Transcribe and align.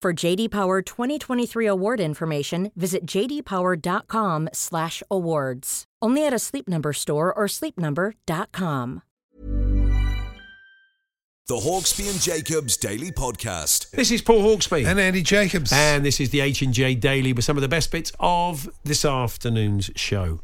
For 0.00 0.12
JD 0.12 0.52
Power 0.52 0.80
2023 0.80 1.66
award 1.66 1.98
information, 1.98 2.70
visit 2.76 3.04
jdpower.com/awards. 3.04 5.84
Only 6.00 6.24
at 6.24 6.32
a 6.32 6.38
Sleep 6.38 6.68
Number 6.68 6.92
store 6.92 7.34
or 7.34 7.48
sleepnumber.com. 7.48 9.02
The 11.48 11.56
Hawksbee 11.56 12.10
and 12.10 12.20
Jacobs 12.20 12.76
Daily 12.76 13.10
Podcast. 13.10 13.90
This 13.90 14.12
is 14.12 14.22
Paul 14.22 14.42
Hawksbee. 14.42 14.86
And 14.86 15.00
Andy 15.00 15.22
Jacobs. 15.22 15.72
And 15.72 16.04
this 16.04 16.20
is 16.20 16.30
the 16.30 16.42
H&J 16.42 16.94
Daily 16.94 17.32
with 17.32 17.44
some 17.44 17.56
of 17.56 17.62
the 17.62 17.68
best 17.68 17.90
bits 17.90 18.12
of 18.20 18.68
this 18.84 19.04
afternoon's 19.04 19.90
show. 19.96 20.38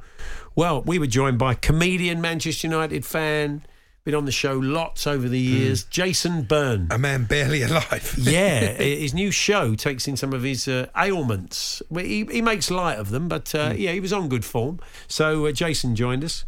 Well, 0.56 0.82
we 0.82 0.98
were 0.98 1.06
joined 1.06 1.38
by 1.38 1.54
comedian, 1.54 2.20
Manchester 2.20 2.66
United 2.66 3.06
fan, 3.06 3.64
been 4.04 4.14
on 4.14 4.26
the 4.26 4.32
show 4.32 4.52
lots 4.58 5.06
over 5.06 5.30
the 5.30 5.40
years, 5.40 5.84
Jason 5.84 6.42
Byrne. 6.42 6.88
a 6.90 6.98
man 6.98 7.24
barely 7.24 7.62
alive. 7.62 8.14
yeah, 8.20 8.74
his 8.74 9.14
new 9.14 9.30
show 9.30 9.74
takes 9.74 10.06
in 10.06 10.14
some 10.16 10.34
of 10.34 10.42
his 10.42 10.68
uh, 10.68 10.88
ailments. 10.94 11.80
He, 11.90 12.26
he 12.30 12.42
makes 12.42 12.70
light 12.70 12.98
of 12.98 13.08
them, 13.08 13.28
but 13.28 13.54
uh, 13.54 13.72
yeah, 13.74 13.92
he 13.92 14.00
was 14.00 14.12
on 14.12 14.28
good 14.28 14.44
form. 14.44 14.78
So 15.08 15.46
uh, 15.46 15.52
Jason 15.52 15.96
joined 15.96 16.22
us. 16.22 16.44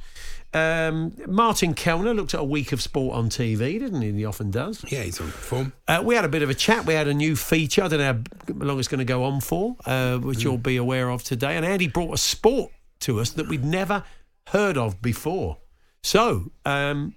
Um, 0.52 1.16
Martin 1.26 1.74
Kelner 1.74 2.14
looked 2.14 2.34
at 2.34 2.40
a 2.40 2.44
week 2.44 2.72
of 2.72 2.82
sport 2.82 3.16
on 3.16 3.30
TV, 3.30 3.78
didn't 3.78 4.02
he? 4.02 4.12
He 4.12 4.24
often 4.26 4.50
does. 4.50 4.84
yeah, 4.92 5.02
he's 5.02 5.18
on 5.18 5.28
form. 5.28 5.72
Uh, 5.88 6.02
we 6.04 6.14
had 6.14 6.26
a 6.26 6.28
bit 6.28 6.42
of 6.42 6.50
a 6.50 6.54
chat. 6.54 6.84
We 6.84 6.92
had 6.92 7.08
a 7.08 7.14
new 7.14 7.36
feature. 7.36 7.84
I 7.84 7.88
don't 7.88 8.00
know 8.00 8.22
how 8.48 8.66
long 8.66 8.78
it's 8.78 8.88
going 8.88 8.98
to 8.98 9.04
go 9.06 9.24
on 9.24 9.40
for, 9.40 9.76
uh, 9.86 10.18
which 10.18 10.42
you'll 10.42 10.58
be 10.58 10.76
aware 10.76 11.08
of 11.08 11.24
today. 11.24 11.56
And 11.56 11.64
Andy 11.64 11.88
brought 11.88 12.12
a 12.12 12.18
sport 12.18 12.70
to 13.00 13.18
us 13.18 13.30
that 13.30 13.48
we'd 13.48 13.64
never 13.64 14.04
heard 14.48 14.76
of 14.76 15.00
before. 15.00 15.56
So 16.02 16.52
um, 16.64 17.14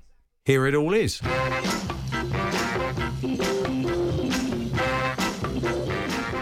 here 0.49 0.65
it 0.65 0.73
all 0.73 0.95
is. 0.95 1.21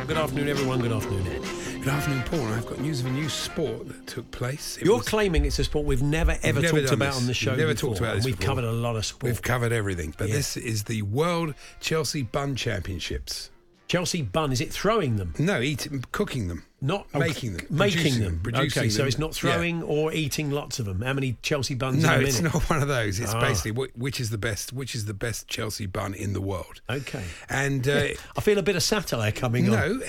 Good 0.07 0.15
afternoon, 0.15 0.47
everyone. 0.47 0.79
Good 0.79 0.93
afternoon, 0.93 1.27
Andy. 1.27 1.79
Good 1.79 1.89
afternoon, 1.89 2.23
Paul. 2.23 2.45
I've 2.53 2.65
got 2.65 2.79
news 2.79 3.01
of 3.01 3.07
a 3.07 3.09
new 3.09 3.27
sport 3.27 3.89
that 3.89 4.07
took 4.07 4.31
place. 4.31 4.77
It 4.77 4.85
You're 4.85 4.99
was- 4.99 5.07
claiming 5.09 5.43
it's 5.43 5.59
a 5.59 5.65
sport 5.65 5.85
we've 5.85 6.01
never 6.01 6.37
ever 6.41 6.61
never 6.61 6.79
talked 6.81 6.93
about 6.93 7.13
this. 7.13 7.17
on 7.21 7.27
the 7.27 7.33
show. 7.33 7.51
We've 7.51 7.59
never 7.59 7.73
before, 7.73 7.89
talked 7.89 7.99
about 7.99 8.15
this 8.15 8.23
We've 8.25 8.39
before. 8.39 8.55
covered 8.55 8.63
a 8.63 8.71
lot 8.71 8.95
of 8.95 9.05
sport. 9.05 9.23
We've 9.29 9.41
covered 9.41 9.73
everything, 9.73 10.13
but 10.17 10.29
Yeah. 10.29 10.35
this 10.35 10.55
is 10.55 10.83
the 10.85 11.01
World 11.01 11.53
Chelsea 11.81 12.21
Bun 12.23 12.55
Championships. 12.55 13.49
Chelsea 13.89 14.21
bun. 14.21 14.53
Is 14.53 14.61
it 14.61 14.71
throwing 14.71 15.17
them? 15.17 15.33
No, 15.37 15.59
eating, 15.59 16.05
cooking 16.13 16.47
them. 16.47 16.63
Not 16.79 17.11
Making 17.15 17.53
them, 17.57 17.65
Making 17.71 17.97
producing 17.97 18.13
them. 18.13 18.33
them, 18.33 18.39
producing 18.43 18.81
okay, 18.83 18.89
so 18.89 19.05
it's 19.05 19.17
not 19.17 19.29
yeah. 19.43 19.51
throwing 19.53 19.81
or 19.81 20.13
eating 20.13 20.51
lots 20.51 20.77
of 20.77 20.85
them. 20.85 21.01
How 21.01 21.13
many 21.13 21.35
Chelsea 21.41 21.73
buns 21.73 22.03
No, 22.03 22.19
it's 22.19 22.37
minute? 22.37 22.53
not 22.53 22.69
one 22.69 22.83
of 22.83 22.87
those. 22.87 23.19
It's 23.19 23.33
Ah. 23.33 23.41
basically 23.41 23.71
which 23.95 24.19
is 24.19 24.29
the 24.29 24.37
best, 24.37 24.73
which 24.73 24.93
is 24.93 25.05
the 25.05 25.13
best 25.15 25.47
Chelsea 25.47 25.87
bun 25.87 26.13
in 26.13 26.33
the 26.33 26.41
world. 26.41 26.81
Okay. 26.87 27.23
And 27.49 27.87
uh, 27.87 28.09
I 28.37 28.41
feel 28.41 28.59
a 28.59 28.61
bit 28.63 28.75
of 28.75 28.83
satire 28.83 29.31
coming 29.31 29.73
on. 29.73 29.99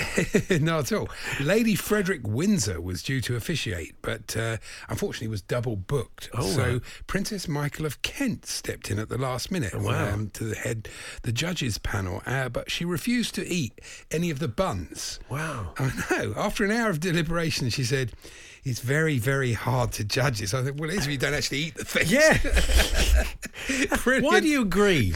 No, 0.51 0.57
not 0.59 0.93
at 0.93 0.99
all. 0.99 1.09
Lady 1.41 1.75
Frederick 1.75 2.21
Windsor 2.29 2.83
was 2.83 3.03
due 3.03 3.23
to 3.23 3.35
officiate, 3.37 3.95
but 4.03 4.37
uh, 4.37 4.59
unfortunately 4.91 5.29
was 5.29 5.41
double 5.41 5.75
booked. 5.77 6.29
Oh, 6.35 6.43
so 6.51 6.63
right. 6.75 6.83
Princess 7.07 7.49
Michael 7.49 7.87
of 7.87 8.03
Kent 8.03 8.45
stepped 8.45 8.91
in 8.91 8.99
at 8.99 9.09
the 9.09 9.17
last 9.17 9.51
minute 9.51 9.73
Oh, 9.75 9.81
wow. 9.85 10.13
um, 10.13 10.29
to 10.35 10.45
the 10.45 10.55
head 10.55 10.89
the 11.23 11.33
judges 11.33 11.79
panel, 11.79 12.23
uh, 12.27 12.51
but 12.51 12.71
she 12.71 12.85
refused 12.85 13.35
to 13.37 13.47
eat 13.47 13.81
any 14.11 14.29
of 14.29 14.39
the 14.39 14.49
buns. 14.49 15.19
Wow. 15.31 15.73
I 15.79 15.93
know. 16.11 16.35
After 16.37 16.58
an 16.65 16.71
hour 16.71 16.91
of 16.91 17.01
deliberation, 17.01 17.71
she 17.71 17.85
said. 17.85 18.13
It's 18.65 18.81
very, 18.81 19.19
very 19.19 19.53
hard 19.53 19.93
to 19.93 20.05
judge 20.05 20.41
this. 20.41 20.55
I 20.55 20.63
think, 20.63 20.81
well, 20.81 20.91
it 20.91 20.97
is 20.97 21.07
if 21.07 21.13
you 21.13 21.19
don't 21.19 21.35
actually 21.35 21.59
eat 21.59 21.75
the 21.75 21.85
things. 21.85 22.11
Yeah. 22.13 22.39
Why 24.21 24.41
do 24.41 24.49
you 24.49 24.63
agree? 24.63 25.15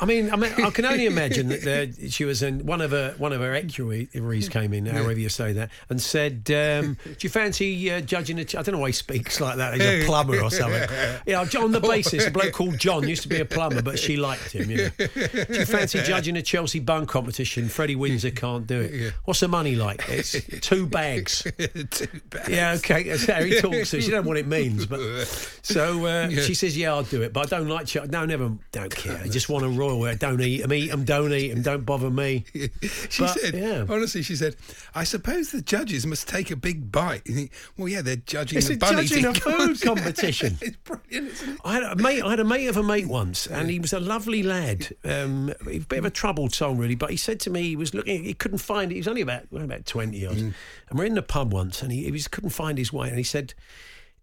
I 0.00 0.04
mean, 0.04 0.30
I 0.30 0.36
mean, 0.36 0.52
I 0.52 0.70
can 0.70 0.84
only 0.84 1.06
imagine 1.06 1.48
that 1.48 1.62
there, 1.62 1.86
she 2.08 2.24
was 2.24 2.42
in 2.42 2.66
one 2.66 2.80
of 2.80 2.90
her 2.90 3.14
one 3.18 3.32
of 3.32 3.40
her 3.40 3.54
equerries 3.54 4.50
came 4.50 4.72
in, 4.72 4.86
however 4.86 5.18
you 5.18 5.28
say 5.28 5.52
that, 5.52 5.70
and 5.88 6.00
said, 6.00 6.50
um, 6.50 6.96
"Do 7.04 7.16
you 7.20 7.30
fancy 7.30 7.90
uh, 7.90 8.00
judging 8.00 8.38
a?" 8.38 8.44
Ch-? 8.44 8.56
I 8.56 8.62
don't 8.62 8.74
know 8.74 8.80
why 8.80 8.88
he 8.88 8.92
speaks 8.92 9.40
like 9.40 9.56
that. 9.56 9.74
He's 9.74 9.82
a 9.82 10.04
plumber 10.04 10.40
or 10.40 10.50
something. 10.50 10.88
Yeah, 11.26 11.40
on 11.40 11.72
the 11.72 11.80
basis, 11.88 12.26
a 12.26 12.30
bloke 12.30 12.52
called 12.52 12.78
John 12.78 13.08
used 13.08 13.22
to 13.22 13.28
be 13.28 13.40
a 13.40 13.44
plumber, 13.44 13.82
but 13.82 13.98
she 13.98 14.16
liked 14.16 14.52
him. 14.52 14.70
You 14.70 14.76
know. 14.76 14.90
Do 14.98 15.46
you 15.50 15.66
fancy 15.66 16.02
judging 16.02 16.36
a 16.36 16.42
Chelsea 16.42 16.80
bun 16.80 17.06
competition? 17.06 17.68
Freddie 17.68 17.96
Windsor 17.96 18.30
can't 18.30 18.66
do 18.66 18.80
it. 18.80 19.14
What's 19.24 19.40
the 19.40 19.48
money 19.48 19.76
like? 19.76 20.08
It's 20.08 20.36
two 20.60 20.86
bags. 20.86 21.42
Too 21.90 22.20
bad. 22.30 22.48
Yeah, 22.48 22.61
okay. 22.70 23.02
That's 23.04 23.26
how 23.26 23.42
he 23.42 23.60
talks. 23.60 23.76
to 23.76 23.84
So 23.84 24.00
she 24.00 24.10
don't 24.10 24.24
know 24.24 24.28
what 24.28 24.36
it 24.38 24.46
means, 24.46 24.86
but 24.86 25.00
so 25.62 26.06
uh, 26.06 26.28
Yeah. 26.28 26.40
she 26.42 26.54
says, 26.54 26.76
"Yeah, 26.76 26.92
I'll 26.94 27.02
do 27.02 27.22
it, 27.22 27.32
but 27.32 27.52
I 27.52 27.56
don't 27.58 27.68
like. 27.68 27.86
Ch- 27.86 27.96
no, 28.08 28.24
never. 28.24 28.52
Don't 28.72 28.94
care. 28.94 29.20
I 29.22 29.28
just 29.28 29.48
want 29.48 29.64
a 29.64 29.68
royal. 29.68 29.98
Where 30.00 30.14
don't 30.14 30.40
eat 30.40 30.62
them. 30.62 30.72
Eat 30.72 30.90
them. 30.90 31.04
Don't 31.04 31.32
eat 31.32 31.48
them. 31.54 31.62
Don't 31.62 31.84
bother 31.84 32.10
me." 32.10 32.44
She 33.10 33.22
But, 33.22 33.38
said, 33.38 33.54
yeah. 33.54 33.84
honestly, 33.88 34.22
she 34.22 34.36
said, 34.36 34.56
I 34.94 35.04
suppose 35.04 35.50
the 35.50 35.60
judges 35.60 36.06
must 36.06 36.28
take 36.28 36.50
a 36.50 36.56
big 36.56 36.90
bite. 36.90 37.22
You 37.26 37.34
think, 37.34 37.52
well, 37.76 37.88
yeah, 37.88 38.00
they're 38.02 38.16
judging 38.16 38.58
It's 38.58 38.68
the 38.68 38.74
a 38.74 38.78
bun 38.78 38.94
judging 38.96 39.26
a 39.26 39.34
food 39.34 39.80
competition. 39.82 40.56
it's 40.62 40.76
brilliant, 40.78 41.32
isn't 41.32 41.48
it? 41.54 41.60
I 41.64 41.74
had 41.74 41.82
a 41.82 41.96
mate. 41.96 42.22
I 42.22 42.30
had 42.30 42.40
a 42.40 42.44
mate 42.44 42.66
of 42.68 42.76
a 42.76 42.82
mate 42.82 43.06
once, 43.08 43.46
and 43.46 43.68
he 43.70 43.78
was 43.78 43.92
a 43.92 44.00
lovely 44.00 44.42
lad. 44.42 44.94
Um, 45.04 45.52
a 45.68 45.78
bit 45.78 45.98
of 45.98 46.04
a 46.04 46.10
troubled 46.10 46.54
soul, 46.54 46.74
really. 46.74 46.94
But 46.94 47.10
he 47.10 47.16
said 47.16 47.38
to 47.40 47.50
me, 47.50 47.62
he 47.62 47.76
was 47.76 47.92
looking. 47.94 48.24
He 48.24 48.34
couldn't 48.34 48.58
find. 48.58 48.90
It. 48.90 48.94
He 48.94 49.00
was 49.00 49.08
only 49.08 49.22
about 49.22 49.44
well, 49.50 49.62
about 49.64 49.84
twenty 49.86 50.24
odd, 50.26 50.36
and 50.38 50.54
we're 50.92 51.04
in 51.04 51.14
the 51.14 51.22
pub 51.22 51.52
once, 51.52 51.82
and 51.82 51.92
he, 51.92 52.04
he 52.04 52.10
was 52.12 52.28
couldn't 52.42 52.50
find 52.54 52.76
his 52.76 52.92
way, 52.92 53.08
and 53.08 53.18
he 53.18 53.24
said. 53.24 53.54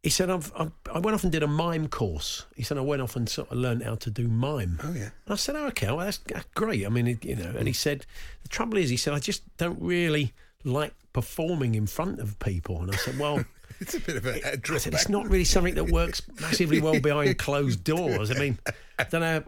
He 0.02 0.10
said, 0.10 0.30
I've, 0.30 0.50
I've, 0.56 0.72
I 0.94 1.00
went 1.00 1.14
off 1.14 1.24
and 1.24 1.32
did 1.32 1.44
a 1.44 1.48
mime 1.48 1.90
course. 1.90 2.46
He 2.56 2.64
said, 2.64 2.78
I 2.78 2.82
went 2.82 3.02
off 3.02 3.18
and 3.18 3.28
sort 3.28 3.52
of 3.52 3.58
learned 3.58 3.84
how 3.84 3.96
to 3.96 4.10
do 4.10 4.30
mime. 4.30 4.80
Oh, 4.82 4.94
yeah. 4.94 5.10
And 5.26 5.34
I 5.34 5.36
said, 5.36 5.58
oh, 5.58 5.68
okay, 5.68 5.88
well, 5.88 5.98
that's, 5.98 6.20
that's 6.20 6.46
great. 6.56 6.86
I 6.86 6.90
mean, 6.90 7.06
it, 7.06 7.26
you 7.26 7.36
know, 7.36 7.54
and 7.58 7.68
he 7.68 7.74
said, 7.74 8.06
the 8.44 8.48
trouble 8.48 8.78
is, 8.78 8.90
he 8.90 8.96
said, 8.96 9.14
I 9.14 9.20
just 9.20 9.44
don't 9.58 9.82
really 9.82 10.32
like 10.64 10.94
performing 11.12 11.76
in 11.76 11.86
front 11.86 12.22
of 12.22 12.40
people. 12.40 12.82
And 12.82 12.90
I 12.90 12.96
said, 12.96 13.20
well, 13.20 13.44
It's 13.82 13.94
a 13.96 14.00
bit 14.00 14.16
of 14.18 14.26
a, 14.26 14.30
a 14.30 14.36
I 14.36 14.40
said, 14.42 14.62
drawback. 14.62 14.94
it's 14.94 15.10
not 15.10 15.30
really 15.30 15.46
something 15.46 15.76
that 15.76 15.86
works 15.86 16.22
massively 16.42 16.82
well 16.82 17.00
behind 17.00 17.38
closed 17.38 17.84
doors. 17.84 18.30
I 18.30 18.34
mean, 18.36 18.58
I 18.98 19.04
don't 19.06 19.22
know 19.22 19.44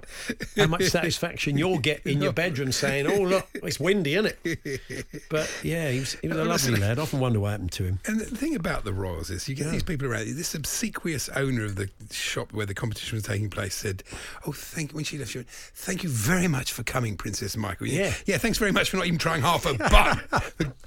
how 0.55 0.67
much 0.67 0.83
satisfaction 0.83 1.57
you'll 1.57 1.79
get 1.79 2.05
in 2.07 2.21
your 2.21 2.31
bedroom 2.31 2.71
saying, 2.71 3.07
"Oh 3.07 3.21
look, 3.23 3.47
it's 3.55 3.79
windy, 3.79 4.13
isn't 4.15 4.33
it?" 4.45 5.23
But 5.29 5.51
yeah, 5.63 5.89
he 5.91 5.99
was, 5.99 6.13
he 6.13 6.29
was 6.29 6.37
a 6.37 6.45
lovely 6.45 6.77
lad. 6.79 6.97
I 6.97 7.01
often 7.01 7.19
wonder 7.19 7.41
what 7.41 7.51
happened 7.51 7.73
to 7.73 7.83
him. 7.83 7.99
And 8.05 8.21
the 8.21 8.25
thing 8.25 8.55
about 8.55 8.85
the 8.85 8.93
Royals 8.93 9.29
is 9.29 9.49
you 9.49 9.55
get 9.55 9.69
these 9.71 9.83
people 9.83 10.07
around. 10.07 10.27
This 10.37 10.55
obsequious 10.55 11.27
owner 11.29 11.65
of 11.65 11.75
the 11.75 11.89
shop 12.11 12.53
where 12.53 12.65
the 12.65 12.73
competition 12.73 13.17
was 13.17 13.23
taking 13.23 13.49
place 13.49 13.75
said, 13.75 14.03
"Oh, 14.47 14.53
thank 14.53 14.93
when 14.93 15.03
she 15.03 15.17
left, 15.17 15.31
she 15.31 15.39
went, 15.39 15.49
thank 15.49 16.03
you 16.03 16.09
very 16.09 16.47
much 16.47 16.71
for 16.71 16.83
coming, 16.83 17.17
Princess 17.17 17.57
Michael. 17.57 17.87
Yeah. 17.87 18.13
yeah. 18.25 18.37
Thanks 18.37 18.57
very 18.57 18.71
much 18.71 18.89
for 18.89 18.95
not 18.97 19.05
even 19.07 19.19
trying 19.19 19.41
half 19.41 19.65
a 19.65 19.73
bun. 19.77 20.21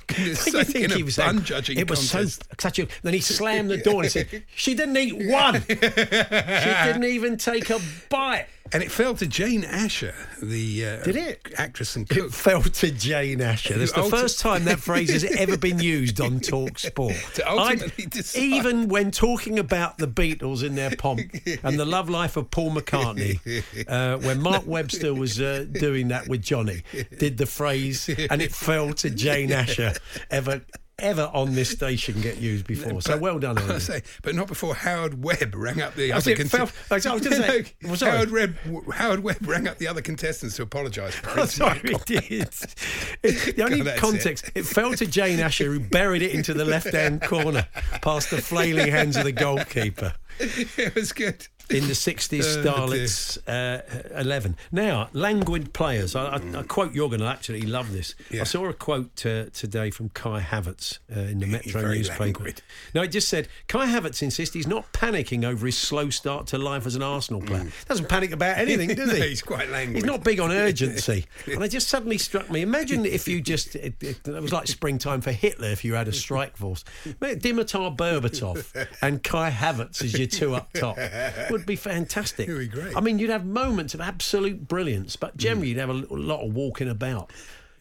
For 0.07 0.15
goodness 0.23 0.41
sake, 0.41 0.67
think 0.69 0.85
in 0.85 0.93
a 0.93 0.97
he 0.97 1.03
was 1.03 1.17
bun 1.17 1.35
saying- 1.37 1.45
judging 1.45 1.79
It 1.79 1.89
was 1.91 2.11
contest. 2.11 2.45
so 2.45 2.57
such 2.59 2.79
a. 2.79 2.87
Then 3.03 3.15
he 3.15 3.21
slammed 3.37 3.71
the 3.71 3.77
door 3.79 4.03
and 4.03 4.11
said, 4.13 4.45
"She 4.55 4.75
didn't 4.75 4.97
eat 4.97 5.31
one. 5.31 5.63
she 5.69 5.75
didn't 5.75 7.05
even 7.05 7.37
take 7.37 7.71
a 7.71 7.81
bite." 8.09 8.47
And 8.73 8.83
it 8.83 8.91
fell 8.91 9.15
to 9.17 9.27
Jane 9.27 9.63
Asher, 9.63 10.15
the 10.43 10.87
uh, 10.87 11.05
Did 11.05 11.17
it? 11.17 11.53
actress 11.59 11.97
and 11.97 12.11
It 12.11 12.33
fell 12.33 12.63
to 12.63 12.91
Jane 12.91 13.43
Asher. 13.43 13.77
That's 13.79 13.93
the 13.93 14.01
Ulti- 14.01 14.11
first 14.11 14.41
time 14.41 14.65
that 14.65 14.81
phrase 14.81 15.13
has 15.13 15.23
ever 15.39 15.59
been 15.59 15.79
used 15.81 16.19
on 16.19 16.41
Talk 16.41 16.79
Sport. 16.79 17.15
Even 18.35 18.89
when 18.89 19.11
talking 19.11 19.59
about 19.59 19.99
the 19.99 20.09
Beatles 20.09 20.65
in 20.65 20.75
their 20.77 20.97
pomp 20.97 21.21
and 21.63 21.79
the 21.79 21.85
love 21.85 22.09
life 22.09 22.37
of 22.39 22.51
Paul 22.51 22.75
McCartney, 22.75 23.39
uh, 23.87 24.19
when 24.27 24.41
Mark 24.41 24.67
Webster 24.67 25.13
was 25.15 25.41
uh, 25.41 25.67
doing 25.71 26.09
that 26.09 26.27
with 26.29 26.43
Johnny, 26.43 26.83
did 27.19 27.37
the 27.37 27.47
phrase, 27.47 28.09
and 28.09 28.41
it 28.41 28.53
fell 28.53 28.95
to 28.95 29.11
Jane 29.11 29.53
Asher, 29.53 29.93
ever 30.31 30.63
ever 30.99 31.31
on 31.33 31.55
this 31.55 31.71
station 31.71 32.21
get 32.21 32.39
used 32.39 32.67
before. 32.67 33.01
So 33.03 33.17
well 33.19 33.39
done, 33.39 33.59
I 33.59 33.79
say, 33.79 34.03
but 34.23 34.35
not 34.35 34.47
before 34.49 34.75
Howard 34.75 35.23
Webb 35.25 35.55
rang 35.55 35.81
up 35.83 35.95
the 35.95 36.13
I 36.13 36.17
other 36.17 36.31
I 36.31 37.15
was- 37.15 37.31
No. 37.83 37.95
Howard, 38.11 38.31
Webb, 38.31 38.57
Howard 38.93 39.21
Webb 39.23 39.39
rang 39.47 39.67
up 39.69 39.79
the 39.79 39.89
other 39.89 40.01
contestants 40.03 40.57
to 40.57 40.63
apologise 40.63 41.15
for 41.15 41.31
I'm 41.41 41.47
sorry, 41.47 41.81
it 41.85 42.05
did. 42.07 42.49
It- 43.23 43.57
the 43.57 43.63
only 43.65 43.81
God, 43.85 43.99
context, 43.99 44.51
it. 44.55 44.65
fell 44.65 44.93
to 44.95 45.07
Jane 45.07 45.41
Asher, 45.41 45.65
who 45.73 45.81
buried 45.81 46.23
it 46.23 46.33
into 46.33 46.55
the 46.55 46.65
left 46.65 46.93
hand 46.93 47.23
corner 47.23 47.67
past 48.03 48.31
the 48.31 48.41
flailing 48.41 48.89
hands 48.91 49.17
of 49.17 49.25
the 49.25 49.33
goalkeeper. 49.33 50.15
it 50.39 50.95
was 50.95 51.13
good. 51.13 51.47
In 51.71 51.87
the 51.87 51.95
60s 51.95 52.65
Oh, 52.65 52.65
Starlets 52.65 53.39
uh, 53.49 54.19
11. 54.21 54.57
Now, 54.73 55.09
languid 55.13 55.73
players. 55.73 56.15
I, 56.15 56.37
I, 56.37 56.59
I 56.59 56.63
quote 56.65 56.93
you're 56.95 57.09
going 57.09 57.21
to 57.21 57.27
actually 57.27 57.63
love 57.63 57.93
this. 57.93 58.15
Yeah. 58.31 58.43
I 58.43 58.45
saw 58.45 58.67
a 58.69 58.73
quote 58.75 59.25
uh, 59.25 59.47
today 59.53 59.91
from 59.91 60.11
Kai 60.11 60.41
Havertz 60.41 60.99
uh, 61.15 61.21
in 61.21 61.39
the 61.41 61.47
Metro 61.47 61.83
newspaper. 61.83 62.23
languid. 62.23 62.63
No, 62.95 63.03
it 63.03 63.09
just 63.09 63.29
said 63.29 63.49
Kai 63.69 63.87
Havertz 63.87 64.23
insists 64.23 64.55
he's 64.55 64.67
not 64.67 64.93
panicking 64.93 65.45
over 65.45 65.67
his 65.67 65.79
slow 65.79 66.11
start 66.11 66.47
to 66.49 66.59
life 66.59 66.87
as 66.87 66.97
an 66.97 67.03
Arsenal 67.03 67.41
player. 67.41 67.67
Doesn't 67.89 68.09
panic 68.09 68.33
about 68.33 68.59
anything, 68.59 68.89
does 68.95 69.05
Mm. 69.05 69.19
No, 69.19 69.23
he? 69.23 69.29
he's 69.31 69.43
quite 69.43 69.69
languid. 69.71 69.97
He's 69.97 70.05
not 70.05 70.25
big 70.25 70.41
on 70.41 70.51
urgency. 70.51 71.27
and 71.47 71.63
it 71.63 71.69
just 71.69 71.89
suddenly 71.89 72.19
struck 72.19 72.51
me. 72.51 72.63
Imagine 72.63 73.05
if 73.07 73.27
you 73.29 73.41
just, 73.41 73.75
it, 73.77 73.95
it, 74.03 74.27
it 74.27 74.43
was 74.43 74.53
like 74.53 74.67
springtime 74.67 75.21
for 75.21 75.33
Hitler 75.33 75.69
if 75.69 75.85
you 75.85 75.95
had 75.95 76.09
a 76.09 76.13
strike 76.13 76.57
force. 76.57 76.85
Dimitar 77.21 77.97
Berbatov 77.97 78.87
and 79.03 79.23
Kai 79.23 79.51
Havertz 79.51 80.03
as 80.03 80.17
your 80.17 80.27
two 80.27 80.55
up 80.55 80.73
top 80.73 80.97
would 81.59 81.67
be 81.67 81.77
fantastic. 81.77 82.49
It 82.49 82.53
would 82.53 82.59
be 82.61 82.67
great. 82.69 82.97
I 82.97 83.01
mean, 83.01 83.19
you'd 83.19 83.31
have 83.31 83.45
moments 83.47 83.95
of 83.95 84.01
absolute 84.01 84.69
brilliance, 84.69 85.17
but 85.17 85.37
generally 85.37 85.69
you'd 85.69 85.79
have 85.79 85.91
a 85.91 85.93
lot 86.15 86.45
of 86.47 86.53
walking 86.55 86.89
about. 86.89 87.31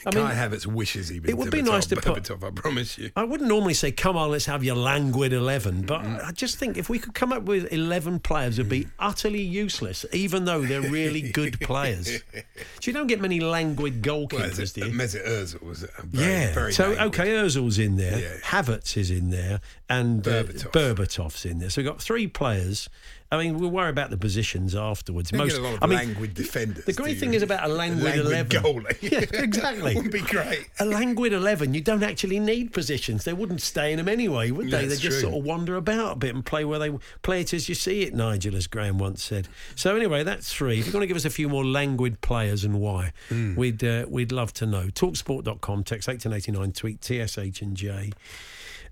I 0.05 0.13
mean, 0.13 0.25
Kai 0.25 0.33
Havertz 0.35 0.65
wishes 0.65 1.07
he'd 1.07 1.21
been 1.23 1.29
it 1.31 1.37
would 1.37 1.49
be 1.49 1.61
nice 1.61 1.85
to 1.85 1.95
put- 1.95 2.29
I 2.29 2.49
promise 2.49 2.97
you. 2.97 3.11
I 3.15 3.23
wouldn't 3.23 3.47
normally 3.47 3.73
say, 3.73 3.93
come 3.93 4.17
on, 4.17 4.31
let's 4.31 4.47
have 4.47 4.61
your 4.61 4.75
languid 4.75 5.31
11, 5.31 5.83
but 5.83 6.05
I 6.05 6.31
just 6.33 6.57
think 6.57 6.75
if 6.77 6.89
we 6.89 6.99
could 6.99 7.13
come 7.13 7.31
up 7.31 7.43
with 7.43 7.71
11 7.71 8.19
players 8.19 8.57
who'd 8.57 8.67
be 8.67 8.87
utterly 8.99 9.41
useless, 9.41 10.05
even 10.11 10.43
though 10.43 10.59
they're 10.61 10.81
really 10.81 11.21
good 11.31 11.57
players. 11.61 12.07
So 12.33 12.41
you 12.83 12.91
don't 12.91 13.07
get 13.07 13.21
many 13.21 13.39
languid 13.39 14.05
Well, 14.05 14.27
goalkeepers, 14.27 14.59
is 14.59 14.73
do 14.73 14.87
you? 14.87 14.91
Mesut 14.91 15.25
Ozil 15.25 15.63
was 15.63 15.85
very, 16.03 16.25
Yeah. 16.31 16.53
very 16.53 16.73
so 16.73 16.89
languid. 16.89 17.07
okay, 17.21 17.27
Özil's 17.29 17.79
in 17.79 17.95
there, 17.95 18.19
Yeah. 18.19 18.35
Havertz 18.43 18.97
is 18.97 19.09
in 19.09 19.29
there, 19.29 19.61
and 19.89 20.27
uh, 20.27 20.43
Berbatov's 20.43 21.45
in 21.45 21.59
there. 21.59 21.69
So 21.69 21.81
we've 21.81 21.89
got 21.89 22.01
three 22.01 22.27
players. 22.27 22.89
I 23.33 23.38
mean, 23.44 23.57
we'll 23.59 23.71
worry 23.71 23.89
about 23.89 24.12
the 24.12 24.18
positions 24.18 24.75
afterwards. 24.75 25.31
Don't 25.31 25.47
get 25.47 25.57
a 25.57 25.62
lot 25.62 25.74
of 25.74 25.83
I 25.83 25.88
mean, 25.88 25.97
languid 25.97 26.33
defenders. 26.35 26.85
The 26.85 26.94
great 26.94 27.18
thing 27.18 27.33
is 27.33 27.41
about 27.41 27.68
a 27.68 27.74
languid, 27.74 28.03
languid 28.25 28.53
11. 28.53 28.62
goalie. 28.63 28.97
Yeah, 29.12 29.41
exactly. 29.44 29.95
Wouldn't 29.95 30.13
be 30.13 30.21
great. 30.21 30.68
A 30.80 30.85
languid 30.85 31.33
11, 31.33 31.74
you 31.74 31.81
don't 31.81 32.03
actually 32.03 32.39
need 32.39 32.71
positions. 32.74 33.24
They 33.24 33.33
wouldn't 33.33 33.62
stay 33.62 33.91
in 33.91 33.97
them 33.97 34.07
anyway, 34.07 34.51
would 34.51 34.68
they? 34.68 34.85
That's 34.85 34.89
they 34.89 34.95
just 35.09 35.19
true. 35.21 35.31
sort 35.31 35.33
of 35.39 35.44
wander 35.44 35.75
about 35.75 36.13
a 36.13 36.15
bit 36.15 36.35
and 36.35 36.45
play 36.45 36.63
where 36.63 36.77
they 36.80 36.91
play 37.24 37.41
it 37.41 37.53
as 37.53 37.68
you 37.68 37.75
see 37.75 38.03
it, 38.03 38.13
Nigel, 38.13 38.56
as 38.56 38.68
Graham 38.68 39.00
once 39.00 39.24
said. 39.24 39.47
So, 39.75 39.95
anyway, 39.95 40.24
that's 40.24 40.53
three. 40.53 40.79
If 40.79 40.86
you're 40.86 40.94
going 40.94 41.01
to 41.01 41.07
give 41.07 41.18
us 41.18 41.25
a 41.25 41.29
few 41.31 41.50
more 41.50 41.65
languid 41.65 42.21
players 42.21 42.63
and 42.63 42.79
why, 42.79 43.13
Hmm. 43.29 43.56
we'd, 43.56 43.83
uh, 43.83 44.06
we'd 44.07 44.31
love 44.31 44.53
to 44.53 44.65
know. 44.68 44.88
Talksport.com, 44.89 45.83
text 45.83 46.07
1889, 46.07 46.71
tweet 46.74 47.01
TSH 47.01 47.62
and 47.62 47.75
J. 47.75 48.12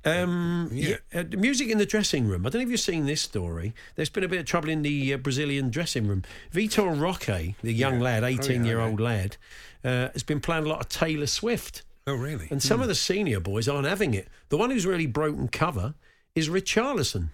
Um, 0.04 0.70
yeah. 0.72 0.98
uh, 1.14 1.24
music 1.38 1.70
in 1.70 1.78
the 1.78 1.86
dressing 1.86 2.28
room. 2.28 2.46
I 2.46 2.50
don't 2.50 2.62
know 2.62 2.66
if 2.66 2.72
you've 2.72 2.80
seen 2.80 3.06
this 3.06 3.22
story. 3.22 3.74
There's 3.96 4.10
been 4.10 4.24
a 4.24 4.28
bit 4.28 4.40
of 4.40 4.46
trouble 4.46 4.70
in 4.70 4.82
the 4.82 5.14
uh, 5.14 5.18
Brazilian 5.18 5.70
dressing 5.70 6.08
room. 6.08 6.24
Vitor 6.52 7.00
Roque, 7.00 7.56
the 7.62 7.74
young 7.74 8.00
lad, 8.00 8.24
18 8.24 8.66
year 8.66 8.80
old 8.80 9.00
lad, 9.00 9.38
uh, 9.84 10.10
has 10.14 10.24
been 10.24 10.40
playing 10.40 10.66
a 10.66 10.70
lot 10.70 10.82
of 10.82 10.90
Taylor 10.90 11.28
Swift. 11.28 11.84
Oh, 12.08 12.16
really? 12.16 12.48
And 12.50 12.64
some 12.64 12.82
of 12.82 12.88
the 12.88 12.96
senior 12.96 13.40
boys 13.40 13.68
aren't 13.68 13.88
having 13.88 14.14
it. 14.16 14.28
The 14.50 14.58
one 14.58 14.72
who's 14.72 14.88
really 14.88 15.06
broken 15.06 15.48
cover 15.48 15.94
is 16.34 16.50
Richarlison, 16.50 17.30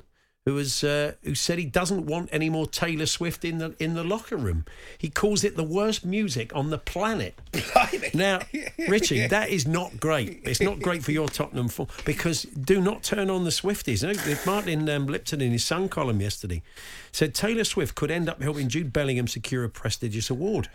who 0.48 0.56
has 0.56 0.82
uh, 0.82 1.12
who 1.24 1.36
said 1.36 1.60
he 1.60 1.66
doesn't 1.66 2.06
want 2.06 2.30
any 2.32 2.50
more 2.50 2.66
Taylor 2.66 3.06
Swift 3.06 3.44
in 3.44 3.58
the 3.58 3.76
in 3.80 3.96
the 3.96 4.04
locker 4.04 4.38
room. 4.38 4.64
He 4.98 5.10
calls 5.10 5.44
it 5.44 5.58
the 5.58 5.64
worst 5.64 6.06
music 6.06 6.56
on 6.56 6.70
the 6.70 6.78
planet. 6.78 7.38
now, 8.14 8.40
Richie, 8.88 9.28
that 9.28 9.50
is 9.50 9.68
not 9.68 10.00
great. 10.00 10.40
It's 10.46 10.62
not 10.62 10.80
great 10.80 11.04
for 11.04 11.12
your 11.12 11.28
Tottenham 11.28 11.68
form 11.68 11.90
because 12.06 12.44
do 12.44 12.80
not 12.80 13.04
turn 13.04 13.30
on 13.30 13.44
the 13.44 13.50
Swifties. 13.50 14.08
You 14.08 14.14
know, 14.14 14.40
Martin 14.46 14.90
um, 14.90 15.08
Lipton 15.08 15.42
in 15.42 15.52
his 15.52 15.66
Sun 15.66 15.90
column 15.90 16.22
yesterday 16.22 16.64
said 17.12 17.36
Taylor 17.36 17.66
Swift 17.66 17.96
could 17.96 18.10
end 18.10 18.30
up 18.30 18.42
helping 18.42 18.70
Jude 18.70 18.94
Bellingham 18.94 19.28
secure 19.28 19.66
a 19.66 19.70
prestigious 19.70 20.30
award. 20.30 20.70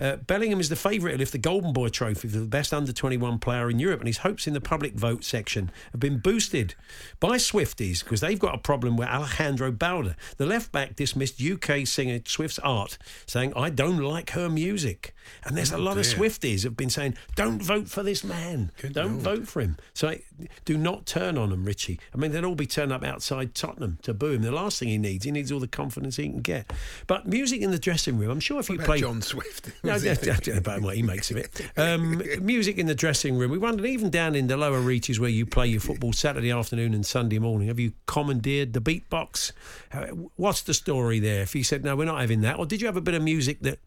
Uh, 0.00 0.16
Bellingham 0.16 0.60
is 0.60 0.68
the 0.68 0.76
favourite 0.76 1.12
to 1.12 1.18
lift 1.18 1.32
the 1.32 1.38
Golden 1.38 1.72
Boy 1.72 1.88
trophy 1.88 2.28
for 2.28 2.38
the 2.38 2.46
best 2.46 2.72
under 2.72 2.92
21 2.92 3.38
player 3.38 3.68
in 3.68 3.78
Europe, 3.78 4.00
and 4.00 4.06
his 4.06 4.18
hopes 4.18 4.46
in 4.46 4.54
the 4.54 4.60
public 4.60 4.94
vote 4.94 5.24
section 5.24 5.70
have 5.92 6.00
been 6.00 6.18
boosted 6.18 6.74
by 7.20 7.36
Swifties 7.36 8.04
because 8.04 8.20
they've 8.20 8.38
got 8.38 8.54
a 8.54 8.58
problem 8.58 8.96
with 8.96 9.08
Alejandro 9.08 9.72
Balde. 9.72 10.14
The 10.36 10.46
left 10.46 10.70
back 10.70 10.94
dismissed 10.96 11.42
UK 11.42 11.86
singer 11.86 12.20
Swift's 12.24 12.58
art, 12.60 12.98
saying, 13.26 13.52
I 13.56 13.70
don't 13.70 13.98
like 13.98 14.30
her 14.30 14.48
music. 14.48 15.14
And 15.44 15.56
there's 15.56 15.72
a 15.72 15.78
lot 15.78 15.96
of. 15.96 16.08
Swifties 16.08 16.64
have 16.64 16.76
been 16.76 16.88
saying, 16.88 17.16
don't 17.36 17.60
vote 17.60 17.88
for 17.88 18.02
this 18.02 18.24
man. 18.24 18.70
don't 18.92 19.18
vote 19.18 19.46
for 19.46 19.60
him. 19.60 19.76
So 19.92 20.16
do 20.64 20.78
not 20.78 21.04
turn 21.06 21.36
on 21.36 21.52
him, 21.52 21.64
Richie. 21.64 22.00
I 22.14 22.16
mean, 22.16 22.32
they'll 22.32 22.46
all 22.46 22.54
be 22.54 22.66
turned 22.66 22.92
up 22.92 23.04
outside 23.04 23.54
Tottenham 23.54 23.98
to 24.02 24.14
boo 24.14 24.30
him. 24.30 24.42
The 24.42 24.52
last 24.52 24.78
thing 24.78 24.88
he 24.88 24.96
needs, 24.96 25.24
he 25.24 25.30
needs 25.30 25.52
all 25.52 25.60
the 25.60 25.68
confidence 25.68 26.16
he 26.16 26.28
can 26.28 26.40
get. 26.40 26.72
But 27.06 27.26
music 27.26 27.60
in 27.60 27.72
the 27.72 27.78
dressing 27.78 28.16
room, 28.16 28.30
I'm 28.30 28.40
sure 28.40 28.60
if 28.60 28.68
you 28.70 28.76
What 28.76 28.84
about 28.84 28.86
play. 28.86 29.00
John 29.00 29.20
Swift? 29.22 29.70
No, 29.88 29.98
that's, 29.98 30.20
that's 30.20 30.48
about 30.48 30.82
what 30.82 30.96
he 30.96 31.02
makes 31.02 31.30
of 31.30 31.36
it. 31.36 31.60
Um, 31.76 32.22
music 32.40 32.78
in 32.78 32.86
the 32.86 32.94
dressing 32.94 33.36
room. 33.36 33.50
We 33.50 33.58
wondered, 33.58 33.86
even 33.86 34.10
down 34.10 34.34
in 34.34 34.46
the 34.46 34.56
lower 34.56 34.80
reaches 34.80 35.18
where 35.18 35.30
you 35.30 35.46
play 35.46 35.66
your 35.66 35.80
football 35.80 36.12
Saturday 36.12 36.50
afternoon 36.50 36.94
and 36.94 37.04
Sunday 37.04 37.38
morning, 37.38 37.68
have 37.68 37.78
you 37.78 37.92
commandeered 38.06 38.72
the 38.72 38.80
beatbox? 38.80 39.52
Uh, 39.92 40.06
What's 40.36 40.62
the 40.62 40.74
story 40.74 41.18
there? 41.20 41.42
If 41.42 41.54
you 41.54 41.64
said, 41.64 41.84
no, 41.84 41.96
we're 41.96 42.04
not 42.04 42.20
having 42.20 42.42
that, 42.42 42.58
or 42.58 42.66
did 42.66 42.80
you 42.80 42.86
have 42.86 42.96
a 42.96 43.00
bit 43.00 43.14
of 43.14 43.22
music 43.22 43.60
that, 43.60 43.78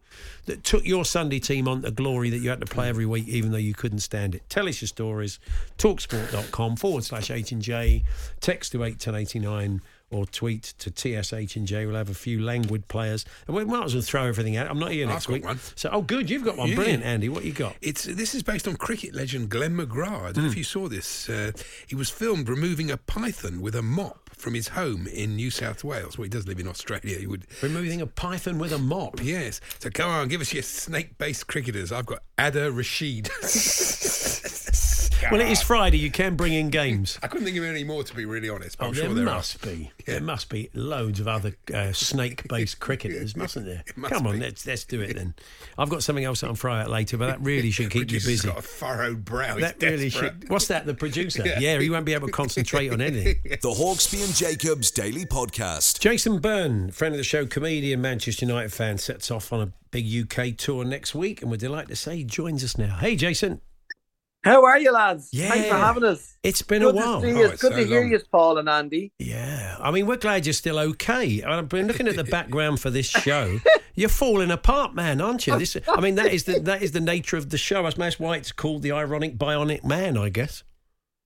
that 0.46 0.64
took 0.64 0.84
your 0.84 1.04
Sunday 1.04 1.38
team 1.38 1.68
on 1.68 1.82
to 1.82 1.90
glory 1.90 2.30
that 2.30 2.38
you 2.38 2.50
had 2.50 2.60
to 2.60 2.66
play 2.66 2.88
every 2.88 3.06
week, 3.06 3.28
even 3.28 3.52
though 3.52 3.58
you 3.58 3.74
couldn't 3.74 4.00
stand 4.00 4.34
it? 4.34 4.42
Tell 4.48 4.68
us 4.68 4.80
your 4.80 4.88
stories. 4.88 5.38
Talksport.com 5.78 6.76
forward 6.76 7.04
slash 7.04 7.30
H 7.30 7.52
and 7.52 7.62
J. 7.62 8.04
Text 8.40 8.72
to 8.72 8.82
81089 8.82 9.80
or 10.12 10.26
tweet 10.26 10.74
to 10.78 10.90
TSH 10.90 11.56
and 11.56 11.66
J. 11.66 11.86
We'll 11.86 11.96
have 11.96 12.10
a 12.10 12.14
few 12.14 12.40
languid 12.42 12.86
players. 12.88 13.24
And 13.46 13.56
we 13.56 13.64
might 13.64 13.84
as 13.84 13.94
well 13.94 14.02
throw 14.02 14.24
everything 14.26 14.56
out. 14.56 14.70
I'm 14.70 14.78
not 14.78 14.92
here 14.92 15.06
I've 15.06 15.12
next 15.14 15.26
got 15.26 15.32
week. 15.32 15.44
one. 15.44 15.58
So, 15.74 15.88
oh, 15.92 16.02
good, 16.02 16.28
you've 16.30 16.44
got 16.44 16.56
one. 16.56 16.68
Yeah. 16.68 16.74
Brilliant, 16.76 17.02
Andy. 17.02 17.28
What 17.28 17.44
you 17.44 17.52
got? 17.52 17.74
It's 17.82 18.04
this 18.04 18.34
is 18.34 18.42
based 18.42 18.68
on 18.68 18.76
cricket 18.76 19.14
legend 19.14 19.48
Glenn 19.48 19.76
McGrath. 19.76 20.22
I 20.22 20.32
don't 20.32 20.36
know 20.36 20.42
Hmm. 20.42 20.46
if 20.48 20.56
you 20.56 20.64
saw 20.64 20.88
this. 20.88 21.28
Uh, 21.28 21.52
he 21.86 21.94
was 21.94 22.10
filmed 22.10 22.48
removing 22.48 22.90
a 22.90 22.96
python 22.96 23.60
with 23.60 23.74
a 23.74 23.82
mop 23.82 24.18
from 24.36 24.54
his 24.54 24.68
home 24.68 25.06
in 25.06 25.36
New 25.36 25.50
South 25.50 25.84
Wales. 25.84 26.18
Well, 26.18 26.24
he 26.24 26.28
does 26.30 26.46
live 26.48 26.58
in 26.58 26.66
Australia. 26.68 27.18
He 27.18 27.26
would. 27.26 27.46
Removing 27.62 28.00
a 28.00 28.06
python 28.06 28.58
with 28.58 28.72
a 28.72 28.78
mop. 28.78 29.20
Yes. 29.22 29.60
So 29.78 29.88
come 29.90 30.10
on, 30.10 30.28
give 30.28 30.40
us 30.40 30.52
your 30.52 30.62
snake-based 30.64 31.46
cricketers. 31.46 31.92
I've 31.92 32.06
got 32.06 32.20
Ada 32.38 32.70
Rashid. 32.72 33.30
Well, 35.30 35.40
it 35.40 35.48
is 35.48 35.62
Friday. 35.62 35.98
You 35.98 36.10
can 36.10 36.36
bring 36.36 36.52
in 36.52 36.70
games. 36.70 37.18
I 37.22 37.26
couldn't 37.28 37.44
think 37.46 37.56
of 37.56 37.64
any 37.64 37.84
more, 37.84 38.02
to 38.02 38.14
be 38.14 38.24
really 38.24 38.48
honest. 38.48 38.78
But 38.78 38.84
Oh, 38.84 38.88
I'm 38.88 38.94
there 38.94 39.04
sure 39.04 39.14
there 39.14 39.24
must 39.24 39.64
are. 39.64 39.68
be. 39.70 39.90
Yeah. 40.06 40.14
There 40.14 40.20
must 40.20 40.48
be 40.48 40.70
loads 40.74 41.20
of 41.20 41.28
other 41.28 41.54
uh, 41.72 41.92
snake-based 41.92 42.80
cricketers, 42.80 43.36
mustn't 43.36 43.66
there? 43.66 43.84
must 43.96 44.14
Come 44.14 44.26
on, 44.26 44.34
be. 44.34 44.40
let's 44.40 44.66
let's 44.66 44.84
do 44.84 45.00
it 45.00 45.14
then. 45.16 45.34
I've 45.78 45.88
got 45.90 46.02
something 46.02 46.24
else 46.24 46.40
that 46.40 46.48
I'll 46.48 46.54
throw 46.54 46.72
out 46.74 46.90
later, 46.90 47.16
but 47.16 47.26
that 47.28 47.40
really 47.40 47.70
should 47.70 47.90
keep 47.90 48.10
you 48.10 48.20
busy. 48.20 48.48
got 48.48 48.58
a 48.58 48.62
furrowed 48.62 49.24
brow. 49.24 49.54
He's 49.54 49.62
That 49.64 49.82
really 49.82 50.08
desperate. 50.10 50.34
should. 50.42 50.48
What's 50.50 50.66
that? 50.68 50.86
The 50.86 50.94
producer? 50.94 51.44
Yeah, 51.58 51.78
he 51.78 51.88
won't 51.90 52.04
be 52.06 52.14
able 52.14 52.26
to 52.28 52.32
concentrate 52.32 52.92
on 52.92 53.00
anything. 53.00 53.40
The 53.44 53.70
Hawksbee 53.70 54.24
and 54.24 54.34
Jacobs 54.34 54.90
Daily 54.90 55.24
Podcast. 55.24 56.00
Jason 56.00 56.38
Byrne, 56.40 56.90
friend 56.90 57.14
of 57.14 57.18
the 57.18 57.24
show, 57.24 57.46
comedian, 57.46 58.00
Manchester 58.00 58.44
United 58.46 58.72
fan, 58.72 58.98
sets 58.98 59.30
off 59.30 59.52
on 59.52 59.60
a 59.60 59.72
big 59.90 60.06
UK 60.32 60.56
tour 60.56 60.84
next 60.84 61.14
week, 61.14 61.42
and 61.42 61.50
we're 61.50 61.56
delighted 61.56 61.88
to 61.90 61.96
say 61.96 62.16
he 62.16 62.24
joins 62.24 62.64
us 62.64 62.76
now. 62.78 62.96
Hey, 62.96 63.14
Jason. 63.16 63.60
How 64.44 64.64
are 64.64 64.78
you, 64.78 64.90
lads? 64.92 65.28
Yeah. 65.32 65.50
Thanks 65.50 65.68
for 65.68 65.76
having 65.76 66.02
us. 66.04 66.36
It's 66.42 66.62
been 66.62 66.82
Good 66.82 66.94
a 66.94 66.96
while. 66.96 67.20
to 67.20 67.26
see 67.28 67.32
Oh, 67.34 67.38
you. 67.38 67.46
it's 67.46 67.62
Good 67.62 67.72
so 67.72 67.78
to 67.78 67.84
hear 67.86 68.00
long. 68.00 68.10
you, 68.10 68.20
Paul 68.30 68.58
and 68.58 68.68
Andy. 68.68 69.12
Yeah, 69.18 69.76
I 69.80 69.90
mean, 69.92 70.06
we're 70.06 70.16
glad 70.16 70.46
you're 70.46 70.52
still 70.52 70.78
okay. 70.80 71.42
I've 71.44 71.68
been 71.68 71.86
looking 71.86 72.08
at 72.08 72.16
the 72.16 72.24
background 72.38 72.80
for 72.80 72.90
this 72.90 73.06
show. 73.06 73.58
You're 73.94 74.08
falling 74.08 74.50
apart, 74.50 74.94
man, 74.94 75.20
aren't 75.20 75.46
you? 75.46 75.58
This, 75.58 75.76
I 75.86 76.00
mean, 76.00 76.14
that 76.14 76.32
is 76.32 76.44
the 76.44 76.58
that 76.60 76.82
is 76.82 76.92
the 76.92 77.00
nature 77.00 77.36
of 77.36 77.50
the 77.50 77.58
show. 77.58 77.82
That's 77.82 78.18
why 78.18 78.36
it's 78.38 78.50
called 78.50 78.80
the 78.82 78.90
ironic 78.92 79.36
bionic 79.36 79.84
man, 79.84 80.16
I 80.16 80.30
guess. 80.30 80.62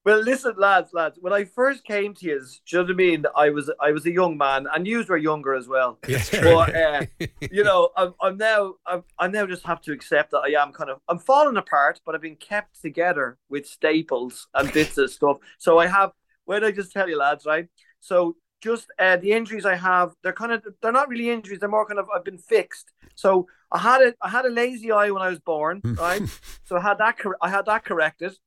Well, 0.07 0.21
listen, 0.21 0.53
lads, 0.57 0.93
lads. 0.93 1.17
When 1.19 1.33
I 1.33 1.43
first 1.43 1.83
came 1.83 2.13
to 2.13 2.25
you, 2.25 2.39
do 2.39 2.77
you 2.77 2.77
know 2.77 2.83
what 2.85 2.91
I 2.91 2.95
mean? 2.95 3.25
I 3.35 3.49
was 3.49 3.69
I 3.81 3.91
was 3.91 4.05
a 4.05 4.09
young 4.09 4.37
man, 4.37 4.65
and 4.73 4.87
you 4.87 5.03
were 5.03 5.17
younger 5.17 5.53
as 5.53 5.67
well. 5.67 5.99
Yes, 6.07 6.29
But 6.29 6.73
uh, 6.73 7.05
you 7.51 7.65
know, 7.65 7.89
I'm, 7.97 8.13
I'm 8.21 8.37
now 8.37 8.75
I'm, 8.85 9.03
I 9.19 9.27
now 9.27 9.45
just 9.45 9.65
have 9.65 9.81
to 9.81 9.91
accept 9.91 10.31
that 10.31 10.43
I 10.45 10.63
am 10.63 10.71
kind 10.71 10.89
of 10.89 11.01
I'm 11.09 11.19
falling 11.19 11.57
apart, 11.57 11.99
but 12.05 12.15
I've 12.15 12.21
been 12.21 12.37
kept 12.37 12.81
together 12.81 13.37
with 13.49 13.67
staples 13.67 14.47
and 14.53 14.71
bits 14.71 14.97
of 14.97 15.11
stuff. 15.11 15.39
So 15.57 15.77
I 15.77 15.87
have. 15.87 16.11
Where 16.45 16.61
did 16.61 16.67
I 16.67 16.71
just 16.71 16.93
tell 16.93 17.09
you, 17.09 17.17
lads? 17.17 17.45
Right. 17.45 17.67
So 17.99 18.37
just 18.61 18.87
uh, 18.99 19.17
the 19.17 19.33
injuries 19.33 19.65
I 19.65 19.75
have, 19.75 20.13
they're 20.23 20.31
kind 20.31 20.53
of 20.53 20.63
they're 20.81 20.93
not 20.93 21.09
really 21.09 21.29
injuries. 21.29 21.59
They're 21.59 21.67
more 21.67 21.85
kind 21.85 21.99
of 21.99 22.07
I've 22.15 22.23
been 22.23 22.37
fixed. 22.37 22.93
So 23.15 23.47
I 23.73 23.79
had 23.79 24.01
a 24.01 24.13
I 24.21 24.29
had 24.29 24.45
a 24.45 24.49
lazy 24.49 24.89
eye 24.89 25.11
when 25.11 25.21
I 25.21 25.27
was 25.27 25.39
born, 25.39 25.81
right? 25.83 26.21
so 26.63 26.77
I 26.77 26.81
had 26.81 26.97
that 26.99 27.17
I 27.41 27.49
had 27.49 27.65
that 27.65 27.83
corrected, 27.83 28.37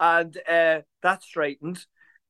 and 0.00 0.36
uh, 0.48 0.80
that 1.02 1.22
straightened. 1.22 1.84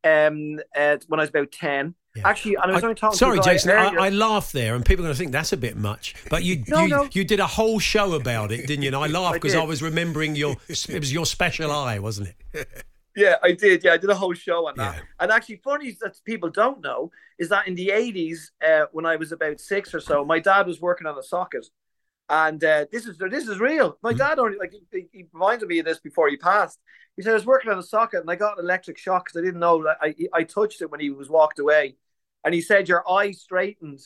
Um, 0.06 0.60
uh, 0.76 0.98
when 1.08 1.18
I 1.18 1.22
was 1.22 1.30
about 1.30 1.50
ten, 1.50 1.94
Yeah. 2.14 2.28
actually, 2.28 2.56
and 2.56 2.64
I 2.70 2.74
was 2.74 2.84
I- 2.84 2.88
only 2.88 2.94
talking. 2.94 3.16
sorry, 3.16 3.36
to 3.38 3.42
a 3.42 3.44
guy 3.44 3.52
Jason. 3.54 3.70
earlier- 3.70 3.98
I, 4.00 4.06
I 4.06 4.08
laugh 4.10 4.52
there, 4.52 4.74
and 4.74 4.84
people 4.84 5.02
are 5.02 5.06
going 5.08 5.14
to 5.14 5.18
think 5.18 5.32
that's 5.32 5.54
a 5.54 5.56
bit 5.56 5.78
much. 5.78 6.14
But 6.28 6.44
you, 6.44 6.62
No, 6.68 6.82
you, 6.82 6.88
no. 6.88 7.08
you 7.12 7.24
did 7.24 7.40
a 7.40 7.46
whole 7.46 7.78
show 7.78 8.12
about 8.12 8.52
it, 8.52 8.66
didn't 8.66 8.82
you? 8.82 8.88
And 8.88 8.96
I 8.96 9.06
laughed 9.18 9.34
because 9.34 9.54
I, 9.54 9.60
did. 9.60 9.68
was 9.70 9.82
remembering 9.82 10.36
your. 10.36 10.56
It 10.68 11.00
was 11.00 11.10
your 11.10 11.24
special 11.24 11.72
eye, 11.72 11.98
wasn't 11.98 12.34
it? 12.52 12.68
Yeah, 13.16 13.36
I 13.44 13.52
did. 13.52 13.84
Yeah, 13.84 13.92
I 13.92 13.96
did 13.96 14.10
a 14.10 14.14
whole 14.16 14.34
show 14.34 14.66
on 14.66 14.74
that. 14.76 14.96
Yeah. 14.96 15.02
And 15.20 15.30
actually, 15.30 15.60
funny 15.62 15.96
that 16.00 16.16
people 16.24 16.50
don't 16.50 16.80
know 16.82 17.12
is 17.38 17.48
that 17.48 17.68
in 17.68 17.76
the 17.76 17.92
eighties, 17.92 18.50
uh, 18.60 18.86
when 18.90 19.06
I 19.06 19.14
was 19.14 19.30
about 19.30 19.60
six 19.60 19.94
or 19.94 20.00
so, 20.00 20.24
my 20.24 20.40
dad 20.40 20.66
was 20.66 20.80
working 20.80 21.06
on 21.06 21.16
a 21.16 21.22
socket, 21.22 21.64
and 22.28 22.62
uh, 22.64 22.86
this 22.90 23.06
is 23.06 23.18
this 23.18 23.48
is 23.48 23.58
real. 23.58 23.98
My 24.02 24.12
dad 24.12 24.38
only 24.38 24.56
like 24.58 24.72
he, 24.92 25.06
he 25.12 25.26
reminded 25.32 25.68
me 25.68 25.78
of 25.80 25.84
this 25.86 25.98
before 26.00 26.28
he 26.28 26.36
passed. 26.36 26.78
He 27.16 27.22
said 27.22 27.32
I 27.32 27.34
was 27.34 27.46
working 27.46 27.70
on 27.70 27.78
a 27.78 27.82
socket 27.82 28.20
and 28.20 28.30
I 28.30 28.36
got 28.36 28.58
an 28.58 28.64
electric 28.64 28.98
shock 28.98 29.26
because 29.26 29.38
I 29.38 29.44
didn't 29.44 29.60
know 29.60 29.86
I 30.00 30.14
I 30.32 30.44
touched 30.44 30.80
it 30.82 30.90
when 30.90 31.00
he 31.00 31.10
was 31.10 31.28
walked 31.28 31.58
away, 31.58 31.96
and 32.44 32.54
he 32.54 32.60
said 32.60 32.88
your 32.88 33.08
eye 33.10 33.32
straightened 33.32 34.00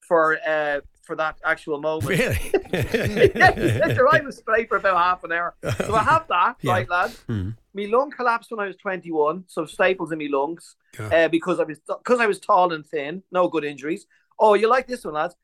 for 0.00 0.38
uh 0.46 0.80
for 1.02 1.16
that 1.16 1.36
actual 1.44 1.80
moment. 1.80 2.10
Really? 2.18 2.38
yeah, 2.72 3.54
said 3.54 3.96
your 3.96 4.08
eye 4.14 4.20
was 4.20 4.38
straight 4.38 4.68
for 4.68 4.76
about 4.76 4.96
half 4.96 5.24
an 5.24 5.32
hour. 5.32 5.54
So 5.78 5.94
I 5.94 6.02
have 6.04 6.26
that, 6.28 6.56
Yeah. 6.62 6.72
right, 6.72 6.88
lads. 6.88 7.16
Hmm. 7.26 7.50
My 7.74 7.84
lung 7.84 8.10
collapsed 8.10 8.50
when 8.50 8.60
I 8.60 8.66
was 8.66 8.76
21, 8.76 9.44
so 9.46 9.64
staples 9.66 10.10
in 10.12 10.18
my 10.18 10.28
lungs 10.30 10.74
God. 10.96 11.12
uh, 11.12 11.28
because 11.28 11.60
I 11.60 11.64
was 11.64 11.78
because 11.86 12.20
I 12.20 12.26
was 12.26 12.40
tall 12.40 12.72
and 12.72 12.84
thin. 12.84 13.22
No 13.30 13.48
good 13.48 13.64
injuries. 13.64 14.06
Oh, 14.38 14.54
you 14.54 14.68
like 14.68 14.86
this 14.86 15.04
one, 15.04 15.14
lads? 15.14 15.34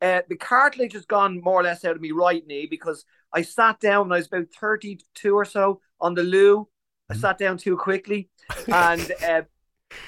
Uh, 0.00 0.20
the 0.28 0.36
cartilage 0.36 0.92
has 0.92 1.06
gone 1.06 1.40
more 1.42 1.60
or 1.60 1.64
less 1.64 1.84
out 1.84 1.96
of 1.96 2.02
my 2.02 2.10
right 2.14 2.46
knee 2.46 2.66
because 2.70 3.04
I 3.32 3.42
sat 3.42 3.80
down 3.80 4.08
when 4.08 4.12
I 4.12 4.18
was 4.18 4.26
about 4.28 4.46
32 4.60 5.34
or 5.34 5.44
so 5.44 5.80
on 6.00 6.14
the 6.14 6.22
loo. 6.22 6.68
I 7.10 7.14
Mm. 7.14 7.20
sat 7.20 7.38
down 7.38 7.56
too 7.58 7.76
quickly, 7.76 8.28
and 8.68 9.10
uh, 9.22 9.42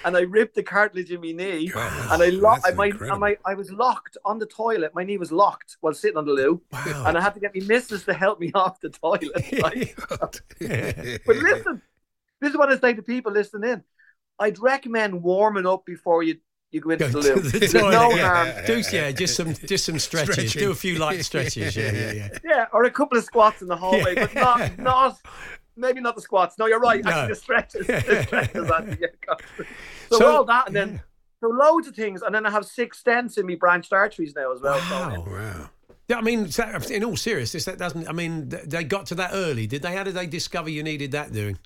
and 0.04 0.16
I 0.16 0.20
ripped 0.20 0.54
the 0.54 0.62
cartilage 0.62 1.11
in 1.11 1.20
my 1.20 1.32
knee, 1.32 1.68
God, 1.68 1.92
and 2.12 2.23
I 2.23 2.28
locked. 2.30 2.62
that's 2.64 2.76
My, 2.76 2.90
and 2.90 3.20
my 3.20 3.37
I 3.44 3.54
was 3.54 3.70
locked 3.73 4.16
on 4.25 4.38
the 4.38 4.47
toilet. 4.47 4.94
My 4.94 5.04
knee 5.04 5.18
was 5.18 5.32
locked 5.32 5.76
while 5.80 5.92
sitting 5.94 6.16
on 6.16 6.25
the 6.25 6.32
loo, 6.32 6.62
Wow. 6.73 7.04
and 7.06 7.18
I 7.18 7.20
had 7.20 7.35
to 7.35 7.40
get 7.40 7.54
my 7.54 7.62
missus 7.66 8.04
to 8.04 8.14
help 8.14 8.38
me 8.40 8.50
off 8.54 8.80
the 8.80 8.90
toilet. 8.90 9.32
Right? 9.62 9.94
But 11.26 11.37
listen, 11.37 11.82
this 12.40 12.50
is 12.50 12.56
what 12.56 12.70
I 12.70 12.78
say 12.78 12.94
to 12.94 13.02
people 13.02 13.32
listening 13.32 13.70
in. 13.70 13.85
I'd 14.38 14.59
recommend 14.59 15.23
warming 15.23 15.66
up 15.66 15.85
before 15.85 16.23
you, 16.23 16.37
you 16.71 16.81
go 16.81 16.91
into 16.91 17.09
Go 17.11 17.21
the 17.21 17.29
to 17.29 17.35
loo. 17.37 17.41
the 17.43 17.59
There's 17.59 17.73
toilet, 17.73 17.91
no 17.93 18.11
yeah. 18.11 18.53
harm. 18.55 18.67
Do 18.67 18.83
yeah, 18.93 19.11
just 19.11 19.35
some 19.37 19.55
just 19.55 19.85
some 19.85 19.99
stretches. 19.99 20.35
Stretching. 20.35 20.61
Do 20.61 20.71
a 20.71 20.75
few 20.75 20.99
light 20.99 21.25
stretches. 21.25 21.77
Yeah, 21.77 21.93
yeah, 21.93 22.12
yeah. 22.12 22.29
Yeah, 22.45 22.67
or 22.73 22.85
a 22.85 22.91
couple 22.91 23.19
of 23.19 23.25
squats 23.25 23.62
in 23.62 23.69
the 23.69 23.77
hallway, 23.77 24.15
but 24.15 24.35
not 24.35 24.79
not 24.79 25.19
maybe 25.77 26.00
not 26.00 26.15
the 26.15 26.23
squats. 26.23 26.59
No, 26.59 26.67
you're 26.67 26.81
right. 26.81 27.03
No. 27.05 27.11
Actually, 27.11 27.29
the 27.29 27.35
stretches. 27.35 27.87
The 27.87 28.23
stretches 28.27 28.71
actually, 28.71 28.99
yeah, 29.00 29.35
so, 30.11 30.19
So- 30.19 30.37
all 30.37 30.45
that, 30.45 30.69
and 30.69 30.77
then 30.77 31.03
so 31.41 31.49
loads 31.49 31.89
of 31.89 31.97
things, 31.97 32.23
and 32.23 32.35
then 32.35 32.45
I 32.47 32.50
have 32.50 32.67
six 32.67 33.03
stents 33.03 33.39
in 33.39 33.47
me 33.47 33.55
branched 33.57 33.93
arteries 33.93 34.35
now 34.37 34.53
as 34.53 34.61
well. 34.61 34.79
So, 34.81 34.95
Wow. 34.95 35.25
Wow. 35.27 35.71
Yeah, 36.07 36.17
I 36.19 36.23
mean, 36.23 36.49
in 36.91 37.05
all 37.05 37.17
seriousness, 37.17 37.65
that 37.67 37.79
doesn't. 37.79 38.09
I 38.09 38.12
mean, 38.12 38.49
they 38.49 38.83
got 38.83 39.07
to 39.07 39.15
that 39.15 39.31
early, 39.33 39.69
did 39.69 39.83
they? 39.83 39.95
How 39.95 40.03
did 40.03 40.15
they 40.15 40.27
discover 40.27 40.69
you 40.69 40.83
needed 40.83 41.12
that 41.12 41.33
doing? 41.33 41.57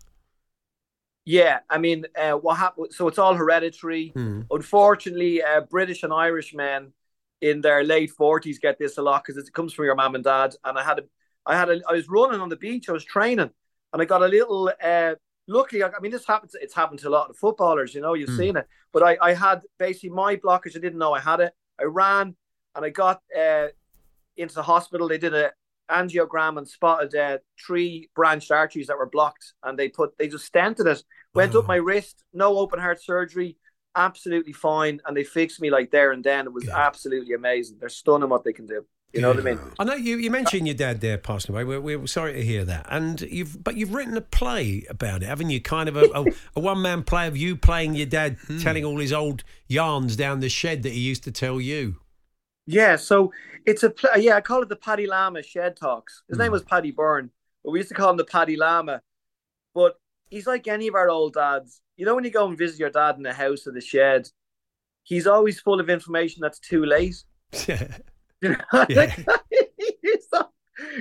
Yeah, 1.25 1.61
I 1.71 1.79
mean, 1.79 2.05
uh, 2.17 2.33
what 2.33 2.57
happened? 2.59 2.93
So 2.93 3.09
it's 3.09 3.19
all 3.19 3.35
hereditary. 3.35 4.11
Hmm. 4.11 4.43
Unfortunately, 4.51 5.43
uh, 5.43 5.63
British 5.63 6.03
and 6.03 6.13
Irish 6.13 6.55
men 6.55 6.93
in 7.41 7.61
their 7.61 7.83
late 7.83 8.11
forties 8.11 8.59
get 8.59 8.79
this 8.79 8.99
a 8.99 9.03
lot 9.03 9.25
because 9.25 9.43
it 9.43 9.53
comes 9.53 9.73
from 9.73 9.87
your 9.87 9.95
mum 9.95 10.15
and 10.15 10.25
dad. 10.25 10.55
And 10.65 10.79
I 10.79 10.83
had 10.85 10.99
a, 10.99 11.03
I 11.47 11.57
had 11.57 11.71
a, 11.71 11.81
I 11.89 11.93
was 11.93 12.09
running 12.09 12.41
on 12.41 12.49
the 12.51 12.57
beach. 12.57 12.89
I 12.89 12.93
was 12.93 13.05
training, 13.05 13.51
and 13.93 14.03
I 14.03 14.05
got 14.05 14.23
a 14.23 14.29
little. 14.29 14.71
Uh, 14.83 15.15
luckily, 15.47 15.83
I 15.83 15.89
I 15.89 16.01
mean, 16.01 16.13
this 16.13 16.27
happens. 16.27 16.55
It's 16.61 16.75
happened 16.75 17.01
to 17.01 17.09
a 17.09 17.11
lot 17.11 17.31
of 17.31 17.37
footballers. 17.37 17.95
You 17.95 18.03
know, 18.03 18.15
you've 18.15 18.29
Hmm. 18.31 18.37
seen 18.37 18.57
it. 18.57 18.67
But 18.93 19.03
I, 19.03 19.17
I 19.21 19.35
had 19.35 19.63
basically 19.79 20.11
my 20.11 20.37
blockage. 20.37 20.77
I 20.77 20.81
didn't 20.81 20.99
know 20.99 21.15
I 21.15 21.21
had 21.21 21.41
it. 21.41 21.53
I 21.81 21.85
ran, 21.85 22.37
and 22.75 22.85
I 22.85 22.91
got 22.91 23.23
uh, 23.37 23.69
into 24.37 24.55
the 24.55 24.63
hospital. 24.63 25.09
They 25.09 25.19
did 25.19 25.35
a 25.35 25.53
angiogram 25.91 26.59
and 26.59 26.69
spotted 26.69 27.15
uh, 27.15 27.39
three 27.65 28.09
branched 28.15 28.51
arteries 28.51 28.87
that 28.89 28.99
were 28.99 29.09
blocked, 29.09 29.55
and 29.63 29.79
they 29.79 29.89
put 29.89 30.17
they 30.19 30.29
just 30.29 30.53
stented 30.53 30.87
it. 30.87 31.03
Went 31.35 31.55
up 31.55 31.67
my 31.69 31.77
wrist, 31.77 32.25
no 32.33 32.59
open 32.59 32.79
heart 32.79 33.03
surgery, 33.03 33.57
absolutely 33.97 34.53
fine, 34.53 35.01
and 35.07 35.17
they 35.17 35.25
fixed 35.25 35.61
me 35.61 35.71
like 35.71 35.91
there 35.91 36.13
and 36.13 36.25
then. 36.25 36.47
It 36.47 36.53
was 36.53 36.65
Good. 36.65 36.75
absolutely 36.75 37.35
amazing. 37.35 37.79
They're 37.81 37.89
stunning 37.89 38.29
what 38.29 38.45
they 38.45 38.53
can 38.53 38.67
do. 38.67 38.85
You 39.15 39.21
know 39.21 39.29
what 39.29 39.39
I 39.39 39.43
mean? 39.43 39.61
I 39.79 39.85
know 39.85 39.95
you, 39.95 40.17
you 40.17 40.29
mentioned 40.29 40.67
your 40.67 40.75
dad 40.75 41.01
there 41.01 41.19
passing 41.19 41.55
away. 41.55 41.63
We're, 41.63 41.81
we're 41.81 42.07
sorry 42.09 42.33
to 42.33 42.45
hear 42.45 42.65
that. 42.65 42.87
And 42.89 43.21
you've 43.21 43.63
but 43.63 43.77
you've 43.77 43.95
written 43.95 44.17
a 44.17 44.21
play 44.21 44.85
about 44.91 45.23
it, 45.23 45.27
haven't 45.27 45.51
you? 45.51 45.61
Kind 45.61 45.89
of 45.89 45.97
a, 45.97 46.07
a, 46.13 46.25
a 46.57 46.61
one 46.61 46.83
man 46.83 47.05
play 47.05 47.29
of 47.29 47.37
you 47.37 47.55
playing 47.55 47.95
your 47.95 48.07
dad, 48.07 48.39
telling 48.61 48.85
all 48.85 48.99
his 48.99 49.13
old 49.13 49.45
yarns 49.69 50.17
down 50.17 50.41
the 50.41 50.49
shed 50.49 50.83
that 50.83 50.93
he 50.93 50.99
used 50.99 51.23
to 51.25 51.31
tell 51.31 51.61
you. 51.61 52.01
Yeah. 52.67 52.97
So 52.97 53.33
it's 53.67 53.83
a 53.83 53.91
pl- 53.91 54.19
yeah. 54.19 54.37
I 54.37 54.41
call 54.41 54.63
it 54.63 54.69
the 54.69 54.77
Paddy 54.77 55.07
Lama 55.07 55.43
Shed 55.43 55.77
Talks. 55.77 56.23
His 56.29 56.39
name 56.39 56.49
Hmm. 56.49 56.53
was 56.53 56.63
Paddy 56.65 56.91
Byrne, 56.91 57.31
but 57.65 57.71
we 57.73 57.79
used 57.81 57.89
to 57.91 57.95
call 57.95 58.11
him 58.11 58.17
the 58.17 58.25
Paddy 58.25 58.57
Lama. 58.57 59.03
But 59.75 59.99
he's 60.31 60.47
like 60.47 60.67
any 60.69 60.87
of 60.89 60.95
our 60.95 61.09
old 61.11 61.35
dads. 61.35 61.81
You 61.97 62.07
know 62.07 62.15
when 62.15 62.25
you 62.25 62.31
go 62.31 62.47
and 62.49 62.57
visit 62.59 62.79
your 62.81 62.91
dad 62.91 63.17
in 63.17 63.23
the 63.23 63.33
house 63.33 63.67
or 63.67 63.73
the 63.73 63.81
shed, 63.81 64.29
he's 65.03 65.27
always 65.27 65.61
full 65.61 65.81
of 65.81 65.89
information 65.91 66.41
that's 66.43 66.59
too 66.59 66.85
late. 66.85 67.17
You 68.43 68.51
know, 68.51 68.85
Yeah. 68.91 69.15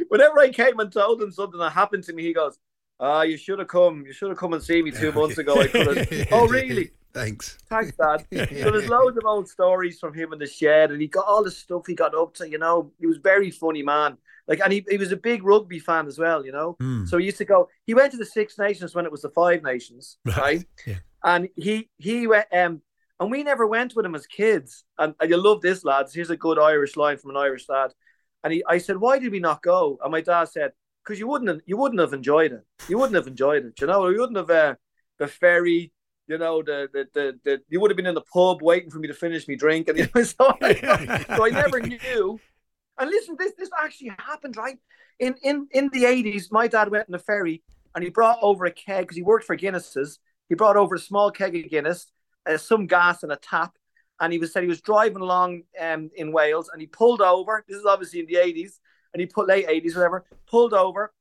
Whenever 0.07 0.39
I 0.39 0.49
came 0.49 0.79
and 0.79 0.89
told 0.91 1.21
him 1.21 1.31
something 1.31 1.59
that 1.59 1.71
happened 1.71 2.03
to 2.05 2.13
me, 2.13 2.23
he 2.23 2.33
goes, 2.33 2.57
"Ah, 2.99 3.23
you 3.23 3.35
should 3.37 3.59
have 3.59 3.67
come. 3.67 4.05
You 4.05 4.13
should 4.13 4.29
have 4.29 4.37
come 4.37 4.53
and 4.53 4.63
seen 4.63 4.85
me 4.85 4.91
two 4.91 5.11
months 5.11 5.37
ago. 5.39 5.59
I 5.59 5.67
could 5.67 5.97
have." 5.97 6.27
oh, 6.31 6.47
really? 6.47 6.91
Thanks. 7.13 7.57
Thanks, 7.69 7.91
Dad. 7.97 8.25
So 8.49 8.71
there's 8.71 8.89
loads 8.89 9.17
of 9.17 9.23
old 9.25 9.47
stories 9.47 9.99
from 9.99 10.13
him 10.13 10.33
in 10.33 10.39
the 10.39 10.47
shed, 10.47 10.91
and 10.91 11.01
he 11.01 11.07
got 11.07 11.25
all 11.27 11.43
the 11.43 11.51
stuff 11.51 11.83
he 11.87 11.93
got 11.95 12.15
up 12.15 12.33
to. 12.35 12.49
You 12.49 12.57
know, 12.57 12.91
he 12.99 13.05
was 13.07 13.17
very 13.17 13.51
funny 13.51 13.83
man. 13.83 14.17
Like, 14.47 14.59
and 14.61 14.73
he, 14.73 14.83
he 14.89 14.97
was 14.97 15.11
a 15.11 15.17
big 15.17 15.43
rugby 15.43 15.79
fan 15.79 16.07
as 16.07 16.17
well. 16.19 16.45
You 16.45 16.51
know, 16.51 16.75
Hmm. 16.79 17.05
so 17.05 17.17
he 17.17 17.25
used 17.25 17.37
to 17.37 17.45
go. 17.45 17.69
He 17.85 17.93
went 17.93 18.11
to 18.11 18.17
the 18.17 18.25
Six 18.25 18.57
Nations 18.57 18.93
when 18.95 19.05
it 19.05 19.11
was 19.11 19.21
the 19.21 19.29
Five 19.29 19.63
Nations, 19.63 20.17
right? 20.37 20.65
Yeah. 20.87 20.99
And 21.23 21.47
he 21.55 21.89
he 21.97 22.27
went. 22.27 22.47
Um, 22.51 22.81
and 23.19 23.31
we 23.31 23.43
never 23.43 23.65
went 23.67 23.95
with 23.95 24.05
him 24.05 24.15
as 24.15 24.25
kids. 24.27 24.83
And, 24.97 25.13
and 25.19 25.29
you 25.29 25.37
love 25.37 25.61
this, 25.61 25.85
lads. 25.85 26.13
Here's 26.13 26.31
a 26.31 26.35
good 26.35 26.59
Irish 26.59 26.97
line 26.97 27.17
from 27.17 27.29
an 27.29 27.37
Irish 27.37 27.67
dad. 27.67 27.93
And 28.43 28.51
he, 28.51 28.63
I 28.67 28.79
said, 28.79 28.97
why 28.97 29.19
did 29.19 29.31
we 29.31 29.39
not 29.39 29.61
go? 29.61 29.97
And 30.03 30.11
my 30.11 30.19
dad 30.19 30.45
said, 30.49 30.71
because 31.03 31.19
you 31.19 31.27
wouldn't 31.27 31.47
have, 31.49 31.61
you 31.65 31.77
wouldn't 31.77 32.01
have 32.01 32.11
enjoyed 32.11 32.51
it. 32.51 32.65
You 32.89 32.97
wouldn't 32.97 33.15
have 33.15 33.27
enjoyed 33.27 33.63
it. 33.65 33.79
You 33.79 33.87
know, 33.87 34.09
you 34.09 34.19
wouldn't 34.19 34.35
have 34.37 34.49
uh, 34.49 34.75
the 35.19 35.27
ferry. 35.27 35.93
You 36.33 36.39
know, 36.39 36.63
the, 36.63 36.89
the 36.91 37.07
the 37.13 37.39
the 37.43 37.61
you 37.69 37.79
would 37.79 37.91
have 37.91 37.95
been 37.95 38.07
in 38.07 38.15
the 38.15 38.21
pub 38.21 38.63
waiting 38.63 38.89
for 38.89 38.97
me 38.97 39.07
to 39.07 39.13
finish 39.13 39.47
me 39.47 39.55
drink, 39.55 39.87
and 39.87 39.99
you 39.99 40.07
know, 40.15 40.23
so, 40.23 40.57
I, 40.63 41.23
so 41.27 41.45
I 41.45 41.49
never 41.51 41.79
knew. 41.93 42.39
And 42.97 43.07
listen, 43.07 43.35
this 43.37 43.53
this 43.55 43.69
actually 43.79 44.13
happened, 44.17 44.57
right? 44.57 44.79
In 45.19 45.35
in 45.43 45.67
in 45.69 45.89
the 45.93 46.05
eighties, 46.05 46.51
my 46.51 46.65
dad 46.67 46.89
went 46.89 47.07
in 47.07 47.13
a 47.13 47.19
ferry 47.19 47.61
and 47.93 48.03
he 48.03 48.09
brought 48.09 48.39
over 48.41 48.65
a 48.65 48.71
keg 48.71 49.03
because 49.03 49.15
he 49.15 49.21
worked 49.21 49.45
for 49.45 49.55
Guinness's. 49.55 50.17
He 50.49 50.55
brought 50.55 50.75
over 50.75 50.95
a 50.95 50.99
small 50.99 51.29
keg 51.29 51.55
of 51.55 51.69
Guinness, 51.69 52.07
uh, 52.47 52.57
some 52.57 52.87
gas 52.87 53.21
and 53.21 53.31
a 53.31 53.35
tap, 53.35 53.77
and 54.19 54.33
he 54.33 54.39
was 54.39 54.51
said 54.51 54.63
he 54.63 54.69
was 54.69 54.81
driving 54.81 55.21
along 55.21 55.61
um, 55.79 56.09
in 56.15 56.31
Wales 56.31 56.67
and 56.73 56.81
he 56.81 56.87
pulled 56.87 57.21
over. 57.21 57.63
This 57.67 57.77
is 57.77 57.85
obviously 57.85 58.21
in 58.21 58.25
the 58.25 58.37
eighties, 58.37 58.79
and 59.13 59.21
he 59.21 59.27
put 59.27 59.47
late 59.47 59.67
eighties, 59.69 59.95
whatever. 59.95 60.25
Pulled 60.47 60.73
over, 60.73 61.13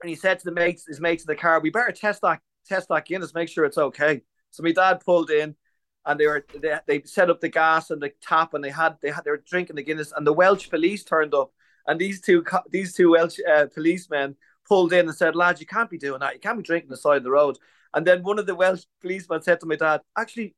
and 0.00 0.08
he 0.08 0.16
said 0.16 0.38
to 0.38 0.46
the 0.46 0.52
mates, 0.52 0.86
his 0.86 0.98
mates 0.98 1.24
in 1.24 1.26
the 1.26 1.36
car, 1.36 1.60
"We 1.60 1.68
better 1.68 1.92
test 1.92 2.22
that 2.22 2.40
test 2.66 2.88
that 2.88 3.04
Guinness, 3.04 3.34
make 3.34 3.50
sure 3.50 3.66
it's 3.66 3.76
okay." 3.76 4.22
So 4.56 4.62
my 4.62 4.72
dad 4.72 5.02
pulled 5.04 5.30
in, 5.30 5.54
and 6.06 6.18
they 6.18 6.26
were 6.26 6.46
they, 6.62 6.78
they 6.86 7.02
set 7.02 7.28
up 7.28 7.42
the 7.42 7.50
gas 7.50 7.90
and 7.90 8.00
the 8.00 8.10
tap, 8.22 8.54
and 8.54 8.64
they 8.64 8.70
had 8.70 8.96
they 9.02 9.10
had 9.10 9.24
they 9.24 9.30
were 9.30 9.44
drinking 9.46 9.76
the 9.76 9.82
Guinness, 9.82 10.12
and 10.16 10.26
the 10.26 10.32
Welsh 10.32 10.70
police 10.70 11.04
turned 11.04 11.34
up, 11.34 11.52
and 11.86 12.00
these 12.00 12.22
two 12.22 12.42
these 12.70 12.94
two 12.94 13.10
Welsh 13.10 13.38
uh, 13.46 13.66
policemen 13.66 14.36
pulled 14.66 14.94
in 14.94 15.08
and 15.08 15.14
said, 15.14 15.36
"Lads, 15.36 15.60
you 15.60 15.66
can't 15.66 15.90
be 15.90 15.98
doing 15.98 16.20
that. 16.20 16.32
You 16.32 16.40
can't 16.40 16.56
be 16.56 16.62
drinking 16.62 16.88
the 16.88 16.96
side 16.96 17.18
of 17.18 17.24
the 17.24 17.30
road." 17.30 17.58
And 17.92 18.06
then 18.06 18.22
one 18.22 18.38
of 18.38 18.46
the 18.46 18.54
Welsh 18.54 18.84
policemen 19.02 19.42
said 19.42 19.60
to 19.60 19.66
my 19.66 19.76
dad, 19.76 20.00
"Actually, 20.16 20.54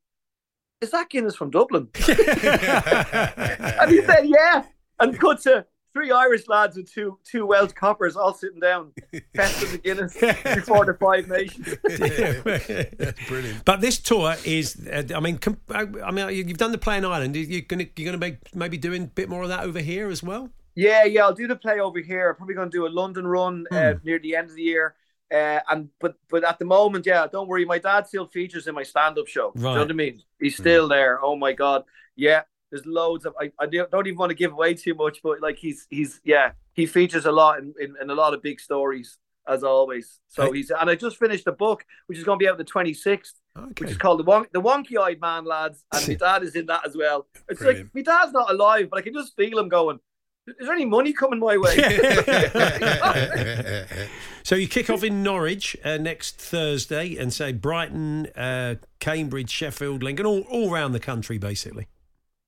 is 0.79 0.91
that 0.91 1.09
Guinness 1.09 1.35
from 1.35 1.51
Dublin?" 1.51 1.89
and 1.95 3.91
he 3.91 4.01
said, 4.01 4.23
"Yeah." 4.23 4.63
And 5.01 5.19
cut 5.19 5.41
to 5.41 5.65
three 5.99 6.11
Irish 6.11 6.47
lads 6.47 6.77
with 6.77 6.91
two 6.91 7.17
two 7.23 7.45
Welsh 7.45 7.73
coppers 7.73 8.15
all 8.15 8.33
sitting 8.33 8.59
down, 8.59 8.91
festive 9.35 9.71
the 9.73 9.77
Guinness 9.77 10.13
before 10.55 10.85
the 10.85 10.93
Five 10.93 11.27
Nations. 11.27 11.75
That's 12.97 13.27
brilliant. 13.27 13.65
But 13.65 13.81
this 13.81 13.99
tour 13.99 14.35
is, 14.45 14.87
uh, 14.87 15.03
I 15.13 15.19
mean, 15.19 15.37
com- 15.37 15.59
I 15.69 15.85
I 16.03 16.11
mean, 16.11 16.29
you've 16.29 16.57
done 16.57 16.71
the 16.71 16.77
play 16.77 16.97
in 16.97 17.05
Ireland. 17.05 17.35
You're 17.35 17.61
going 17.61 17.85
to 17.85 17.91
you're 18.01 18.11
going 18.11 18.19
to 18.19 18.25
make 18.25 18.55
maybe 18.55 18.77
doing 18.77 19.03
a 19.03 19.07
bit 19.07 19.27
more 19.29 19.43
of 19.43 19.49
that 19.49 19.63
over 19.63 19.79
here 19.79 20.09
as 20.09 20.23
well. 20.23 20.49
Yeah, 20.75 21.03
yeah, 21.03 21.23
I'll 21.23 21.33
do 21.33 21.47
the 21.47 21.55
play 21.57 21.79
over 21.79 21.99
here. 21.99 22.29
I'm 22.29 22.35
Probably 22.35 22.55
going 22.55 22.69
to 22.71 22.77
do 22.77 22.87
a 22.87 22.89
London 22.89 23.27
run 23.27 23.65
uh, 23.71 23.93
Hmm. 23.93 24.05
near 24.07 24.19
the 24.19 24.35
end 24.35 24.49
of 24.49 24.55
the 24.55 24.61
year. 24.63 24.95
Uh, 25.31 25.59
and 25.69 25.89
but 25.99 26.15
but 26.29 26.43
at 26.43 26.57
the 26.59 26.65
moment, 26.65 27.05
yeah, 27.05 27.27
don't 27.27 27.47
worry. 27.47 27.65
My 27.65 27.77
dad 27.77 28.07
still 28.07 28.25
features 28.25 28.67
in 28.67 28.73
my 28.73 28.83
stand-up 28.83 29.27
show. 29.27 29.51
Do 29.55 29.61
you 29.61 29.73
know 29.73 29.79
what 29.81 29.89
I 29.89 29.93
mean? 29.93 30.23
He's 30.39 30.55
still 30.55 30.87
there. 30.87 31.19
Oh 31.21 31.35
my 31.35 31.53
god, 31.53 31.83
yeah. 32.15 32.43
There's 32.71 32.85
loads 32.85 33.25
of. 33.25 33.33
I, 33.39 33.51
I 33.59 33.65
don't 33.65 34.07
even 34.07 34.17
want 34.17 34.29
to 34.29 34.35
give 34.35 34.51
away 34.51 34.73
too 34.73 34.93
much, 34.93 35.19
but 35.23 35.41
like 35.41 35.57
he's 35.57 35.87
he's 35.89 36.21
yeah 36.23 36.51
he 36.73 36.85
features 36.85 37.25
a 37.25 37.31
lot 37.31 37.59
in, 37.59 37.73
in, 37.79 37.95
in 38.01 38.09
a 38.09 38.15
lot 38.15 38.33
of 38.33 38.41
big 38.41 38.59
stories 38.59 39.17
as 39.47 39.63
always. 39.63 40.19
So 40.27 40.51
he's 40.51 40.69
and 40.69 40.89
I 40.89 40.95
just 40.95 41.17
finished 41.17 41.47
a 41.47 41.51
book 41.51 41.83
which 42.07 42.17
is 42.17 42.23
going 42.23 42.37
to 42.37 42.43
be 42.43 42.47
out 42.47 42.57
the 42.57 42.63
26th, 42.63 43.33
which 43.79 43.89
is 43.89 43.97
called 43.97 44.19
the 44.19 44.23
Wonk, 44.23 44.51
the 44.51 44.61
Wonky 44.61 44.99
Eyed 44.99 45.19
Man, 45.19 45.45
lads, 45.45 45.83
and 45.93 46.07
my 46.07 46.13
dad 46.15 46.43
is 46.43 46.55
in 46.55 46.67
that 46.67 46.85
as 46.85 46.95
well. 46.95 47.27
It's 47.49 47.59
Brilliant. 47.59 47.91
like 47.95 48.07
my 48.07 48.13
dad's 48.13 48.31
not 48.31 48.51
alive, 48.51 48.89
but 48.91 48.99
I 48.99 49.01
can 49.01 49.13
just 49.13 49.35
feel 49.35 49.57
him 49.57 49.69
going. 49.69 49.99
Is 50.47 50.65
there 50.65 50.73
any 50.73 50.85
money 50.85 51.13
coming 51.13 51.39
my 51.39 51.57
way? 51.57 51.75
So 54.49 54.55
you 54.55 54.67
kick 54.67 54.89
off 54.89 55.03
in 55.03 55.21
Norwich 55.21 55.77
uh, 55.83 55.97
next 55.97 56.37
Thursday 56.37 57.17
and 57.17 57.31
say 57.31 57.51
Brighton, 57.51 58.25
uh, 58.35 58.77
Cambridge, 58.99 59.51
Sheffield, 59.51 60.01
Lincoln, 60.01 60.25
all 60.25 60.39
all 60.49 60.73
around 60.73 60.93
the 60.93 60.99
country 60.99 61.37
basically. 61.37 61.85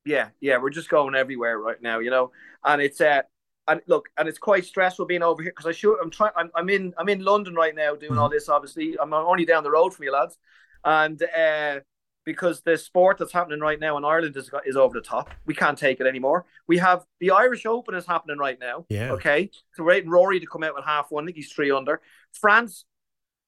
Yeah, 0.05 0.29
yeah, 0.39 0.58
we're 0.58 0.70
just 0.70 0.89
going 0.89 1.15
everywhere 1.15 1.58
right 1.58 1.81
now, 1.81 2.00
you 2.00 2.10
know. 2.10 2.31
And 2.63 2.81
it's 2.81 3.01
uh, 3.01 3.22
and 3.67 3.81
look, 3.88 4.10
and 4.17 4.27
it's 4.27 4.39
quite 4.39 4.65
stressful 4.65 5.05
being 5.05 5.24
over 5.24 5.41
here 5.41 5.51
because 5.51 5.67
I 5.67 5.72
shoot. 5.72 5.98
I'm 6.01 6.10
trying. 6.10 6.31
I'm, 6.36 6.51
I'm 6.55 6.70
in. 6.70 6.93
I'm 6.98 7.10
in 7.10 7.24
London 7.24 7.55
right 7.55 7.75
now 7.75 7.96
doing 7.96 8.17
all 8.17 8.29
this. 8.29 8.50
Obviously, 8.50 8.96
I'm 9.00 9.13
only 9.13 9.46
down 9.46 9.63
the 9.63 9.72
road 9.72 9.93
from 9.93 10.05
you 10.05 10.12
lads, 10.12 10.38
and 10.84 11.22
uh, 11.24 11.79
because 12.25 12.62
the 12.62 12.77
sport 12.77 13.17
that's 13.17 13.31
happening 13.31 13.60
right 13.60 13.79
now 13.79 13.98
in 13.98 14.05
Ireland 14.05 14.36
is 14.36 14.50
is 14.65 14.75
over 14.75 14.93
the 14.93 15.05
top. 15.05 15.29
We 15.46 15.53
can't 15.53 15.77
take 15.77 16.00
it 16.00 16.08
anymore. 16.08 16.46
We 16.67 16.77
have 16.79 17.05
the 17.20 17.31
Irish 17.31 17.65
Open 17.65 17.96
is 17.96 18.05
happening 18.05 18.38
right 18.38 18.60
now. 18.60 18.86
Yeah. 18.89 19.12
Okay. 19.13 19.50
So 19.74 19.84
we're 19.84 19.93
waiting 19.93 20.10
Rory 20.10 20.39
to 20.39 20.48
come 20.48 20.63
out 20.63 20.75
with 20.75 20.86
half 20.86 21.12
one. 21.12 21.24
I 21.24 21.27
think 21.27 21.38
he's 21.38 21.51
three 21.51 21.72
under. 21.72 22.01
France 22.34 22.86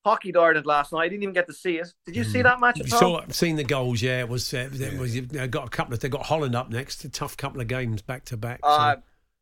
hockeyed 0.03 0.35
Ireland 0.37 0.65
last 0.65 0.91
night. 0.91 1.01
I 1.03 1.07
didn't 1.09 1.23
even 1.23 1.33
get 1.33 1.47
to 1.47 1.53
see 1.53 1.77
it. 1.77 1.93
Did 2.05 2.15
you 2.15 2.23
see 2.23 2.41
that 2.41 2.59
match 2.59 2.79
at 2.79 2.87
You 2.87 2.93
all? 2.93 2.99
saw, 2.99 3.21
seen 3.29 3.55
the 3.55 3.63
goals, 3.63 4.01
yeah. 4.01 4.19
It 4.19 4.29
was, 4.29 4.53
uh, 4.53 4.69
it 4.73 4.99
was 4.99 5.15
you 5.15 5.27
know, 5.31 5.47
got 5.47 5.67
a 5.67 5.69
couple 5.69 5.93
of. 5.93 5.99
They 5.99 6.09
got 6.09 6.25
Holland 6.25 6.55
up 6.55 6.69
next. 6.69 7.03
A 7.05 7.09
tough 7.09 7.37
couple 7.37 7.61
of 7.61 7.67
games 7.67 8.01
back 8.01 8.25
to 8.25 8.37
back. 8.37 8.59
so- 8.63 8.69
Uh, 8.69 8.95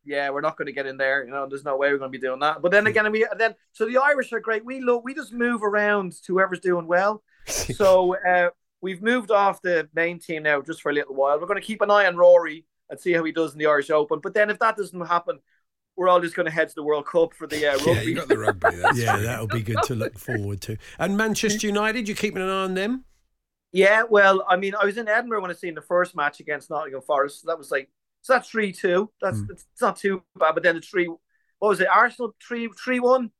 yeah, 0.04 0.30
we're 0.30 0.40
not 0.40 0.56
going 0.56 0.66
to 0.66 0.72
get 0.72 0.86
in 0.86 0.96
there. 0.96 1.24
You 1.24 1.30
know, 1.30 1.46
there's 1.48 1.64
no 1.64 1.76
way 1.76 1.92
we're 1.92 1.98
going 1.98 2.10
to 2.10 2.18
be 2.18 2.24
doing 2.24 2.40
that. 2.40 2.60
But 2.60 2.72
then 2.72 2.86
again, 2.88 3.10
we 3.12 3.24
then 3.38 3.54
so 3.72 3.86
the 3.86 3.98
Irish 3.98 4.32
are 4.32 4.40
great. 4.40 4.64
We 4.64 4.80
look, 4.80 5.04
we 5.04 5.14
just 5.14 5.32
move 5.32 5.62
around 5.62 6.12
to 6.24 6.32
whoever's 6.34 6.58
doing 6.58 6.88
well. 6.88 7.22
so 7.46 8.16
uh, 8.26 8.50
we've 8.80 9.00
moved 9.00 9.30
off 9.30 9.62
the 9.62 9.88
main 9.94 10.18
team 10.18 10.42
now 10.42 10.60
just 10.60 10.82
for 10.82 10.90
a 10.90 10.92
little 10.92 11.14
while. 11.14 11.38
We're 11.40 11.46
going 11.46 11.60
to 11.60 11.64
keep 11.66 11.82
an 11.82 11.90
eye 11.90 12.06
on 12.06 12.16
Rory 12.16 12.64
and 12.90 12.98
see 12.98 13.12
how 13.12 13.22
he 13.22 13.30
does 13.30 13.52
in 13.52 13.58
the 13.60 13.66
Irish 13.66 13.90
Open. 13.90 14.18
But 14.20 14.34
then 14.34 14.50
if 14.50 14.58
that 14.58 14.76
doesn't 14.76 15.00
happen, 15.06 15.38
we're 15.96 16.08
all 16.08 16.20
just 16.20 16.34
going 16.34 16.46
to 16.46 16.52
head 16.52 16.68
to 16.68 16.74
the 16.74 16.82
World 16.82 17.06
Cup 17.06 17.34
for 17.34 17.46
the 17.46 17.66
uh, 17.66 17.78
yeah, 17.86 18.00
you 18.02 18.14
got 18.14 18.28
the 18.28 18.38
rugby. 18.38 18.68
That's 18.82 18.98
yeah, 18.98 19.16
true. 19.16 19.24
that'll 19.24 19.46
be 19.46 19.62
good 19.62 19.82
to 19.84 19.94
look 19.94 20.18
forward 20.18 20.60
to. 20.62 20.76
And 20.98 21.16
Manchester 21.16 21.66
United, 21.66 22.08
you 22.08 22.14
keeping 22.14 22.42
an 22.42 22.48
eye 22.48 22.64
on 22.64 22.74
them? 22.74 23.04
Yeah, 23.72 24.02
well, 24.08 24.44
I 24.48 24.56
mean, 24.56 24.74
I 24.74 24.84
was 24.84 24.98
in 24.98 25.08
Edinburgh 25.08 25.42
when 25.42 25.50
I 25.50 25.54
seen 25.54 25.74
the 25.74 25.80
first 25.82 26.14
match 26.14 26.40
against 26.40 26.68
Nottingham 26.70 27.02
Forest. 27.02 27.44
That 27.46 27.56
was 27.58 27.70
like, 27.70 27.88
so 28.22 28.34
that's 28.34 28.48
three 28.48 28.72
two. 28.72 29.10
That's 29.20 29.38
Hmm. 29.38 29.46
it's 29.50 29.64
not 29.80 29.96
too 29.96 30.22
bad. 30.38 30.52
But 30.54 30.62
then 30.62 30.76
the 30.76 30.80
three, 30.82 31.06
what 31.06 31.68
was 31.68 31.80
it? 31.80 31.88
Arsenal 31.88 32.34
three 32.46 32.68
three 32.82 33.00
one. 33.00 33.30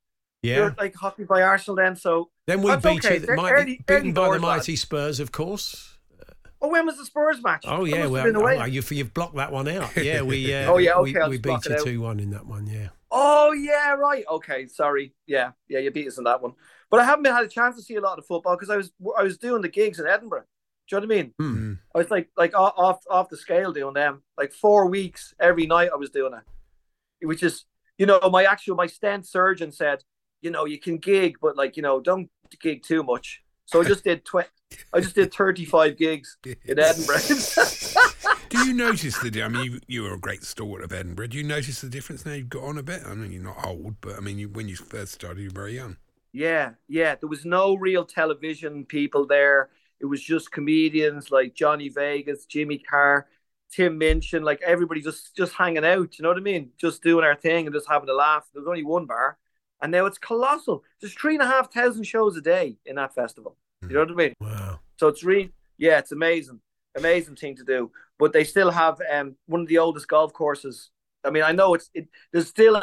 Yeah. 0.42 0.56
They're 0.56 0.74
like 0.78 0.94
hockey 0.94 1.24
by 1.24 1.42
Arsenal 1.42 1.76
then. 1.76 1.94
So 1.96 2.30
Then 2.46 2.62
we 2.62 2.70
That's 2.70 2.82
beat 2.82 3.04
okay. 3.04 3.14
you. 3.14 3.20
They're 3.26 3.36
might, 3.36 3.52
early- 3.52 3.80
beaten 3.86 4.08
early 4.08 4.12
by 4.12 4.32
the 4.34 4.40
mighty 4.40 4.72
lads. 4.72 4.80
Spurs, 4.80 5.20
of 5.20 5.30
course. 5.32 5.91
Oh, 6.62 6.68
when 6.68 6.86
was 6.86 6.96
the 6.96 7.04
Spurs 7.04 7.42
match? 7.42 7.64
Oh 7.66 7.84
yeah, 7.84 7.94
must 7.94 8.02
have 8.02 8.10
well, 8.12 8.24
been 8.24 8.36
away. 8.36 8.58
oh, 8.58 8.64
you've, 8.64 8.90
you've 8.92 9.12
blocked 9.12 9.34
that 9.34 9.50
one 9.50 9.66
out. 9.66 9.96
Yeah, 9.96 10.22
we. 10.22 10.52
Uh, 10.62 10.72
Oh, 10.72 10.78
yeah, 10.78 10.94
okay, 10.94 11.18
I'll 11.18 11.30
we 11.30 11.38
beat 11.38 11.66
it 11.66 11.78
you 11.78 11.84
two 11.84 12.00
one 12.02 12.20
in 12.20 12.30
that 12.30 12.46
one. 12.46 12.66
Yeah. 12.66 12.88
Oh 13.10 13.52
yeah, 13.52 13.92
right. 13.92 14.24
Okay, 14.30 14.66
sorry. 14.66 15.12
Yeah, 15.26 15.52
yeah, 15.68 15.80
you 15.80 15.90
beat 15.90 16.06
us 16.06 16.18
in 16.18 16.24
that 16.24 16.40
one. 16.40 16.52
But 16.90 17.00
I 17.00 17.04
haven't 17.04 17.24
had 17.24 17.44
a 17.44 17.48
chance 17.48 17.76
to 17.76 17.82
see 17.82 17.96
a 17.96 18.00
lot 18.00 18.18
of 18.18 18.26
football 18.26 18.54
because 18.54 18.70
I 18.70 18.76
was 18.76 18.92
I 19.18 19.22
was 19.22 19.38
doing 19.38 19.60
the 19.60 19.68
gigs 19.68 19.98
in 19.98 20.06
Edinburgh. 20.06 20.44
Do 20.88 20.96
you 20.96 21.00
know 21.00 21.06
what 21.06 21.14
I 21.14 21.16
mean? 21.16 21.34
Hmm. 21.38 21.72
I 21.94 21.98
was 21.98 22.10
like 22.10 22.30
like 22.36 22.54
off 22.54 23.02
off 23.08 23.28
the 23.28 23.36
scale 23.36 23.72
doing 23.72 23.94
them. 23.94 24.22
Like 24.36 24.52
four 24.52 24.86
weeks 24.86 25.34
every 25.40 25.66
night 25.66 25.90
I 25.92 25.96
was 25.96 26.10
doing 26.10 26.32
it, 26.34 27.26
which 27.26 27.42
is 27.42 27.64
you 27.98 28.06
know 28.06 28.20
my 28.30 28.44
actual 28.44 28.76
my 28.76 28.86
stent 28.86 29.26
surgeon 29.26 29.72
said 29.72 30.02
you 30.40 30.50
know 30.50 30.64
you 30.64 30.78
can 30.78 30.98
gig 30.98 31.36
but 31.40 31.56
like 31.56 31.76
you 31.76 31.82
know 31.82 32.00
don't 32.00 32.30
gig 32.60 32.82
too 32.82 33.02
much. 33.02 33.42
So 33.66 33.80
I 33.80 33.84
just 33.84 34.04
did 34.10 34.24
twenty. 34.24 34.48
I 34.92 35.00
just 35.00 35.14
did 35.14 35.32
thirty 35.32 35.64
five 35.64 35.96
gigs 35.96 36.36
in 36.44 36.56
Edinburgh. 36.78 37.18
Do 38.52 38.66
you 38.66 38.74
notice 38.74 39.18
the? 39.18 39.42
I 39.42 39.48
mean, 39.48 39.64
you, 39.64 39.80
you 39.86 40.02
were 40.02 40.12
a 40.12 40.18
great 40.18 40.44
stalwart 40.44 40.84
of 40.84 40.92
Edinburgh. 40.92 41.28
Do 41.28 41.38
you 41.38 41.44
notice 41.44 41.80
the 41.80 41.88
difference 41.88 42.26
now? 42.26 42.34
You've 42.34 42.50
got 42.50 42.64
on 42.64 42.76
a 42.76 42.82
bit. 42.82 43.00
I 43.06 43.14
mean, 43.14 43.32
you're 43.32 43.42
not 43.42 43.66
old, 43.66 43.96
but 44.02 44.16
I 44.16 44.20
mean, 44.20 44.38
you, 44.38 44.50
when 44.50 44.68
you 44.68 44.76
first 44.76 45.12
started, 45.12 45.40
you 45.40 45.48
were 45.48 45.62
very 45.62 45.76
young. 45.76 45.96
Yeah, 46.32 46.72
yeah. 46.86 47.14
There 47.14 47.30
was 47.30 47.44
no 47.46 47.74
real 47.74 48.04
television 48.04 48.84
people 48.84 49.26
there. 49.26 49.70
It 50.00 50.06
was 50.06 50.22
just 50.22 50.52
comedians 50.52 51.30
like 51.30 51.54
Johnny 51.54 51.88
Vegas, 51.88 52.44
Jimmy 52.44 52.78
Carr, 52.78 53.26
Tim 53.70 53.96
Minchin, 53.96 54.42
like 54.42 54.60
everybody 54.62 55.00
just 55.00 55.34
just 55.34 55.54
hanging 55.54 55.84
out. 55.84 56.18
You 56.18 56.22
know 56.22 56.28
what 56.28 56.38
I 56.38 56.42
mean? 56.42 56.72
Just 56.76 57.02
doing 57.02 57.24
our 57.24 57.34
thing 57.34 57.66
and 57.66 57.74
just 57.74 57.88
having 57.88 58.08
a 58.08 58.12
laugh. 58.14 58.46
There 58.52 58.60
was 58.60 58.68
only 58.68 58.82
one 58.84 59.06
bar, 59.06 59.38
and 59.80 59.92
now 59.92 60.06
it's 60.06 60.18
colossal. 60.18 60.84
There's 61.00 61.14
three 61.14 61.34
and 61.34 61.42
a 61.42 61.46
half 61.46 61.72
thousand 61.72 62.04
shows 62.04 62.36
a 62.36 62.42
day 62.42 62.76
in 62.84 62.96
that 62.96 63.14
festival. 63.14 63.56
You 63.82 63.94
know 63.94 64.00
what 64.00 64.10
I 64.10 64.14
mean? 64.14 64.34
Wow. 64.40 64.80
So 64.98 65.08
it's 65.08 65.24
really, 65.24 65.52
yeah, 65.78 65.98
it's 65.98 66.12
amazing, 66.12 66.60
amazing 66.96 67.36
thing 67.36 67.56
to 67.56 67.64
do. 67.64 67.90
But 68.18 68.32
they 68.32 68.44
still 68.44 68.70
have 68.70 69.00
um 69.12 69.36
one 69.46 69.62
of 69.62 69.68
the 69.68 69.78
oldest 69.78 70.08
golf 70.08 70.32
courses. 70.32 70.90
I 71.24 71.30
mean, 71.30 71.42
I 71.42 71.52
know 71.52 71.74
it's 71.74 71.90
it, 71.94 72.08
there's 72.32 72.48
still 72.48 72.80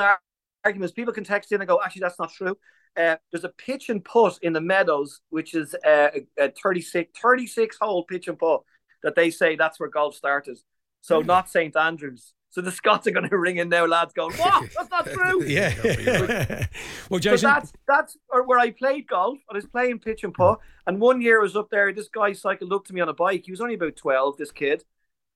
arguments. 0.63 0.93
People 0.93 1.13
can 1.13 1.23
text 1.23 1.51
in 1.51 1.61
and 1.61 1.67
go, 1.67 1.79
actually, 1.83 2.01
that's 2.01 2.19
not 2.19 2.31
true. 2.31 2.57
Uh, 2.97 3.15
there's 3.31 3.43
a 3.43 3.49
pitch 3.49 3.89
and 3.89 4.03
putt 4.03 4.39
in 4.41 4.53
the 4.53 4.61
Meadows, 4.61 5.21
which 5.29 5.53
is 5.53 5.73
uh, 5.85 6.09
a, 6.37 6.45
a 6.45 6.51
36, 6.51 7.17
36 7.21 7.77
hole 7.79 8.03
pitch 8.03 8.27
and 8.27 8.37
putt 8.37 8.61
that 9.03 9.15
they 9.15 9.29
say 9.29 9.55
that's 9.55 9.79
where 9.79 9.89
golf 9.89 10.15
started. 10.15 10.57
So 11.01 11.21
not 11.21 11.49
St 11.49 11.75
Andrews. 11.77 12.33
So 12.51 12.61
the 12.61 12.71
Scots 12.71 13.05
are 13.07 13.11
going 13.11 13.29
to 13.29 13.37
ring 13.37 13.57
in 13.57 13.69
now, 13.69 13.85
lads, 13.85 14.13
going, 14.13 14.35
"What? 14.37 14.69
That's 14.77 14.89
not 14.89 15.05
true." 15.05 15.43
Yeah. 15.47 15.73
well, 15.83 16.67
But 17.09 17.21
Jason. 17.21 17.49
that's 17.49 17.73
that's 17.87 18.17
where 18.45 18.57
I 18.59 18.71
played 18.71 19.07
golf. 19.07 19.37
I 19.49 19.55
was 19.55 19.65
playing 19.65 19.99
pitch 19.99 20.23
and 20.23 20.33
putt. 20.33 20.59
And 20.87 20.99
one 20.99 21.21
year 21.21 21.39
I 21.39 21.43
was 21.43 21.55
up 21.55 21.69
there. 21.69 21.93
This 21.93 22.07
guy 22.09 22.33
cycled 22.33 22.73
up 22.73 22.85
to 22.85 22.93
me 22.93 23.01
on 23.01 23.09
a 23.09 23.13
bike. 23.13 23.43
He 23.45 23.51
was 23.51 23.61
only 23.61 23.75
about 23.75 23.95
twelve. 23.95 24.37
This 24.37 24.51
kid, 24.51 24.83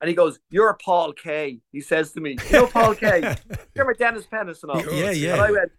and 0.02 0.10
he 0.10 0.16
goes, 0.16 0.40
"You're 0.50 0.74
Paul 0.84 1.14
Kaye." 1.14 1.62
He 1.72 1.82
says 1.82 2.12
to 2.14 2.22
me, 2.22 2.38
"You 2.50 2.52
know 2.52 2.68
Paul 2.68 2.96
Kaye? 2.96 3.36
Remember 3.76 3.94
Dennis 3.94 4.26
Pennis 4.26 4.64
and 4.64 4.72
all?" 4.72 4.84
Yeah, 4.96 5.12
yeah. 5.12 5.34
And 5.34 5.42
I 5.42 5.52
went, 5.52 5.72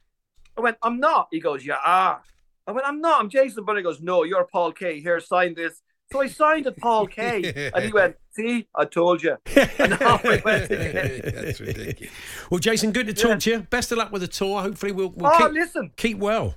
"I 0.56 0.60
went, 0.60 0.76
I'm 0.82 1.00
not." 1.00 1.28
He 1.32 1.40
goes, 1.40 1.64
"Yeah, 1.66 1.78
ah." 1.84 2.22
I 2.66 2.72
went, 2.72 2.86
"I'm 2.86 3.00
not. 3.00 3.20
I'm 3.20 3.28
Jason." 3.28 3.64
But 3.64 3.76
he 3.76 3.82
goes, 3.82 4.00
"No, 4.00 4.22
you're 4.22 4.44
Paul 4.44 4.72
Kaye. 4.72 5.00
Here, 5.00 5.18
sign 5.20 5.54
this." 5.54 5.82
So 6.12 6.20
I 6.20 6.28
signed 6.28 6.66
it, 6.66 6.76
Paul 6.76 7.06
Kaye, 7.08 7.70
and 7.74 7.84
he 7.84 7.92
went, 7.92 8.16
"See, 8.32 8.66
I 8.74 8.84
told 8.84 9.22
you." 9.22 9.36
And 9.78 9.94
off 9.94 10.24
I 10.24 10.40
went 10.44 10.64
again. 10.70 11.20
That's 11.24 11.60
ridiculous. 11.60 12.12
well, 12.50 12.58
Jason, 12.60 12.92
good 12.92 13.06
to 13.06 13.14
talk 13.14 13.40
to 13.40 13.50
you. 13.50 13.60
Best 13.62 13.90
of 13.92 13.98
luck 13.98 14.12
with 14.12 14.22
the 14.22 14.28
tour. 14.28 14.60
Hopefully, 14.62 14.92
we'll, 14.92 15.10
we'll 15.10 15.30
Oh, 15.32 15.38
keep, 15.38 15.52
listen. 15.52 15.90
keep 15.96 16.18
well. 16.18 16.54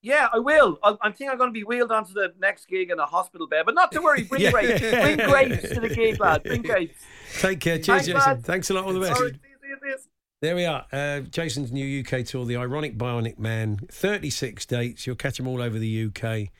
Yeah, 0.00 0.28
I 0.32 0.38
will. 0.38 0.78
I, 0.84 0.96
I 1.02 1.10
think 1.10 1.30
I'm 1.32 1.38
going 1.38 1.48
to 1.50 1.52
be 1.52 1.64
wheeled 1.64 1.90
onto 1.90 2.12
the 2.12 2.32
next 2.38 2.68
gig 2.68 2.90
in 2.90 3.00
a 3.00 3.06
hospital 3.06 3.48
bed, 3.48 3.64
but 3.66 3.74
not 3.74 3.90
to 3.92 4.00
worry. 4.00 4.22
Bring 4.22 4.42
Yeah. 4.42 4.52
grapes. 4.52 4.80
Bring 4.80 5.16
grapes 5.28 5.68
to 5.74 5.80
the 5.80 5.88
gig, 5.92 6.20
lad. 6.20 6.44
Bring 6.44 6.62
grapes. 6.62 7.02
Take 7.40 7.58
care. 7.60 7.76
Cheers, 7.78 7.86
Thanks, 7.86 8.06
Jason. 8.06 8.20
lads. 8.20 8.44
Thanks 8.46 8.70
a 8.70 8.74
lot. 8.74 8.84
All 8.84 8.92
the 8.92 9.00
best. 9.00 9.20
Right. 9.20 9.32
There 10.40 10.54
we 10.54 10.66
are. 10.66 10.86
Uh, 10.92 11.20
Jason's 11.20 11.72
new 11.72 12.00
UK 12.06 12.24
tour, 12.24 12.44
The 12.46 12.56
Ironic 12.56 12.96
Bionic 12.96 13.40
Man. 13.40 13.78
36 13.90 14.66
dates. 14.66 15.04
You'll 15.04 15.16
catch 15.16 15.36
them 15.36 15.48
all 15.48 15.60
over 15.60 15.80
the 15.80 16.04
UK. 16.14 16.50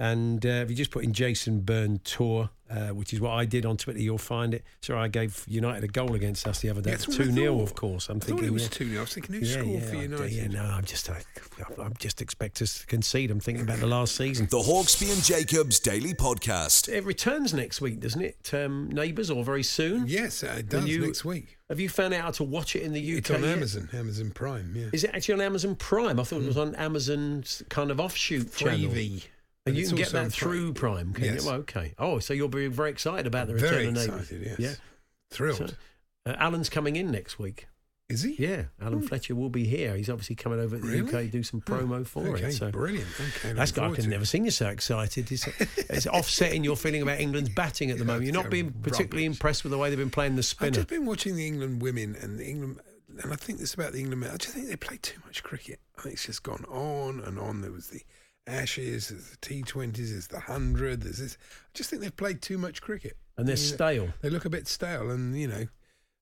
And 0.00 0.46
uh, 0.46 0.64
if 0.64 0.70
you 0.70 0.76
just 0.76 0.90
put 0.90 1.04
in 1.04 1.12
Jason 1.12 1.60
Byrne 1.60 2.00
Tour, 2.04 2.48
uh, 2.70 2.88
which 2.88 3.12
is 3.12 3.20
what 3.20 3.32
I 3.32 3.44
did 3.44 3.66
on 3.66 3.76
Twitter, 3.76 3.98
you'll 4.00 4.16
find 4.16 4.54
it. 4.54 4.64
Sorry, 4.80 4.98
I 4.98 5.08
gave 5.08 5.44
United 5.46 5.84
a 5.84 5.88
goal 5.88 6.14
against 6.14 6.48
us 6.48 6.60
the 6.60 6.70
other 6.70 6.80
day. 6.80 6.92
That's 6.92 7.06
what 7.06 7.18
2 7.18 7.30
0, 7.32 7.60
of 7.60 7.74
course. 7.74 8.08
I'm 8.08 8.16
I 8.16 8.20
thinking. 8.20 8.46
it 8.46 8.50
was 8.52 8.62
yeah. 8.62 8.68
2 8.70 8.88
0. 8.88 8.98
I 8.98 9.02
was 9.02 9.12
thinking, 9.12 9.34
who 9.34 9.40
yeah, 9.42 9.52
scored 9.60 9.68
yeah, 9.68 9.80
for 9.90 9.96
I- 9.96 10.00
United? 10.00 10.32
yeah, 10.32 10.46
no, 10.46 10.62
I'm 10.62 10.84
just, 10.86 11.10
I, 11.10 11.20
I'm 11.78 11.92
just 11.98 12.22
expect 12.22 12.62
us 12.62 12.78
to 12.78 12.86
concede. 12.86 13.30
I'm 13.30 13.40
thinking 13.40 13.62
about 13.64 13.80
the 13.80 13.86
last 13.88 14.16
season. 14.16 14.46
The 14.50 14.56
Hawksbee 14.60 15.12
and 15.12 15.22
Jacobs 15.22 15.78
Daily 15.80 16.14
Podcast. 16.14 16.88
It 16.88 17.04
returns 17.04 17.52
next 17.52 17.82
week, 17.82 18.00
doesn't 18.00 18.22
it? 18.22 18.54
Um, 18.54 18.88
Neighbours, 18.90 19.30
or 19.30 19.44
very 19.44 19.62
soon? 19.62 20.04
Yes, 20.06 20.42
uh, 20.42 20.56
it 20.60 20.70
does 20.70 20.86
you- 20.86 21.04
next 21.04 21.26
week. 21.26 21.58
Have 21.68 21.78
you 21.78 21.90
found 21.90 22.14
out 22.14 22.22
how 22.22 22.30
to 22.32 22.42
watch 22.44 22.74
it 22.74 22.82
in 22.84 22.92
the 22.94 23.00
UK? 23.00 23.18
It's 23.18 23.30
on 23.30 23.42
yet? 23.42 23.56
Amazon, 23.58 23.88
Amazon 23.92 24.30
Prime, 24.30 24.72
yeah. 24.74 24.86
Is 24.94 25.04
it 25.04 25.10
actually 25.12 25.34
on 25.34 25.40
Amazon 25.42 25.76
Prime? 25.76 26.18
I 26.18 26.22
thought 26.24 26.40
it 26.42 26.46
was 26.46 26.56
on 26.58 26.74
Amazon's 26.76 27.62
kind 27.68 27.90
of 27.90 28.00
offshoot 28.00 28.56
channel. 28.56 28.90
And 29.70 29.78
And 29.78 29.82
you 29.82 29.88
can 29.88 29.96
get 29.96 30.10
that 30.12 30.32
through 30.32 30.74
Prime, 30.74 31.12
can 31.12 31.24
Yes. 31.24 31.44
you? 31.44 31.50
Okay. 31.50 31.94
Oh, 31.98 32.18
so 32.18 32.34
you'll 32.34 32.48
be 32.48 32.66
very 32.68 32.90
excited 32.90 33.26
about 33.26 33.46
the 33.48 33.54
return 33.54 33.70
Very 33.70 33.86
of 33.86 33.94
Neighbours. 33.94 34.30
excited, 34.30 34.46
yes. 34.46 34.58
Yeah. 34.58 34.74
Thrilled. 35.30 35.56
So, 36.26 36.32
uh, 36.32 36.36
Alan's 36.38 36.68
coming 36.68 36.96
in 36.96 37.10
next 37.10 37.38
week. 37.38 37.66
Is 38.08 38.22
he? 38.22 38.34
Yeah, 38.40 38.64
Alan 38.82 39.02
Fletcher 39.06 39.36
will 39.36 39.50
be 39.50 39.64
here. 39.66 39.94
He's 39.96 40.10
obviously 40.10 40.34
coming 40.34 40.58
over 40.58 40.76
to 40.78 40.82
the 40.84 41.00
Really? 41.02 41.26
UK 41.26 41.30
do 41.30 41.44
some 41.44 41.60
promo 41.60 42.04
for 42.04 42.26
okay, 42.36 42.46
it. 42.46 42.52
So 42.54 42.72
brilliant. 42.72 43.06
Okay, 43.36 43.52
That's 43.52 43.70
looking 43.76 43.92
I 43.92 43.94
can 43.94 44.04
to 44.04 44.10
never 44.10 44.24
seen 44.24 44.44
you 44.44 44.50
so 44.50 44.68
excited. 44.68 45.30
It's, 45.30 45.46
it's 45.88 46.08
offsetting 46.08 46.64
your 46.64 46.76
feeling 46.76 47.02
about 47.02 47.20
England's 47.20 47.50
batting 47.50 47.88
at 47.92 47.98
the 47.98 48.04
moment. 48.04 48.24
You're 48.24 48.34
not 48.34 48.50
being 48.50 48.72
particularly 48.72 49.28
Rubbish. 49.28 49.36
impressed 49.38 49.62
with 49.62 49.70
the 49.70 49.78
way 49.78 49.90
they've 49.90 49.98
been 49.98 50.10
playing 50.10 50.34
the 50.34 50.42
spinner. 50.42 50.70
I've 50.70 50.74
just 50.74 50.88
been 50.88 51.06
watching 51.06 51.36
the 51.36 51.46
England 51.46 51.80
women 51.82 52.16
and 52.20 52.36
the 52.40 52.44
England, 52.48 52.80
and 53.22 53.32
I 53.32 53.36
think 53.36 53.60
this 53.60 53.74
about 53.74 53.92
the 53.92 54.00
England 54.00 54.22
men. 54.22 54.30
I 54.32 54.38
just 54.38 54.54
think 54.54 54.66
they 54.68 54.74
play 54.74 54.98
too 55.00 55.20
much 55.24 55.44
cricket. 55.44 55.78
I 55.96 56.02
think 56.02 56.14
it's 56.14 56.26
just 56.26 56.42
gone 56.42 56.64
on 56.68 57.20
and 57.20 57.38
on. 57.38 57.60
There 57.60 57.70
was 57.70 57.90
the 57.90 58.02
Ashes, 58.50 59.08
there's 59.08 59.30
the 59.30 59.36
T20s, 59.38 59.96
there's 59.96 60.26
the 60.26 60.40
hundred. 60.40 61.02
There's 61.02 61.18
this. 61.18 61.38
I 61.40 61.70
just 61.74 61.88
think 61.90 62.02
they've 62.02 62.16
played 62.16 62.42
too 62.42 62.58
much 62.58 62.82
cricket, 62.82 63.16
And 63.36 63.46
they're 63.48 63.56
You 63.56 63.62
know, 63.70 63.74
stale. 63.76 64.08
They 64.22 64.30
look 64.30 64.44
a 64.44 64.50
bit 64.50 64.66
stale, 64.68 65.10
and 65.10 65.38
you 65.38 65.48
know. 65.48 65.66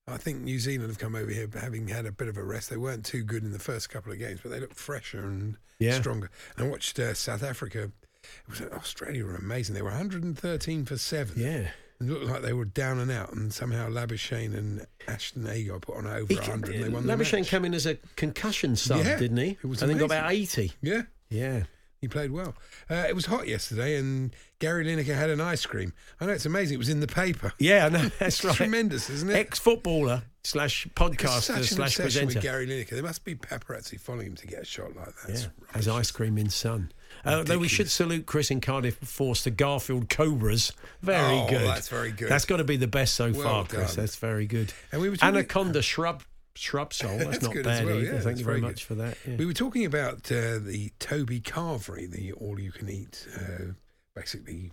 I 0.07 0.17
think 0.17 0.41
New 0.41 0.57
Zealand 0.57 0.89
have 0.89 0.97
come 0.97 1.13
over 1.13 1.29
here 1.29 1.47
having 1.61 1.87
had 1.87 2.07
a 2.07 2.11
bit 2.11 2.27
of 2.27 2.35
a 2.35 2.43
rest. 2.43 2.71
They 2.71 2.77
weren't 2.77 3.05
too 3.05 3.21
good 3.21 3.43
in 3.43 3.51
the 3.51 3.59
first 3.59 3.91
couple 3.91 4.11
of 4.11 4.17
games, 4.17 4.39
but 4.41 4.49
they 4.49 4.59
look 4.59 4.73
fresher 4.73 5.19
and 5.19 5.55
Yeah. 5.77 5.99
stronger. 5.99 6.31
And 6.57 6.65
I 6.65 6.67
watched 6.69 6.97
uh, 6.97 7.13
South 7.13 7.43
Africa. 7.43 7.91
It 8.23 8.49
was 8.49 8.59
Australia 8.73 9.23
were 9.23 9.35
amazing. 9.35 9.75
They 9.75 9.83
were 9.83 9.91
113 9.91 10.85
for 10.85 10.97
seven. 10.97 11.35
Yeah. 11.39 11.69
It 12.01 12.07
looked 12.07 12.25
like 12.25 12.41
they 12.41 12.53
were 12.53 12.65
down 12.65 12.97
and 12.97 13.11
out, 13.11 13.33
and 13.33 13.53
somehow 13.53 13.87
Labuschagne 13.87 14.57
and 14.57 14.87
Ashton 15.07 15.45
Agar 15.47 15.79
put 15.79 15.97
on 15.97 16.07
over 16.07 16.25
He, 16.27 16.35
100 16.39 16.73
and 16.73 16.83
they 16.85 16.89
won 16.89 17.05
the 17.05 17.13
Labuschagne 17.15 17.45
came 17.45 17.63
in 17.65 17.75
as 17.75 17.85
a 17.85 17.95
concussion 18.15 18.75
sub, 18.75 19.05
Yeah, 19.05 19.15
didn't 19.19 19.37
he? 19.37 19.57
it 19.61 19.65
was 19.65 19.83
and 19.83 19.91
then 19.91 19.99
got 19.99 20.05
about 20.05 20.31
80. 20.31 20.71
Yeah, 20.81 21.03
Yeah. 21.29 21.65
He 22.01 22.07
played 22.07 22.31
well. 22.31 22.55
Uh, 22.89 23.05
it 23.07 23.15
was 23.15 23.25
hot 23.27 23.47
yesterday, 23.47 23.95
and 23.97 24.33
Gary 24.59 24.85
Lineker 24.85 25.15
had 25.15 25.29
an 25.29 25.41
ice 25.41 25.65
cream. 25.65 25.93
I 26.19 26.25
know 26.25 26.31
it's 26.33 26.45
amazing. 26.45 26.75
It 26.75 26.79
was 26.79 26.89
in 26.89 26.99
the 26.99 27.07
paper. 27.07 27.53
Yeah, 27.59 27.85
I 27.85 27.89
know. 27.89 28.03
That's 28.19 28.35
It's 28.37 28.43
right. 28.43 28.55
tremendous, 28.55 29.09
isn't 29.09 29.29
it? 29.29 29.35
Ex 29.35 29.59
footballer 29.59 30.23
slash 30.43 30.87
podcaster 30.95 31.63
slash 31.65 31.97
presenter. 31.97 32.27
with 32.27 32.41
Gary 32.41 32.65
Lineker. 32.67 32.91
There 32.91 33.03
must 33.03 33.23
be 33.25 33.35
paparazzi 33.35 33.99
following 33.99 34.27
him 34.27 34.35
to 34.35 34.47
get 34.47 34.61
a 34.61 34.65
shot 34.65 34.95
like 34.95 35.05
that. 35.05 35.29
Yeah, 35.29 35.45
rubbish. 35.67 35.75
as 35.75 35.87
ice 35.87 36.11
cream 36.11 36.37
in 36.37 36.49
sun. 36.49 36.91
Uh, 37.25 37.43
though 37.43 37.57
we 37.57 37.67
should 37.67 37.89
salute 37.89 38.25
Chris 38.27 38.49
in 38.51 38.61
Cardiff 38.61 38.95
Force 38.97 39.43
to 39.43 39.51
Garfield 39.51 40.09
Cobras. 40.09 40.71
Very 41.01 41.39
Oh, 41.39 41.47
good. 41.49 41.67
that's 41.67 41.89
very 41.89 42.11
good. 42.11 42.29
That's 42.29 42.45
got 42.45 42.57
to 42.57 42.63
be 42.63 42.77
the 42.77 42.87
best 42.87 43.15
so 43.15 43.31
Well 43.31 43.41
far, 43.41 43.65
Chris. 43.65 43.95
done. 43.95 44.03
That's 44.03 44.15
very 44.15 44.45
good. 44.45 44.71
And 44.91 45.01
we 45.01 45.09
were 45.09 45.17
Anaconda 45.21 45.81
shrub 45.81 46.23
shrub 46.59 46.93
soul. 46.93 47.17
That's, 47.17 47.39
That's 47.39 47.43
not 47.43 47.63
bad 47.63 47.85
well, 47.85 47.97
either. 47.97 48.13
yeah, 48.13 48.19
Thank 48.19 48.39
you 48.39 48.45
very 48.45 48.59
very 48.59 48.71
much 48.71 48.83
for 48.83 48.95
that. 48.95 49.17
yeah. 49.27 49.35
We 49.37 49.45
were 49.45 49.53
talking 49.53 49.85
about 49.85 50.31
uh, 50.31 50.59
the 50.59 50.91
Toby 50.99 51.39
Carvery, 51.39 52.09
the 52.09 52.33
all-you-can-eat, 52.33 53.27
uh, 53.37 53.73
basically 54.15 54.71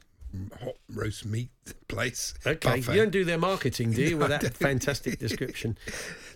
hot 0.62 0.74
roast 0.92 1.24
meat 1.24 1.48
place. 1.88 2.34
Okay, 2.46 2.76
buffet. 2.76 2.92
you 2.92 3.00
don't 3.00 3.10
do 3.10 3.24
their 3.24 3.38
marketing, 3.38 3.92
do 3.92 4.02
you, 4.02 4.18
with 4.18 4.28
No, 4.30 4.34
I 4.34 4.38
that 4.38 4.54
fantastic 4.54 5.18
description? 5.18 5.78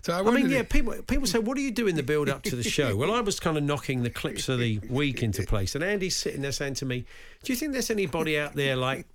So 0.01 0.13
I, 0.13 0.19
I 0.27 0.31
mean, 0.31 0.49
yeah, 0.49 0.63
people 0.63 0.93
people 1.07 1.27
say, 1.27 1.39
what 1.39 1.55
do 1.55 1.61
you 1.61 1.71
do 1.71 1.87
in 1.87 1.95
the 1.95 2.03
build 2.03 2.29
up 2.29 2.41
to 2.43 2.55
the 2.55 2.63
show? 2.63 2.95
Well, 2.95 3.13
I 3.13 3.21
was 3.21 3.39
kind 3.39 3.57
of 3.57 3.63
knocking 3.63 4.01
the 4.03 4.09
clips 4.09 4.49
of 4.49 4.59
the 4.59 4.79
week 4.89 5.21
into 5.21 5.43
place, 5.43 5.75
and 5.75 5.83
Andy's 5.83 6.15
sitting 6.15 6.41
there 6.41 6.51
saying 6.51 6.75
to 6.75 6.85
me, 6.85 7.05
"Do 7.43 7.53
you 7.53 7.57
think 7.57 7.73
there's 7.73 7.91
anybody 7.91 8.39
out 8.39 8.55
there 8.55 8.75
like 8.75 9.05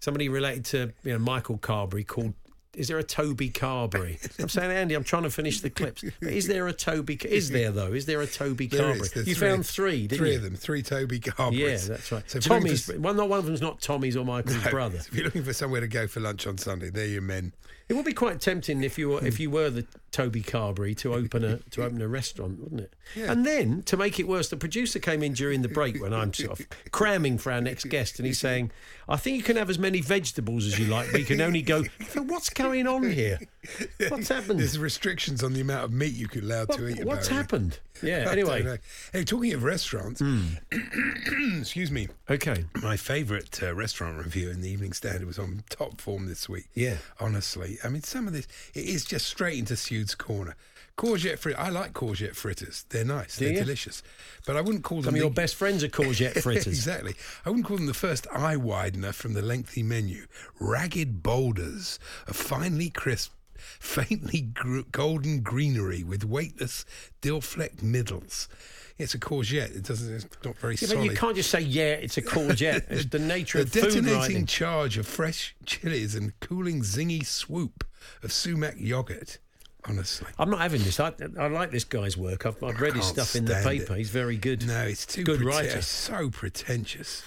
somebody 0.00 0.28
related 0.28 0.64
to 0.66 0.92
you 1.04 1.12
know 1.12 1.18
Michael 1.18 1.58
Carberry 1.58 2.02
called?" 2.04 2.34
Is 2.74 2.88
there 2.88 2.98
a 2.98 3.02
Toby 3.04 3.50
Carberry? 3.50 4.18
I'm 4.38 4.48
saying, 4.48 4.70
Andy, 4.70 4.94
I'm 4.94 5.04
trying 5.04 5.24
to 5.24 5.30
finish 5.30 5.60
the 5.60 5.68
clips. 5.68 6.02
But 6.22 6.32
is 6.32 6.46
there 6.46 6.66
a 6.68 6.72
Toby? 6.72 7.18
Is 7.24 7.50
there 7.50 7.70
though? 7.70 7.92
Is 7.92 8.06
there 8.06 8.22
a 8.22 8.26
Toby 8.26 8.66
There 8.66 8.80
Carberry? 8.94 9.08
you 9.26 9.34
three- 9.34 9.34
found 9.34 9.66
three, 9.66 10.06
didn't 10.06 10.18
three 10.18 10.30
you? 10.30 10.36
of 10.36 10.42
them, 10.42 10.56
three 10.56 10.82
Toby 10.82 11.20
Carberys. 11.20 11.52
Yeah, 11.58 11.76
that's 11.88 12.10
right. 12.10 12.30
So 12.30 12.40
Tommy's. 12.40 12.86
for- 12.86 12.98
Well, 12.98 13.12
not 13.12 13.28
one 13.28 13.38
of 13.38 13.44
them's 13.44 13.60
not 13.60 13.80
Tommy's 13.82 14.16
or 14.16 14.24
Michael's 14.24 14.64
No, 14.64 14.70
brother. 14.70 14.98
If 15.06 15.12
you're 15.14 15.24
looking 15.24 15.44
for 15.44 15.52
somewhere 15.52 15.82
to 15.82 15.88
go 15.88 16.06
for 16.06 16.20
lunch 16.20 16.46
on 16.46 16.56
Sunday, 16.56 16.88
they're 16.88 17.06
your 17.06 17.20
men. 17.22 17.52
It 17.88 17.94
would 17.94 18.04
be 18.04 18.12
quite 18.12 18.40
tempting 18.40 18.82
if 18.82 18.98
you 18.98 19.10
were 19.10 19.26
if 19.26 19.36
hmm. 19.36 19.42
you 19.42 19.50
were 19.50 19.70
the 19.70 19.86
Toby 20.10 20.42
Carberry 20.42 20.94
to 20.96 21.14
open 21.14 21.44
a 21.44 21.58
to 21.70 21.82
open 21.82 22.00
a 22.02 22.08
restaurant, 22.08 22.60
wouldn't 22.60 22.82
it? 22.82 22.94
Yeah. 23.14 23.32
And 23.32 23.46
then 23.46 23.82
to 23.84 23.96
make 23.96 24.20
it 24.20 24.28
worse, 24.28 24.48
the 24.48 24.56
producer 24.56 24.98
came 24.98 25.22
in 25.22 25.32
during 25.32 25.62
the 25.62 25.68
break 25.68 26.00
when 26.00 26.12
I'm 26.12 26.32
sort 26.34 26.60
of 26.60 26.66
cramming 26.92 27.38
for 27.38 27.50
our 27.50 27.60
next 27.60 27.88
guest, 27.88 28.18
and 28.18 28.26
he's 28.26 28.38
saying, 28.38 28.70
"I 29.08 29.16
think 29.16 29.36
you 29.36 29.42
can 29.42 29.56
have 29.56 29.70
as 29.70 29.78
many 29.78 30.00
vegetables 30.00 30.66
as 30.66 30.78
you 30.78 30.86
like, 30.86 31.10
but 31.10 31.20
you 31.20 31.26
can 31.26 31.40
only 31.40 31.62
go." 31.62 31.84
What's 32.16 32.50
going 32.50 32.86
on 32.86 33.10
here? 33.10 33.38
What's 34.08 34.28
happened? 34.28 34.60
There's 34.60 34.78
restrictions 34.78 35.42
on 35.42 35.52
the 35.54 35.60
amount 35.60 35.84
of 35.84 35.92
meat 35.92 36.14
you 36.14 36.28
can 36.28 36.42
allow 36.42 36.64
What- 36.64 36.78
to 36.78 36.88
eat. 36.88 37.04
what's 37.04 37.26
apparently. 37.26 37.36
happened? 37.36 37.78
Yeah. 38.02 38.28
Anyway. 38.32 38.78
Hey, 39.12 39.24
talking 39.24 39.52
of 39.52 39.62
restaurants, 39.64 40.22
excuse 41.58 41.90
me. 41.90 42.08
okay. 42.30 42.64
My 42.82 42.96
favourite 42.96 43.62
uh, 43.62 43.74
restaurant 43.74 44.18
review 44.18 44.50
in 44.50 44.60
the 44.60 44.70
Evening 44.70 44.92
Standard 44.92 45.26
was 45.26 45.38
on 45.38 45.62
top 45.68 46.00
form 46.00 46.26
this 46.26 46.48
week. 46.48 46.68
Yeah. 46.74 46.96
honestly, 47.20 47.78
I 47.84 47.88
mean, 47.88 48.02
some 48.02 48.26
of 48.26 48.32
this 48.32 48.46
it 48.74 48.84
is 48.86 49.04
just 49.04 49.26
straight 49.26 49.58
into 49.58 49.76
Sude's 49.76 50.14
corner. 50.14 50.56
Courgette 50.98 51.38
frit. 51.38 51.56
I 51.58 51.70
like 51.70 51.94
courgette 51.94 52.36
fritters. 52.36 52.84
They're 52.90 53.04
nice. 53.04 53.38
Do 53.38 53.46
They're 53.46 53.54
you? 53.54 53.60
delicious. 53.60 54.02
But 54.46 54.56
I 54.56 54.60
wouldn't 54.60 54.84
call 54.84 54.98
Some 54.98 55.06
them 55.06 55.14
of 55.14 55.20
your 55.20 55.30
best 55.30 55.54
friends 55.54 55.82
are 55.82 55.88
courgette 55.88 56.38
fritters. 56.42 56.66
exactly. 56.66 57.14
I 57.46 57.48
wouldn't 57.48 57.66
call 57.66 57.78
them 57.78 57.86
the 57.86 57.94
first 57.94 58.26
eye 58.30 58.56
widener 58.56 59.12
from 59.12 59.32
the 59.32 59.40
lengthy 59.40 59.82
menu. 59.82 60.26
Ragged 60.60 61.22
boulders 61.22 61.98
of 62.26 62.36
finely 62.36 62.90
crisp, 62.90 63.32
faintly 63.78 64.40
gr- 64.42 64.80
golden 64.90 65.40
greenery 65.40 66.02
with 66.04 66.24
weightless, 66.24 66.84
dill-flecked 67.20 67.82
middles. 67.82 68.48
It's 68.98 69.14
a 69.14 69.18
courgette. 69.18 69.74
It 69.74 69.84
doesn't. 69.84 70.14
It's 70.14 70.26
not 70.44 70.56
very 70.58 70.74
Yeah, 70.74 70.88
solid. 70.88 71.06
but 71.06 71.10
you 71.12 71.16
can't 71.16 71.34
just 71.36 71.50
say, 71.50 71.60
"Yeah, 71.60 71.92
it's 71.94 72.18
a 72.18 72.22
courgette." 72.22 72.84
It's 72.90 73.06
the 73.06 73.18
nature 73.18 73.58
the 73.58 73.62
of 73.64 73.70
food 73.72 73.82
detonating 74.04 74.18
writing. 74.18 74.46
charge 74.46 74.98
of 74.98 75.06
fresh 75.06 75.56
chilies 75.66 76.14
and 76.14 76.38
cooling 76.40 76.82
zingy 76.82 77.24
swoop 77.26 77.84
of 78.22 78.32
sumac 78.32 78.74
yogurt. 78.78 79.38
Honestly. 79.88 80.28
I'm 80.38 80.48
not 80.48 80.60
having 80.60 80.82
this. 80.82 81.00
I, 81.00 81.12
I 81.36 81.48
like 81.48 81.72
this 81.72 81.82
guy's 81.82 82.16
work. 82.16 82.46
I've, 82.46 82.62
I've 82.62 82.80
read 82.80 82.94
his 82.94 83.06
stuff 83.06 83.34
in 83.34 83.46
the 83.46 83.60
paper. 83.64 83.94
it. 83.94 83.98
He's 83.98 84.10
very 84.10 84.36
good. 84.36 84.64
No, 84.64 84.82
it's 84.84 85.04
too 85.04 85.24
good 85.24 85.40
prete- 85.40 85.46
writer. 85.48 85.82
So 85.82 86.30
pretentious. 86.30 87.24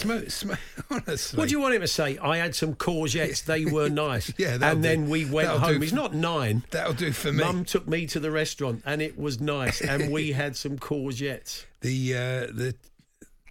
Smoke, 0.00 0.30
smoke. 0.30 0.58
Honestly, 0.90 1.38
What 1.38 1.48
do 1.48 1.52
you 1.52 1.60
want 1.60 1.74
him 1.74 1.82
to 1.82 1.88
say? 1.88 2.16
I 2.18 2.38
had 2.38 2.54
some 2.54 2.74
courgettes. 2.74 3.44
They 3.44 3.64
were 3.66 3.88
nice. 4.08 4.32
Yeah, 4.38 4.56
and 4.60 4.82
then 4.82 5.04
do. 5.04 5.10
we 5.10 5.24
went 5.26 5.48
That'll 5.48 5.60
home. 5.60 5.82
He's 5.82 5.92
not 5.92 6.14
nine. 6.14 6.64
That'll 6.70 6.94
do 6.94 7.12
for 7.12 7.30
me. 7.32 7.44
Mum 7.44 7.64
took 7.64 7.86
me 7.86 8.06
to 8.06 8.18
the 8.20 8.30
restaurant, 8.30 8.82
and 8.86 9.02
it 9.02 9.18
was 9.18 9.40
nice. 9.40 9.80
And 9.82 10.10
we 10.10 10.32
had 10.42 10.56
some 10.56 10.78
courgettes. 10.78 11.66
The 11.82 12.14
uh, 12.14 12.18
the 12.52 12.74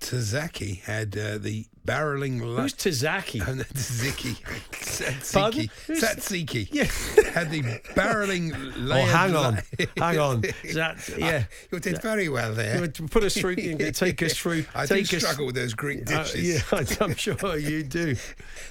Tazaki 0.02 0.82
had 0.82 1.18
uh, 1.18 1.38
the 1.38 1.66
barreling. 1.86 2.42
La- 2.42 2.62
Who's 2.64 2.74
Tazaki? 2.74 3.42
Oh, 3.48 3.54
no, 3.54 3.64
Tzatziki. 3.64 4.36
Tzatziki. 4.72 5.70
Tzatziki. 5.88 6.70
Yeah. 6.72 6.86
Had 7.32 7.52
the 7.52 7.62
barreling 7.96 8.54
Oh, 8.92 9.06
hang 9.06 9.36
on, 9.36 9.60
hang 9.98 10.20
on. 10.20 10.42
That 10.74 10.98
yeah? 11.18 11.44
You 11.72 11.80
did 11.80 12.02
very 12.02 12.30
well 12.30 12.54
there. 12.54 12.88
Put 12.88 13.24
us 13.24 13.38
through. 13.38 13.56
Take 13.56 14.24
us 14.24 14.34
through. 14.38 14.66
I 14.74 14.86
do 14.86 14.96
us, 15.00 15.10
struggle 15.10 15.46
with 15.46 15.56
those 15.56 15.74
Greek 15.74 16.10
Uh, 16.12 16.24
dishes. 16.24 16.64
yeah, 16.72 16.84
I'm 17.02 17.16
sure 17.16 17.58
you 17.58 17.84
do. 17.84 18.16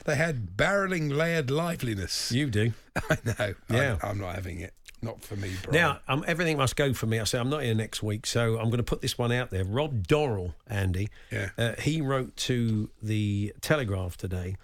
They 0.04 0.16
had 0.16 0.56
barreling 0.56 1.14
layered 1.14 1.50
liveliness. 1.50 2.32
You 2.32 2.48
do. 2.50 2.72
I 3.10 3.18
know. 3.24 3.54
Yeah. 3.70 3.98
I, 4.02 4.10
am 4.10 4.18
not 4.18 4.34
having 4.34 4.60
it. 4.60 4.72
Not 5.00 5.22
for 5.22 5.36
me, 5.36 5.52
bro. 5.62 5.72
Now, 5.72 6.00
um, 6.08 6.24
everything 6.26 6.56
must 6.56 6.74
go 6.76 6.92
for 6.92 7.06
me. 7.06 7.20
I 7.20 7.24
say 7.24 7.38
I'm 7.38 7.48
not 7.50 7.62
here 7.62 7.74
next 7.74 8.02
week, 8.02 8.26
so 8.26 8.58
I'm 8.58 8.66
going 8.66 8.78
to 8.78 8.82
put 8.82 9.00
this 9.00 9.16
one 9.16 9.30
out 9.30 9.50
there. 9.50 9.64
Rob 9.64 10.06
Dorrell, 10.06 10.54
Andy, 10.66 11.08
Yeah. 11.30 11.50
uh, 11.56 11.74
he 11.80 12.00
wrote 12.00 12.36
to 12.36 12.90
the 13.00 13.52
Telegraph 13.60 14.16
today, 14.16 14.56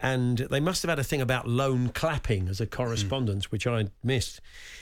and 0.00 0.38
they 0.38 0.60
must 0.60 0.82
have 0.82 0.88
had 0.88 0.98
a 0.98 1.04
thing 1.04 1.20
about 1.20 1.48
loan 1.48 1.88
clapping 1.88 2.48
as 2.48 2.60
a 2.60 2.66
correspondence, 2.66 3.50
which 3.50 3.66
I 3.66 3.86
missed. 4.04 4.40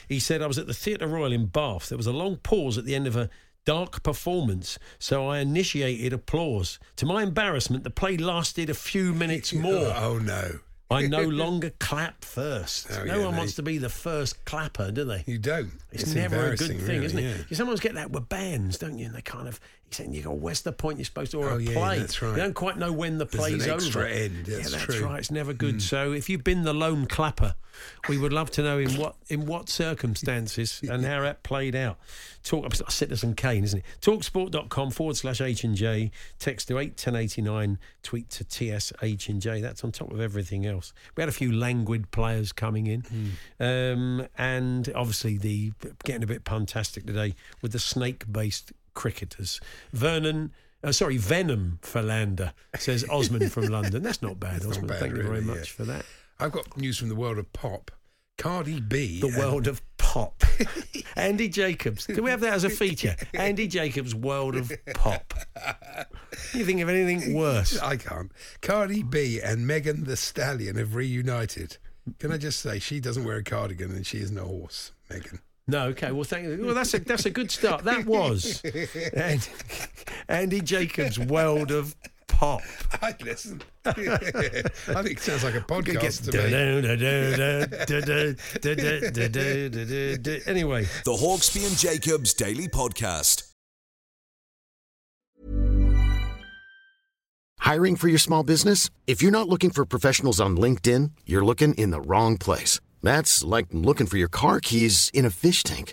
He 0.08 0.18
said 0.18 0.42
I 0.42 0.46
was 0.46 0.58
at 0.58 0.66
the 0.66 0.74
Theatre 0.74 1.06
Royal 1.08 1.32
in 1.32 1.46
Bath. 1.46 1.88
There 1.88 1.98
was 1.98 2.06
a 2.06 2.12
long 2.12 2.36
pause 2.36 2.76
at 2.76 2.84
the 2.84 2.94
end 2.94 3.06
of 3.06 3.16
a 3.16 3.30
dark 3.66 4.02
performance, 4.02 4.78
so 4.98 5.28
I 5.28 5.38
initiated 5.38 6.12
applause. 6.12 6.78
To 6.96 7.06
my 7.06 7.22
embarrassment, 7.22 7.84
the 7.84 7.90
play 7.90 8.16
lasted 8.16 8.68
a 8.70 8.74
few 8.74 9.12
minutes 9.14 9.52
more. 9.54 9.94
Oh 9.96 10.18
no. 10.18 10.60
I 10.90 11.06
no 11.06 11.22
longer 11.22 11.70
clap 11.78 12.24
first. 12.24 12.88
Oh, 12.90 13.04
no 13.04 13.16
yeah, 13.16 13.24
one 13.24 13.32
no, 13.34 13.38
wants 13.38 13.54
to 13.56 13.62
be 13.62 13.78
the 13.78 13.88
first 13.88 14.44
clapper, 14.44 14.90
do 14.90 15.04
they? 15.04 15.22
You 15.26 15.38
don't. 15.38 15.70
It's, 15.92 16.14
never 16.14 16.52
a 16.52 16.56
good 16.56 16.68
thing, 16.68 16.86
really, 16.86 17.04
isn't 17.04 17.18
it? 17.18 17.22
yeah. 17.22 17.42
You 17.48 17.56
sometimes 17.56 17.80
get 17.80 17.94
that 17.94 18.10
with 18.10 18.28
bands, 18.28 18.78
don't 18.78 18.98
you? 18.98 19.06
And 19.06 19.14
they 19.14 19.22
kind 19.22 19.48
of, 19.48 19.58
he's 19.88 19.96
saying, 19.96 20.12
you 20.12 20.22
go, 20.22 20.32
where's 20.32 20.62
the 20.62 20.72
point 20.72 20.98
you're 20.98 21.04
supposed 21.04 21.30
to, 21.32 21.38
or 21.38 21.50
Oh, 21.50 21.56
a 21.56 21.60
yeah, 21.60 21.72
play. 21.74 21.98
that's 21.98 22.20
right. 22.22 22.30
You 22.30 22.36
don't 22.36 22.54
quite 22.54 22.76
know 22.78 22.92
when 22.92 23.18
the 23.18 23.24
There's 23.24 23.62
play's 23.62 23.68
over. 23.68 24.04
end, 24.06 24.46
yeah, 24.48 24.56
that's 24.58 24.70
that's 24.72 24.84
true. 24.84 25.04
Right. 25.06 25.18
It's 25.18 25.30
never 25.30 25.52
good. 25.52 25.74
Hmm. 25.74 25.78
So 25.80 26.12
if 26.12 26.28
you've 26.28 26.44
been 26.44 26.62
the 26.62 26.74
lone 26.74 27.06
clapper, 27.06 27.54
we 28.08 28.18
would 28.18 28.32
love 28.32 28.50
to 28.52 28.62
know 28.62 28.78
in 28.78 28.90
what 28.96 29.16
in 29.28 29.46
what 29.46 29.68
circumstances 29.68 30.80
and 30.88 31.04
how 31.04 31.22
that 31.22 31.42
played 31.42 31.74
out. 31.74 31.98
Talk 32.42 32.64
it's 32.66 32.80
like 32.80 32.90
Citizen 32.90 33.34
Kane, 33.34 33.64
isn't 33.64 33.80
it? 33.80 33.84
Talksport.com 34.00 34.90
forward 34.92 35.16
slash 35.16 35.40
H 35.40 35.64
and 35.64 35.76
J. 35.76 36.10
Text 36.38 36.68
to 36.68 36.78
eight 36.78 36.96
ten 36.96 37.14
eighty 37.16 37.42
nine. 37.42 37.78
Tweet 38.02 38.30
to 38.30 38.44
TS 38.44 38.92
H 39.02 39.28
and 39.28 39.42
J. 39.42 39.60
That's 39.60 39.84
on 39.84 39.92
top 39.92 40.10
of 40.10 40.20
everything 40.20 40.66
else. 40.66 40.79
We 41.16 41.22
had 41.22 41.28
a 41.28 41.32
few 41.32 41.52
languid 41.52 42.10
players 42.10 42.52
coming 42.52 42.86
in, 42.86 43.00
Hmm. 43.02 43.62
um, 43.62 44.26
and 44.38 44.90
obviously 44.94 45.36
the 45.38 45.72
getting 46.04 46.22
a 46.22 46.26
bit 46.26 46.44
puntastic 46.44 47.06
today 47.06 47.34
with 47.62 47.72
the 47.72 47.78
snake 47.78 48.24
based 48.30 48.72
cricketers. 48.94 49.60
Vernon. 49.92 50.52
Uh, 50.82 50.90
sorry, 50.92 51.18
Venom 51.18 51.78
Philander 51.82 52.54
says 52.78 53.04
Osman 53.10 53.50
from 53.50 53.66
London. 53.78 54.02
That's 54.02 54.22
not 54.22 54.40
bad, 54.40 54.62
not 54.62 54.70
Osman. 54.70 54.86
bad, 54.86 54.98
Thank 55.00 55.14
you 55.14 55.22
very 55.24 55.42
much 55.42 55.56
yeah. 55.58 55.64
for 55.76 55.84
that. 55.84 56.06
I've 56.38 56.52
got 56.52 56.74
news 56.74 56.96
from 56.96 57.10
the 57.10 57.14
world 57.14 57.36
of 57.36 57.52
pop. 57.52 57.90
Cardi 58.38 58.80
B. 58.80 59.20
The 59.20 59.36
world 59.38 59.66
of 59.66 59.82
pop. 60.10 60.42
Andy 61.16 61.48
Jacobs. 61.48 62.04
Can 62.04 62.24
we 62.24 62.30
have 62.30 62.40
that 62.40 62.52
as 62.52 62.64
a 62.64 62.70
feature? 62.70 63.14
Andy 63.32 63.68
Jacobs' 63.68 64.12
world 64.12 64.56
of 64.56 64.72
pop. 64.92 65.34
Can 66.50 66.58
you 66.58 66.64
think 66.64 66.80
of 66.80 66.88
anything 66.88 67.32
worse? 67.32 67.78
I 67.78 67.96
can't. 67.96 68.32
Cardi 68.60 69.04
B 69.04 69.40
and 69.40 69.68
Megan 69.68 70.02
Thee 70.02 70.16
Stallion 70.16 70.74
have 70.74 70.96
reunited. 70.96 71.76
Can 72.18 72.32
I 72.32 72.38
just 72.38 72.58
say 72.58 72.80
she 72.80 72.98
doesn't 72.98 73.22
wear 73.22 73.36
a 73.36 73.44
cardigan 73.44 73.92
and 73.92 74.04
she 74.04 74.18
isn't 74.18 74.36
a 74.36 74.42
horse, 74.42 74.90
Megan. 75.08 75.38
No, 75.68 75.86
okay. 75.88 76.10
Well, 76.10 76.24
thank 76.24 76.48
you. 76.48 76.64
Well, 76.64 76.74
that's 76.74 76.92
a 76.94 76.98
that's 76.98 77.26
a 77.26 77.30
good 77.30 77.52
start. 77.52 77.84
That 77.84 78.04
was 78.04 78.60
and, 79.14 79.48
Andy 80.28 80.60
Jacobs' 80.60 81.20
world 81.20 81.70
of 81.70 81.94
pop. 82.40 82.62
I'd 83.02 83.22
listen. 83.22 83.60
I 83.84 83.92
think 83.92 85.18
it 85.18 85.20
sounds 85.20 85.44
like 85.44 85.54
a 85.54 85.60
podcast 85.60 86.24
to 86.24 86.38
me. 86.38 86.44
Anyway, 90.46 90.84
The 91.04 91.12
Hawksbee 91.12 91.66
and 91.66 91.76
Jacobs 91.76 92.32
Daily 92.32 92.66
Podcast. 92.66 93.52
Hiring 97.58 97.94
for 97.96 98.08
your 98.08 98.18
small 98.18 98.42
business? 98.42 98.88
If 99.06 99.20
you're 99.22 99.30
not 99.30 99.48
looking 99.48 99.70
for 99.70 99.84
professionals 99.84 100.40
on 100.40 100.56
LinkedIn, 100.56 101.10
you're 101.26 101.44
looking 101.44 101.74
in 101.74 101.90
the 101.90 102.00
wrong 102.00 102.38
place. 102.38 102.80
That's 103.02 103.44
like 103.44 103.66
looking 103.70 104.06
for 104.06 104.16
your 104.16 104.28
car 104.28 104.60
keys 104.60 105.10
in 105.12 105.26
a 105.26 105.30
fish 105.30 105.62
tank. 105.62 105.92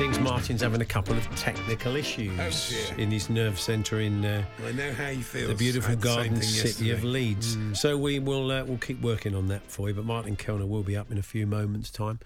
Seems 0.00 0.18
Martin's 0.20 0.62
having 0.62 0.80
a 0.80 0.84
couple 0.86 1.14
of 1.14 1.28
technical 1.36 1.94
issues 1.94 2.32
Oh, 2.40 2.94
in 2.96 3.10
his 3.10 3.28
nerve 3.28 3.60
centre 3.60 4.00
in 4.00 4.24
uh, 4.24 4.42
I 4.66 4.72
know 4.72 4.90
how 4.94 5.08
you 5.08 5.22
feel. 5.22 5.48
the 5.48 5.54
beautiful 5.54 5.92
I 5.92 5.94
the 5.96 6.08
same 6.08 6.16
garden 6.16 6.40
city 6.42 6.90
of. 6.90 7.04
Leeds. 7.04 7.58
Mm. 7.58 7.76
So 7.76 7.98
we 7.98 8.18
will 8.18 8.50
uh, 8.50 8.64
we'll 8.64 8.78
keep 8.78 9.02
working 9.02 9.34
on 9.34 9.48
that 9.48 9.60
for 9.70 9.88
you. 9.90 9.94
But 9.94 10.06
Martin 10.06 10.36
Kelner 10.36 10.66
will 10.66 10.82
be 10.82 10.96
up 10.96 11.10
in 11.12 11.18
a 11.18 11.22
few 11.22 11.46
moments' 11.46 11.90
time. 11.90 12.18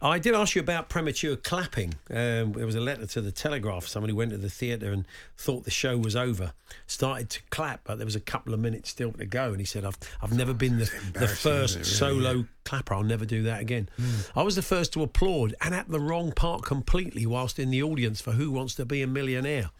I 0.00 0.18
did 0.18 0.34
ask 0.34 0.54
you 0.54 0.60
about 0.60 0.88
premature 0.88 1.36
clapping. 1.36 1.94
Um, 2.10 2.52
there 2.52 2.66
was 2.66 2.74
a 2.74 2.80
letter 2.80 3.06
to 3.06 3.20
the 3.20 3.32
Telegraph. 3.32 3.86
Somebody 3.86 4.12
went 4.12 4.30
to 4.32 4.38
the 4.38 4.50
theatre 4.50 4.92
and 4.92 5.04
thought 5.36 5.64
the 5.64 5.70
show 5.70 5.96
was 5.96 6.14
over, 6.14 6.52
started 6.86 7.30
to 7.30 7.40
clap, 7.50 7.80
but 7.84 7.96
there 7.96 8.04
was 8.04 8.16
a 8.16 8.20
couple 8.20 8.54
of 8.54 8.60
minutes 8.60 8.90
still 8.90 9.12
to 9.12 9.26
go. 9.26 9.50
And 9.50 9.58
he 9.58 9.64
said, 9.64 9.84
"I've 9.84 9.98
I've 10.22 10.32
never 10.32 10.52
been 10.52 10.78
the, 10.78 10.90
the 11.14 11.28
first 11.28 11.76
really? 11.76 11.84
solo 11.84 12.46
clapper. 12.64 12.94
I'll 12.94 13.02
never 13.02 13.24
do 13.24 13.42
that 13.44 13.60
again." 13.60 13.88
Hmm. 13.96 14.38
I 14.38 14.42
was 14.42 14.56
the 14.56 14.62
first 14.62 14.92
to 14.94 15.02
applaud 15.02 15.54
and 15.60 15.74
at 15.74 15.88
the 15.88 16.00
wrong 16.00 16.32
part 16.32 16.62
completely, 16.62 17.26
whilst 17.26 17.58
in 17.58 17.70
the 17.70 17.82
audience 17.82 18.20
for 18.20 18.32
Who 18.32 18.50
Wants 18.50 18.74
to 18.76 18.84
Be 18.84 19.02
a 19.02 19.06
Millionaire. 19.06 19.70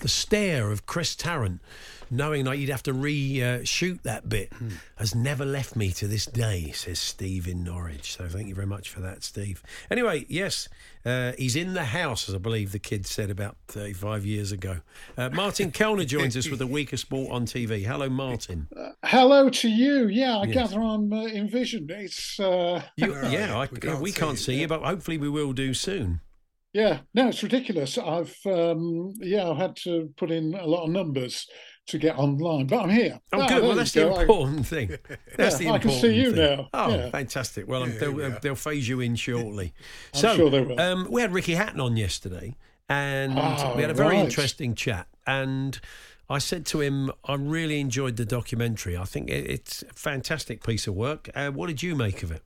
The 0.00 0.08
stare 0.08 0.70
of 0.70 0.86
Chris 0.86 1.14
Tarrant, 1.14 1.60
knowing 2.10 2.44
that 2.44 2.58
you'd 2.58 2.70
have 2.70 2.82
to 2.84 2.92
reshoot 2.92 4.02
that 4.02 4.28
bit, 4.28 4.52
Hmm. 4.54 4.68
has 4.96 5.14
never 5.14 5.44
left 5.44 5.76
me 5.76 5.90
to 5.92 6.06
this 6.06 6.26
day, 6.26 6.72
says 6.72 6.98
Steve 6.98 7.48
in 7.48 7.64
Norwich. 7.64 8.12
So 8.16 8.28
thank 8.28 8.48
you 8.48 8.54
very 8.54 8.66
much 8.66 8.88
for 8.88 9.00
that, 9.00 9.22
Steve. 9.24 9.62
Anyway, 9.90 10.26
yes, 10.28 10.68
uh, 11.04 11.32
he's 11.38 11.56
in 11.56 11.74
the 11.74 11.84
house, 11.86 12.28
as 12.28 12.34
I 12.34 12.38
believe 12.38 12.72
the 12.72 12.78
kid 12.78 13.06
said 13.06 13.30
about 13.30 13.56
35 13.68 14.24
years 14.26 14.52
ago. 14.52 14.78
Uh, 15.16 15.30
Martin 15.30 15.70
Kelner 15.72 16.06
joins 16.06 16.36
us 16.36 16.48
with 16.48 16.58
the 16.58 16.66
week 16.66 16.92
of 16.92 17.00
sport 17.00 17.30
on 17.32 17.46
TV. 17.46 17.84
Hello, 17.84 18.08
Martin. 18.08 18.68
Hello 19.04 19.48
to 19.50 19.68
you. 19.68 20.08
Yeah, 20.08 20.38
I 20.38 20.44
Yes. 20.44 20.54
gather 20.54 20.80
I'm 20.82 21.12
uh, 21.12 21.24
in 21.26 21.48
vision. 21.48 21.86
It's 21.90 22.38
uh, 22.38 22.82
You, 22.96 23.14
yeah, 23.28 23.56
I, 23.56 23.68
we 23.96 24.12
can't 24.12 24.16
can't, 24.16 24.38
see 24.38 24.44
see 24.44 24.54
you. 24.54 24.60
you, 24.62 24.68
but 24.68 24.82
hopefully 24.82 25.18
we 25.18 25.28
will 25.28 25.52
do 25.52 25.74
soon. 25.74 26.20
yeah, 26.72 27.00
no, 27.14 27.28
it's 27.28 27.42
ridiculous. 27.42 27.98
I've 27.98 28.34
um, 28.46 29.12
yeah, 29.20 29.48
I've 29.50 29.56
had 29.58 29.76
to 29.84 30.10
put 30.16 30.30
in 30.30 30.54
a 30.54 30.66
lot 30.66 30.84
of 30.84 30.90
numbers 30.90 31.46
to 31.86 31.98
get 31.98 32.16
online, 32.18 32.66
but 32.66 32.80
I'm 32.82 32.90
here. 32.90 33.18
Oh, 33.32 33.40
Ah, 33.40 33.48
good. 33.48 33.62
Well, 33.62 33.74
that's 33.74 33.92
the 33.92 34.00
go. 34.02 34.14
I- 34.14 34.22
important 34.22 34.66
thing. 34.66 34.96
That's 35.36 35.58
the 35.58 35.64
Yeah, 35.64 35.72
I 35.72 35.78
can 35.78 35.90
important 35.90 36.14
see 36.14 36.20
you 36.20 36.32
thing. 36.32 36.56
now. 36.56 36.68
Oh, 36.72 36.94
Yeah. 36.94 37.10
fantastic. 37.10 37.66
Well, 37.66 37.82
um, 37.82 37.92
Yeah, 37.92 37.98
they'll, 37.98 38.12
we 38.12 38.24
uh, 38.24 38.38
they'll 38.40 38.54
phase 38.54 38.88
you 38.88 39.00
in 39.00 39.16
shortly. 39.16 39.72
I'm 40.14 40.20
so, 40.20 40.36
sure 40.36 40.50
they 40.50 40.60
will. 40.60 40.80
Um, 40.80 41.08
we 41.10 41.20
had 41.20 41.32
Ricky 41.32 41.54
Hatton 41.54 41.80
on 41.80 41.96
yesterday, 41.96 42.56
and 42.88 43.38
Oh, 43.38 43.72
we 43.74 43.82
had 43.82 43.90
a 43.90 43.94
very 43.94 44.16
right. 44.16 44.24
interesting 44.24 44.74
chat. 44.74 45.08
And 45.26 45.80
I 46.30 46.38
said 46.38 46.64
to 46.66 46.80
him, 46.80 47.10
I 47.24 47.34
really 47.34 47.80
enjoyed 47.80 48.16
the 48.16 48.24
documentary. 48.24 48.96
I 48.96 49.04
think 49.04 49.28
it, 49.28 49.50
it's 49.50 49.82
a 49.82 49.92
fantastic 49.94 50.64
piece 50.64 50.86
of 50.86 50.94
work. 50.94 51.28
Uh, 51.34 51.50
what 51.50 51.66
did 51.66 51.82
you 51.82 51.96
make 51.96 52.22
of 52.22 52.30
it? 52.30 52.42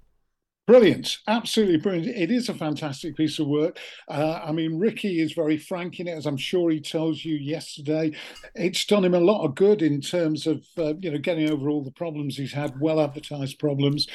Brilliant, 0.67 1.19
absolutely 1.29 1.77
brilliant. 1.77 2.17
It 2.17 2.33
is 2.33 2.49
a 2.49 2.55
fantastic 2.55 3.17
piece 3.17 3.39
of 3.39 3.47
work. 3.47 3.79
Uh, 4.09 4.41
I 4.45 4.51
mean, 4.51 4.81
Ricky 4.81 5.21
is 5.21 5.33
very 5.33 5.57
frank 5.57 6.01
in 6.01 6.09
it, 6.09 6.17
as 6.17 6.27
I'm 6.27 6.37
sure 6.37 6.71
he 6.71 6.81
tells 6.81 7.25
you 7.25 7.37
yesterday. 7.37 8.11
It's 8.57 8.85
done 8.85 9.05
him 9.05 9.15
a 9.15 9.21
lot 9.21 9.45
of 9.45 9.55
good 9.55 9.81
in 9.81 10.01
terms 10.01 10.45
of 10.49 10.67
uh, 10.77 10.95
you 11.01 11.13
know 11.13 11.19
getting 11.19 11.49
over 11.51 11.69
all 11.69 11.85
the 11.85 11.93
problems 11.93 12.37
he's 12.37 12.53
had, 12.53 12.81
well 12.81 13.01
advertised 13.01 13.61
problems. 13.61 14.09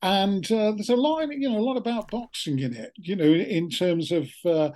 And 0.00 0.44
uh, 0.52 0.72
there's 0.72 0.90
a 0.90 0.96
line, 0.96 1.32
you 1.42 1.50
know, 1.50 1.58
a 1.58 1.66
lot 1.66 1.76
about 1.76 2.10
boxing 2.10 2.60
in 2.60 2.74
it. 2.74 2.92
You 2.96 3.16
know, 3.16 3.24
in 3.24 3.68
terms 3.70 4.12
of. 4.12 4.30
Uh, 4.44 4.70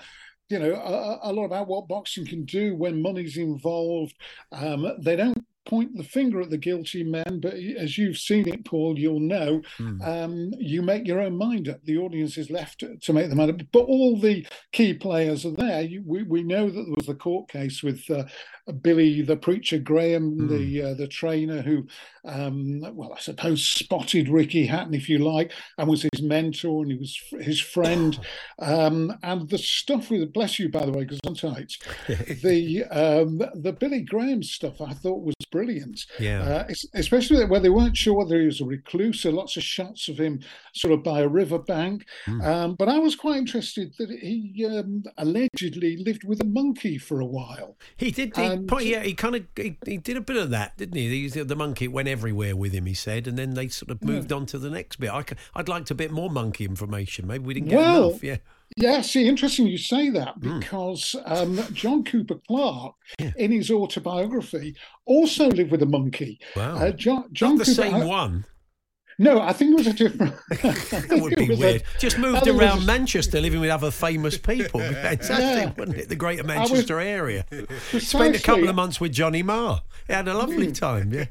you 0.49 0.59
know, 0.59 0.75
a, 0.75 1.31
a 1.31 1.33
lot 1.33 1.45
about 1.45 1.69
what 1.69 1.87
boxing 1.87 2.27
can 2.27 2.45
do 2.45 2.75
when 2.75 3.01
money's 3.01 3.37
involved. 3.37 4.17
Um, 4.51 4.97
they 4.99 5.15
don't 5.15 5.47
point 5.67 5.97
the 5.97 6.03
finger 6.03 6.41
at 6.41 6.51
the 6.51 6.59
guilty 6.59 7.05
men, 7.05 7.41
but 7.41 7.55
as 7.55 7.99
you've 7.99 8.17
seen 8.17 8.49
it, 8.49 8.65
Paul, 8.65 8.99
you'll 8.99 9.21
know 9.21 9.63
um, 10.03 10.53
you 10.59 10.83
make 10.83 11.07
your 11.07 11.21
own 11.21 11.37
mind 11.37 11.69
up. 11.69 11.83
The 11.85 11.99
audience 11.99 12.39
is 12.39 12.51
left 12.51 12.81
to, 12.81 12.97
to 12.97 13.13
make 13.13 13.29
the 13.29 13.37
mind 13.37 13.51
up. 13.51 13.67
But 13.73 13.85
all 13.85 14.19
the 14.19 14.47
key 14.73 14.95
players 14.95 15.45
are 15.45 15.53
there. 15.53 15.83
You, 15.83 16.03
we, 16.07 16.23
we 16.23 16.43
know 16.43 16.67
that 16.67 16.73
there 16.73 16.95
was 16.97 17.07
the 17.07 17.15
court 17.15 17.49
case 17.49 17.83
with 17.83 18.09
uh, 18.11 18.25
Billy 18.73 19.23
the 19.23 19.37
preacher 19.37 19.79
Graham, 19.79 20.31
Hmm. 20.33 20.49
the 20.49 20.83
uh, 20.83 20.95
the 20.95 21.09
trainer 21.09 21.63
who, 21.63 21.87
um, 22.25 22.81
well, 22.95 23.13
I 23.17 23.21
suppose 23.21 23.65
spotted 23.65 24.29
Ricky 24.29 24.67
Hatton, 24.67 24.95
if 24.95 25.09
you 25.09 25.19
like, 25.19 25.53
and 25.79 25.89
was 25.89 26.03
his 26.13 26.23
mentor 26.23 26.83
and 26.83 26.93
he 26.93 26.99
was 26.99 27.19
f- 27.33 27.41
his 27.41 27.61
friend. 27.61 28.19
um, 28.59 29.13
and 29.23 29.49
the 29.49 29.59
stuff 29.59 30.11
with 30.11 30.33
bless 30.33 30.59
you, 30.59 30.69
by 30.69 30.85
the 30.85 30.93
way, 30.93 31.05
because 31.05 31.21
I'm 31.27 31.35
tight. 31.35 31.73
the 32.43 32.85
um, 32.91 33.39
the 33.55 33.73
Billy 33.73 34.03
Graham 34.03 34.43
stuff 34.43 34.81
I 34.81 34.93
thought 34.95 35.23
was 35.25 35.35
brilliant. 35.51 36.07
Yeah. 36.19 36.43
Uh, 36.43 36.73
especially 36.95 37.45
where 37.47 37.61
they 37.61 37.69
weren't 37.71 37.97
sure 37.97 38.15
whether 38.15 38.39
he 38.39 38.47
was 38.47 38.61
a 38.61 38.65
recluse. 38.65 39.21
So 39.21 39.31
lots 39.31 39.57
of 39.57 39.63
shots 39.63 40.09
of 40.09 40.19
him 40.19 40.41
sort 40.75 40.93
of 40.95 41.03
by 41.03 41.21
a 41.21 41.29
riverbank. 41.29 42.05
Um, 42.43 42.75
but 42.75 42.89
I 42.89 42.99
was 42.99 43.17
quite 43.17 43.39
interested 43.39 43.93
that 43.99 44.11
he 44.11 44.65
um, 44.67 45.03
allegedly 45.19 45.97
lived 45.97 46.25
with 46.25 46.41
a 46.41 46.47
monkey 46.47 46.99
for 46.99 47.21
a 47.21 47.27
while. 47.27 47.77
He 47.97 48.11
did. 48.11 48.37
He, 48.37 48.43
Yeah, 48.81 49.03
he 49.03 49.15
kind 49.15 49.37
of 49.37 49.45
he, 49.57 49.77
he 49.87 49.97
did 49.99 50.17
a 50.17 50.21
bit 50.21 50.37
of 50.37 50.51
that, 50.51 50.77
didn't 50.77 50.97
he? 50.97 51.29
The, 51.29 51.45
the 51.45 51.57
monkey 51.57 51.89
went 51.89 52.09
everywhere 52.09 52.57
with 52.57 52.73
him. 52.73 52.87
He 52.87 52.95
said, 52.95 53.27
and 53.27 53.37
then 53.39 53.55
they 53.55 53.69
sort 53.69 53.91
of 53.91 54.03
moved 54.05 54.33
on 54.33 54.47
to 54.47 54.59
the 54.59 54.71
next 54.71 54.97
bit. 54.97 55.11
I, 55.11 55.25
would 55.57 55.69
liked 55.69 55.91
a 55.91 55.95
bit 55.95 56.11
more 56.11 56.31
monkey 56.31 56.65
information. 56.65 57.27
Maybe 57.27 57.45
we 57.45 57.55
didn't 57.55 57.69
get 57.71 57.77
Well, 57.77 58.09
enough. 58.11 58.23
Yeah. 58.25 58.37
Yeah, 58.77 59.01
see, 59.01 59.27
interesting 59.27 59.67
you 59.67 59.79
say 59.79 60.11
that 60.11 60.35
Hmm. 60.41 60.61
because 60.61 61.17
um, 61.25 61.61
John 61.73 62.05
Cooper 62.05 62.37
Clarke, 62.47 62.95
in 63.37 63.51
his 63.51 63.69
autobiography, 63.71 64.77
also 65.07 65.49
lived 65.49 65.73
with 65.73 65.83
a 65.83 65.87
monkey. 65.87 66.39
Wow. 66.55 66.77
Uh, 66.77 66.91
John, 66.93 67.25
John 67.33 67.57
Not 67.57 67.67
the 67.67 67.75
Cooper, 67.75 67.91
same 67.91 68.07
one. 68.07 68.45
No, 69.23 69.39
I 69.41 69.53
think 69.53 69.73
it 69.73 69.77
was 69.77 69.87
a 69.87 69.93
different. 69.93 70.35
That 71.11 71.19
would 71.21 71.37
be 71.37 71.55
weird. 71.55 71.83
Just 71.99 72.19
moved 72.19 72.47
around 72.49 72.87
Manchester, 72.87 73.39
living 73.41 73.61
with 73.61 73.69
other 73.71 73.91
famous 73.91 74.39
people. 74.39 74.81
Fantastic, 74.81 75.39
Yeah. 75.39 75.73
wouldn't 75.77 75.99
it? 75.99 76.09
The 76.09 76.17
Greater 76.17 76.43
I 76.43 76.61
was- 76.61 76.71
Manchester 76.71 77.01
area. 77.01 77.45
Spent 77.99 78.35
a 78.37 78.41
couple 78.43 78.69
of 78.69 78.75
months 78.75 78.99
with 79.01 79.13
Johnny 79.13 79.43
Marr. 79.43 79.83
He 80.07 80.15
had 80.15 80.27
a 80.27 80.35
lovely 80.35 80.67
Hmm. 80.69 80.73
time. 80.73 81.13
Yeah. 81.13 81.27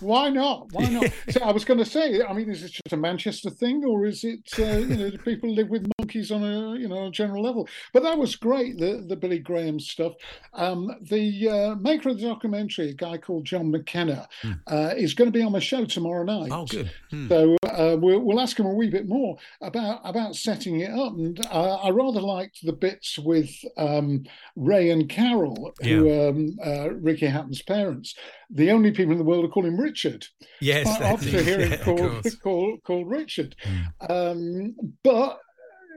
Why 0.00 0.28
not? 0.28 0.70
Why 0.72 0.88
not? 0.88 1.10
so 1.30 1.40
I 1.42 1.52
was 1.52 1.64
going 1.64 1.78
to 1.78 1.86
say, 1.86 2.20
I 2.22 2.32
mean, 2.34 2.50
is 2.50 2.62
it 2.62 2.72
just 2.72 2.92
a 2.92 2.96
Manchester 2.96 3.48
thing, 3.50 3.82
or 3.84 4.04
is 4.04 4.22
it, 4.22 4.40
uh, 4.58 4.64
you 4.78 4.96
know, 4.96 5.10
do 5.10 5.18
people 5.18 5.50
live 5.52 5.68
with 5.70 5.90
monkeys 5.98 6.30
on 6.30 6.44
a, 6.44 6.76
you 6.78 6.86
know, 6.88 6.98
on 6.98 7.06
a 7.08 7.10
general 7.10 7.42
level? 7.42 7.66
But 7.94 8.02
that 8.02 8.18
was 8.18 8.36
great, 8.36 8.78
the 8.78 9.02
the 9.08 9.16
Billy 9.16 9.38
Graham 9.38 9.80
stuff. 9.80 10.12
Um, 10.52 10.92
the 11.00 11.48
uh, 11.48 11.74
maker 11.76 12.10
of 12.10 12.20
the 12.20 12.26
documentary, 12.28 12.90
a 12.90 12.94
guy 12.94 13.16
called 13.16 13.44
John 13.46 13.70
McKenna, 13.70 14.28
uh, 14.66 14.90
is 14.96 15.14
going 15.14 15.32
to 15.32 15.36
be 15.36 15.42
on 15.42 15.52
the 15.52 15.60
show 15.60 15.84
tomorrow 15.86 16.24
night. 16.24 16.50
Oh, 16.52 16.66
good. 16.66 16.90
So 17.28 17.56
uh, 17.62 17.96
we'll, 17.98 18.20
we'll 18.20 18.40
ask 18.40 18.58
him 18.58 18.66
a 18.66 18.74
wee 18.74 18.90
bit 18.90 19.08
more 19.08 19.36
about 19.60 20.00
about 20.04 20.34
setting 20.36 20.80
it 20.80 20.90
up, 20.90 21.12
and 21.14 21.44
uh, 21.46 21.76
I 21.76 21.90
rather 21.90 22.20
liked 22.20 22.64
the 22.64 22.72
bits 22.72 23.18
with 23.18 23.50
um, 23.76 24.24
Ray 24.56 24.90
and 24.90 25.08
Carol, 25.08 25.72
who 25.82 26.28
um, 26.28 26.56
uh, 26.64 26.90
Ricky 26.94 27.26
Hatton's 27.26 27.62
parents. 27.62 28.14
The 28.50 28.70
only 28.70 28.90
people 28.92 29.12
in 29.12 29.18
the 29.18 29.24
world 29.24 29.44
who 29.44 29.50
call 29.50 29.64
him 29.66 29.80
Richard. 29.80 30.26
Yes, 30.60 30.86
after 30.86 31.02
that's 31.04 31.14
often 31.14 31.34
it. 31.34 31.44
hear 31.44 31.60
him 31.60 31.70
Yeah, 31.72 31.76
called. 31.84 32.00
Hmm. 32.22 32.28
called 32.42 32.82
called 32.84 33.08
Richard. 33.10 33.56
Um, 34.08 34.74
but 35.02 35.38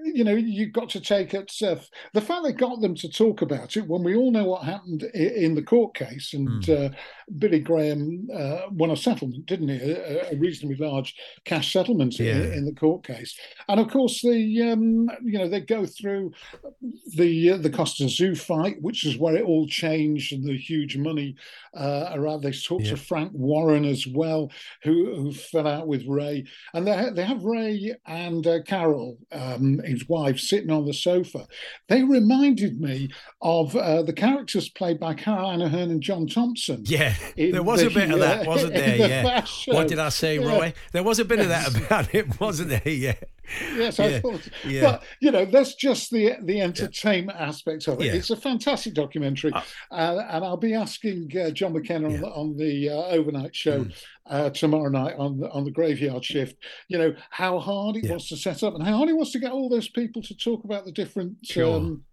you 0.04 0.24
know, 0.24 0.34
you've 0.36 0.74
got 0.74 0.90
to 0.90 1.00
take 1.02 1.34
it. 1.34 1.52
Uh, 1.62 1.76
the 2.14 2.22
fact 2.22 2.44
they 2.44 2.54
got 2.54 2.82
them 2.82 2.96
to 2.96 3.10
talk 3.10 3.42
about 3.42 3.76
it 3.78 3.88
when 3.88 4.04
we 4.04 4.16
all 4.16 4.32
know 4.32 4.46
what 4.46 4.64
happened 4.64 5.04
in 5.14 5.56
the 5.56 5.62
court 5.62 5.94
case, 5.94 6.34
and 6.34 6.64
Hmm. 6.66 6.72
uh, 6.86 6.90
Billy 7.38 7.60
Graham 7.60 8.28
uh, 8.34 8.62
won 8.72 8.92
a 8.92 8.98
settlement, 8.98 9.46
didn't 9.46 9.70
he? 9.70 9.76
A, 9.92 10.32
a 10.32 10.36
reasonably 10.38 10.78
large 10.78 11.16
cash 11.46 11.72
settlement 11.74 12.20
in- 12.20 12.26
Yeah. 12.26 12.54
in, 12.58 12.66
the 12.66 12.74
court 12.74 13.04
case, 13.06 13.38
and 13.68 13.80
of 13.80 13.88
course 13.90 14.22
the 14.22 14.62
um, 14.72 15.10
you 15.24 15.38
know 15.38 15.48
they 15.48 15.62
go 15.62 15.86
through 15.86 16.32
the 17.16 17.52
uh, 17.52 17.58
the 17.58 17.70
Kostya 17.70 18.08
Tszyu 18.08 18.38
fight, 18.38 18.82
which 18.82 19.06
is 19.06 19.18
where 19.18 19.36
it 19.36 19.44
all 19.44 19.68
changed, 19.68 20.34
and 20.34 20.44
the 20.44 20.58
huge 20.58 20.98
money 20.98 21.36
uh, 21.76 22.10
around. 22.14 22.42
They 22.42 22.52
talked 22.52 22.86
Yeah. 22.86 22.92
to 22.92 22.98
Frank 22.98 23.32
Warren 23.34 23.86
as 23.86 24.08
well, 24.08 24.52
who 24.84 25.16
who 25.16 25.32
fell 25.32 25.68
out 25.68 25.88
with 25.88 26.06
Ray, 26.08 26.46
and 26.74 26.86
they 26.88 26.96
ha- 26.98 27.12
they 27.14 27.26
have 27.26 27.44
Ray 27.44 27.96
and 28.06 28.46
uh, 28.48 28.62
Carol, 28.66 29.18
um, 29.32 29.80
his 29.90 30.08
wife, 30.08 30.40
sitting 30.40 30.70
on 30.72 30.86
the 30.86 30.94
sofa. 30.94 31.48
They 31.88 32.04
reminded 32.04 32.80
me 32.80 33.10
of 33.42 33.76
uh, 33.76 34.04
the 34.04 34.14
characters 34.14 34.70
played 34.70 35.00
by 35.00 35.14
Caroline 35.14 35.60
Aherne 35.60 35.92
and 35.92 36.02
John 36.02 36.28
Thomson. 36.28 36.84
Yeah, 36.86 37.16
there 37.36 37.64
was 37.64 37.82
the, 37.82 37.88
a 37.88 37.90
bit 37.90 38.12
of 38.12 38.20
that, 38.20 38.46
wasn't 38.48 38.74
there? 38.74 38.98
the 38.98 39.08
Yeah. 39.10 39.46
What 39.68 39.88
did 39.88 40.00
I 40.00 40.10
say, 40.10 40.40
Yeah. 40.40 40.46
Roy? 40.48 40.74
There 40.92 41.04
was 41.04 41.20
a 41.20 41.26
bit 41.26 41.40
of 41.40 41.50
that 41.50 41.76
about 41.76 42.14
it, 42.14 42.40
wasn't 42.40 42.70
there? 42.70 42.82
Yeah. 42.86 43.16
Yes, 43.76 44.00
I 44.00 44.08
Yeah, 44.08 44.20
thought. 44.20 44.48
yeah. 44.66 44.82
But 44.82 45.04
you 45.20 45.32
know, 45.32 45.46
that's 45.46 45.76
just 45.76 46.12
the 46.12 46.34
the 46.44 46.62
entertainment 46.62 47.40
aspect 47.40 47.88
of 47.88 48.00
it. 48.02 48.06
Yeah. 48.06 48.14
It's 48.14 48.30
a 48.30 48.36
fantastic 48.36 48.94
documentary, 48.94 49.52
uh, 49.54 49.64
and 49.92 50.44
I'll 50.46 50.58
be 50.58 50.74
asking 50.74 51.32
uh, 51.38 51.50
John 51.52 51.74
McKenna 51.74 52.08
on, 52.08 52.22
the- 52.22 52.28
on 52.30 52.58
the 52.58 52.90
uh, 52.90 52.94
overnight 53.08 53.56
show 53.56 53.86
Mm. 53.86 53.94
uh, 54.28 54.50
tomorrow 54.52 54.90
night 54.90 55.16
on 55.18 55.40
the, 55.40 55.50
on 55.52 55.64
the 55.64 55.72
graveyard 55.72 56.24
shift. 56.26 56.58
You 56.88 56.98
know 56.98 57.16
how 57.30 57.60
hard 57.60 57.96
it 57.98 58.10
was 58.12 58.28
to 58.30 58.38
set 58.38 58.64
up, 58.64 58.76
and 58.76 58.84
how 58.84 58.98
hard 58.98 59.10
it 59.10 59.18
was 59.18 59.32
to 59.32 59.40
get 59.40 59.52
all 59.52 59.70
those 59.70 59.90
people 59.90 60.22
to 60.24 60.36
talk 60.36 60.64
about 60.64 60.86
the 60.86 60.92
different 60.92 61.38
Sure. 61.44 61.78
um, 61.78 62.04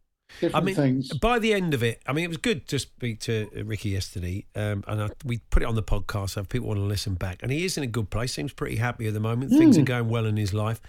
I 0.53 0.61
mean, 0.61 0.75
things. 0.75 1.09
by 1.19 1.39
the 1.39 1.55
end 1.55 1.73
of 1.73 1.83
it, 1.83 2.03
I 2.07 2.13
mean, 2.13 2.25
it 2.25 2.29
was 2.29 2.37
good 2.37 2.67
to 2.69 2.79
speak 2.79 3.21
to 3.21 3.49
Ricky 3.65 3.91
yesterday, 3.91 4.45
um, 4.55 4.85
and 4.87 5.03
I, 5.05 5.11
we 5.25 5.39
put 5.51 5.63
it 5.63 5.67
on 5.67 5.75
the 5.77 5.83
podcast 5.83 6.31
so 6.31 6.43
if 6.43 6.49
people 6.49 6.69
want 6.69 6.79
to 6.81 6.85
listen 6.85 7.15
back. 7.15 7.43
And 7.43 7.51
he 7.51 7.65
is 7.65 7.79
in 7.79 7.85
a 7.85 7.87
good 7.87 8.11
place; 8.11 8.33
seems 8.35 8.53
pretty 8.53 8.77
happy 8.77 9.07
at 9.07 9.15
the 9.15 9.21
moment. 9.21 9.51
Things 9.53 9.79
are 9.79 9.83
Mm. 9.83 9.87
going 9.87 10.09
well 10.09 10.27
in 10.27 10.37
his 10.37 10.53
life. 10.53 10.81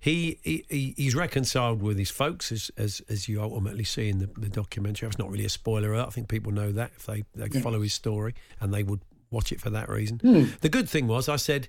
He, 0.00 0.38
he 0.42 0.64
he- 0.70 0.94
he's 0.96 1.14
reconciled 1.14 1.82
with 1.82 1.98
his 1.98 2.10
folks, 2.10 2.50
as 2.50 2.70
as, 2.76 3.02
as 3.08 3.28
you 3.28 3.42
ultimately 3.42 3.84
see 3.84 4.08
in 4.08 4.18
the, 4.20 4.30
the 4.38 4.48
documentary. 4.48 5.08
It's 5.08 5.18
not 5.18 5.30
really 5.30 5.44
a 5.44 5.50
spoiler. 5.50 5.94
I 5.94 6.06
think 6.10 6.28
people 6.28 6.52
know 6.52 6.72
that 6.72 6.92
if 6.96 7.04
they 7.06 7.24
they 7.34 7.48
Yeah. 7.52 7.60
follow 7.60 7.82
his 7.82 7.92
story, 7.94 8.34
and 8.60 8.72
they 8.72 8.82
would 8.82 9.00
watch 9.30 9.52
it 9.52 9.60
for 9.60 9.70
that 9.70 9.88
reason. 9.88 10.18
Hmm. 10.20 10.44
The 10.60 10.68
good 10.68 10.88
thing 10.88 11.08
was, 11.08 11.28
I 11.28 11.36
said, 11.36 11.68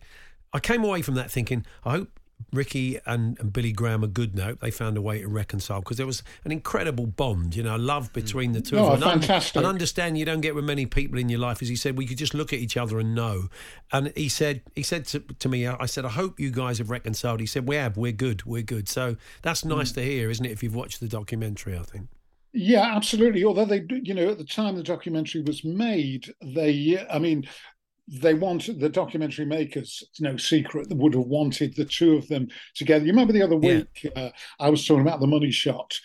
I 0.54 0.60
came 0.60 0.84
away 0.84 1.02
from 1.02 1.16
that 1.16 1.32
thinking, 1.32 1.66
I 1.84 1.92
hope 1.92 2.20
Ricky 2.52 3.00
and, 3.06 3.38
and 3.40 3.52
Billy 3.52 3.72
Graham 3.72 4.04
are 4.04 4.08
good 4.08 4.36
now. 4.36 4.54
They 4.62 4.72
found 4.72 4.98
a 4.98 5.02
way 5.02 5.22
to 5.22 5.28
reconcile 5.28 5.80
because 5.80 5.98
there 5.98 6.06
was 6.06 6.24
an 6.44 6.52
incredible 6.52 7.06
bond, 7.06 7.56
you 7.56 7.64
know, 7.64 7.76
love 7.76 8.14
between 8.14 8.52
the 8.54 8.62
two 8.62 8.78
Oh, 8.78 8.94
of 8.94 9.00
them. 9.00 9.04
And 9.10 9.12
un- 9.14 9.20
fantastic. 9.22 9.56
And 9.58 9.66
understand 9.66 10.18
you 10.18 10.26
don't 10.26 10.42
get 10.42 10.56
with 10.56 10.64
many 10.66 10.86
people 10.86 11.18
in 11.20 11.28
your 11.30 11.40
life. 11.40 11.62
As 11.62 11.68
he 11.70 11.76
said, 11.76 11.98
we 11.98 12.06
could 12.06 12.18
just 12.18 12.34
look 12.34 12.54
at 12.54 12.60
each 12.60 12.78
other 12.78 13.00
and 13.00 13.14
know. 13.16 13.50
And 13.92 14.14
he 14.16 14.30
said, 14.30 14.62
he 14.76 14.84
said 14.84 15.06
to, 15.08 15.20
to 15.20 15.50
me, 15.50 15.68
I 15.68 15.86
said, 15.86 16.06
I 16.06 16.10
hope 16.10 16.40
you 16.40 16.52
guys 16.52 16.78
have 16.78 16.90
reconciled. 16.90 17.40
He 17.40 17.46
said, 17.46 17.68
we 17.68 17.76
have, 17.76 17.98
we're 17.98 18.12
good, 18.12 18.46
we're 18.46 18.62
good. 18.64 18.88
So 18.88 19.18
that's 19.42 19.66
nice 19.66 19.92
Mm. 19.92 19.96
to 19.96 20.04
hear, 20.04 20.30
isn't 20.30 20.46
it? 20.46 20.52
If 20.52 20.64
you've 20.64 20.76
watched 20.76 21.00
the 21.00 21.08
documentary, 21.08 21.78
I 21.78 21.84
think. 21.84 22.08
Yeah, 22.54 22.96
absolutely. 22.96 23.44
Although 23.44 23.66
they, 23.66 23.86
you 23.90 24.14
know, 24.14 24.30
at 24.30 24.38
the 24.38 24.46
time 24.46 24.78
the 24.78 24.84
documentary 24.84 25.42
was 25.42 25.66
made, 25.66 26.34
they, 26.42 27.06
I 27.12 27.20
mean, 27.20 27.48
they 28.08 28.34
wanted 28.36 28.80
the 28.80 28.90
documentary 28.90 29.46
makers. 29.46 30.04
It's 30.10 30.22
no 30.22 30.38
secret 30.38 30.90
that 30.90 30.98
would 30.98 31.16
have 31.16 31.26
wanted 31.26 31.76
the 31.76 31.86
two 31.86 32.16
of 32.16 32.28
them 32.28 32.48
together. 32.76 33.04
You 33.06 33.12
remember 33.12 33.34
the 33.34 33.42
other 33.42 33.56
Yeah. 33.62 33.78
week 33.78 34.12
uh, 34.16 34.30
I 34.60 34.70
was 34.70 34.86
talking 34.86 35.02
about 35.02 35.20
the 35.20 35.28
money 35.28 35.52
shot, 35.52 36.00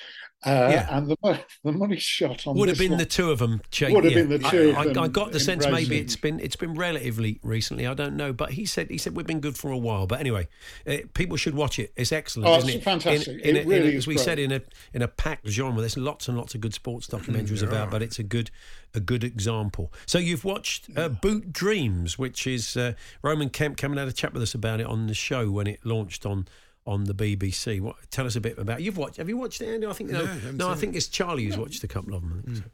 uh, 0.47 0.51
Yeah. 0.73 0.97
and 0.97 1.09
the 1.09 1.17
the 1.65 1.73
money 1.73 1.99
shot 1.99 2.47
on 2.47 2.57
Would 2.57 2.69
have 2.69 2.79
been 2.79 2.91
one- 2.93 2.99
the 2.99 3.05
two 3.07 3.31
of 3.31 3.39
them. 3.41 3.61
Jake, 3.71 3.95
Would 3.95 4.05
have 4.05 4.13
yeah. 4.13 4.23
been 4.23 4.29
the 4.31 4.39
two 4.49 4.75
I, 4.77 4.85
of 4.87 4.97
I, 4.97 5.03
I 5.03 5.09
got 5.09 5.33
the 5.33 5.41
sense 5.41 5.67
maybe 5.67 5.99
it's 5.99 6.17
been 6.17 6.41
it's 6.41 6.57
been 6.57 6.75
relatively 6.75 7.39
recently. 7.43 7.87
I 7.87 7.95
don't 7.95 8.17
know, 8.17 8.33
but 8.33 8.53
he 8.53 8.65
said 8.67 8.89
he 8.91 8.99
said 8.99 9.15
we've 9.17 9.27
been 9.27 9.41
good 9.41 9.57
for 9.57 9.71
a 9.71 9.77
while. 9.79 10.07
But 10.07 10.21
anyway, 10.21 10.49
uh, 10.87 10.99
people 11.15 11.37
should 11.37 11.55
watch 11.55 11.79
it. 11.79 11.93
It's 11.97 12.13
excellent, 12.13 12.49
Oh, 12.49 12.57
isn't 12.59 12.69
it's 12.71 12.79
it? 12.79 12.83
fantastic. 12.85 13.35
In, 13.35 13.41
in 13.51 13.57
It 13.57 13.67
a- 13.67 13.69
really 13.69 13.89
a- 13.89 13.93
is 13.93 13.95
as 13.97 14.07
we 14.07 14.15
great. 14.15 14.25
said 14.25 14.39
in 14.39 14.53
a 14.53 14.61
in 14.95 15.03
a 15.03 15.09
packed 15.09 15.49
genre. 15.49 15.81
There's 15.81 15.97
lots 15.99 16.29
and 16.29 16.37
lots 16.39 16.55
of 16.55 16.61
good 16.61 16.75
sports 16.75 17.07
documentaries 17.07 17.61
there 17.61 17.69
about, 17.69 17.91
but 17.91 18.03
it's 18.03 18.19
a 18.19 18.23
good 18.25 18.51
a 18.95 19.01
good 19.01 19.23
example. 19.23 19.93
So 20.07 20.19
you've 20.19 20.45
watched 20.45 20.89
uh, 20.97 21.09
Boot 21.11 21.53
Dreams, 21.53 22.19
which 22.19 22.47
is 22.47 22.77
uh, 22.77 22.95
Roman 23.23 23.49
Kemp 23.51 23.77
coming 23.77 23.99
out 23.99 24.09
a 24.09 24.13
chat 24.13 24.33
with 24.33 24.43
us 24.43 24.55
about 24.55 24.81
it 24.81 24.87
on 24.87 25.07
the 25.07 25.15
show 25.15 25.51
when 25.51 25.67
it 25.67 25.81
launched 25.85 26.25
on. 26.27 26.49
On 26.91 27.05
the 27.05 27.15
BBC, 27.15 27.81
what? 27.81 27.95
Tell 28.11 28.27
us 28.27 28.35
a 28.35 28.41
bit 28.41 28.59
about. 28.59 28.83
You've 28.83 28.97
watched? 28.97 29.19
Have 29.19 29.29
you 29.29 29.37
watched 29.37 29.61
it, 29.61 29.69
Andy? 29.73 29.87
I 29.87 29.93
think 29.93 30.11
no. 30.11 30.25
No, 30.25 30.33
I 30.33 30.51
No, 30.53 30.69
I 30.69 30.73
seen 30.73 30.81
think 30.81 30.97
it's 30.97 31.07
Charlie 31.07 31.45
who's 31.45 31.57
watched 31.57 31.85
a 31.85 31.89
couple 31.89 32.15
of 32.15 32.23
them. 32.23 32.43
I 32.45 32.51
think 32.51 32.57
so. 32.57 32.65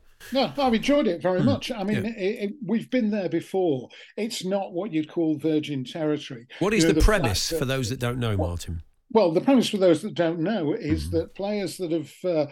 No, 0.56 0.64
I've 0.64 0.72
enjoyed 0.72 1.06
it 1.06 1.20
very 1.20 1.40
Mm. 1.40 1.44
much. 1.44 1.70
I 1.70 1.84
mean, 1.84 2.02
Yeah. 2.02 2.10
it, 2.16 2.44
it, 2.44 2.52
we've 2.64 2.90
been 2.90 3.10
there 3.10 3.28
before. 3.28 3.90
It's 4.16 4.42
not 4.42 4.72
what 4.72 4.90
you'd 4.90 5.10
call 5.10 5.36
virgin 5.36 5.84
territory. 5.84 6.46
What 6.60 6.72
is 6.72 6.84
You 6.84 6.88
know, 6.88 6.94
the, 6.94 7.00
fact 7.02 7.06
premise 7.22 7.50
that- 7.50 7.58
for 7.58 7.66
those 7.66 7.90
that 7.90 8.00
don't 8.00 8.18
know, 8.18 8.38
Martin? 8.38 8.80
Well, 9.12 9.30
the 9.32 9.40
premise 9.40 9.68
for 9.68 9.76
those 9.78 10.02
that 10.02 10.14
don't 10.14 10.40
know 10.40 10.72
is 10.72 11.04
Mm-hmm. 11.06 11.16
that 11.16 11.34
players 11.34 11.76
that 11.78 11.92
have 11.92 12.12
uh, 12.24 12.46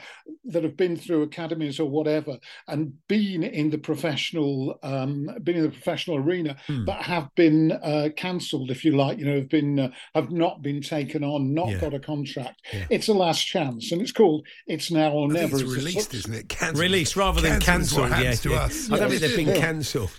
that 0.44 0.62
have 0.62 0.76
been 0.76 0.96
through 0.96 1.22
academies 1.22 1.80
or 1.80 1.88
whatever 1.90 2.38
and 2.68 2.92
been 3.08 3.42
in 3.42 3.70
the 3.70 3.78
professional 3.78 4.78
um, 4.82 5.28
been 5.42 5.56
in 5.56 5.62
the 5.64 5.68
professional 5.70 6.16
arena, 6.18 6.56
Hmm. 6.66 6.84
but 6.84 7.02
have 7.02 7.28
been 7.34 7.72
uh, 7.72 8.10
cancelled, 8.16 8.70
if 8.70 8.84
you 8.84 8.92
like, 8.96 9.18
you 9.18 9.24
know, 9.24 9.34
have 9.36 9.48
been 9.48 9.78
uh, 9.78 9.90
have 10.14 10.30
not 10.30 10.62
been 10.62 10.80
taken 10.80 11.24
on, 11.24 11.52
not 11.54 11.68
Yeah. 11.70 11.80
got 11.80 11.94
a 11.94 11.98
contract. 12.00 12.60
Yeah. 12.72 12.86
It's 12.90 13.08
a 13.08 13.14
last 13.14 13.44
chance, 13.46 13.90
and 13.92 14.00
it's 14.00 14.12
called 14.12 14.46
"It's 14.66 14.90
Now 14.90 15.10
or 15.12 15.28
I 15.30 15.32
Never." 15.32 15.54
it's 15.56 15.62
It's 15.64 15.72
released, 15.74 16.10
suc- 16.12 16.14
isn't 16.14 16.34
it? 16.34 16.48
Cancelled. 16.48 16.78
Release 16.78 17.16
rather 17.16 17.40
than 17.40 17.60
Cancelled 17.60 18.06
is 18.06 18.10
what 18.10 18.22
cancelled. 18.22 18.24
Yeah, 18.24 18.34
to 18.34 18.50
yeah. 18.50 18.64
us. 18.66 18.92
I 18.92 18.98
don't 18.98 19.08
think 19.10 19.20
they've 19.22 19.36
been 19.46 19.60
cancelled. 19.60 20.10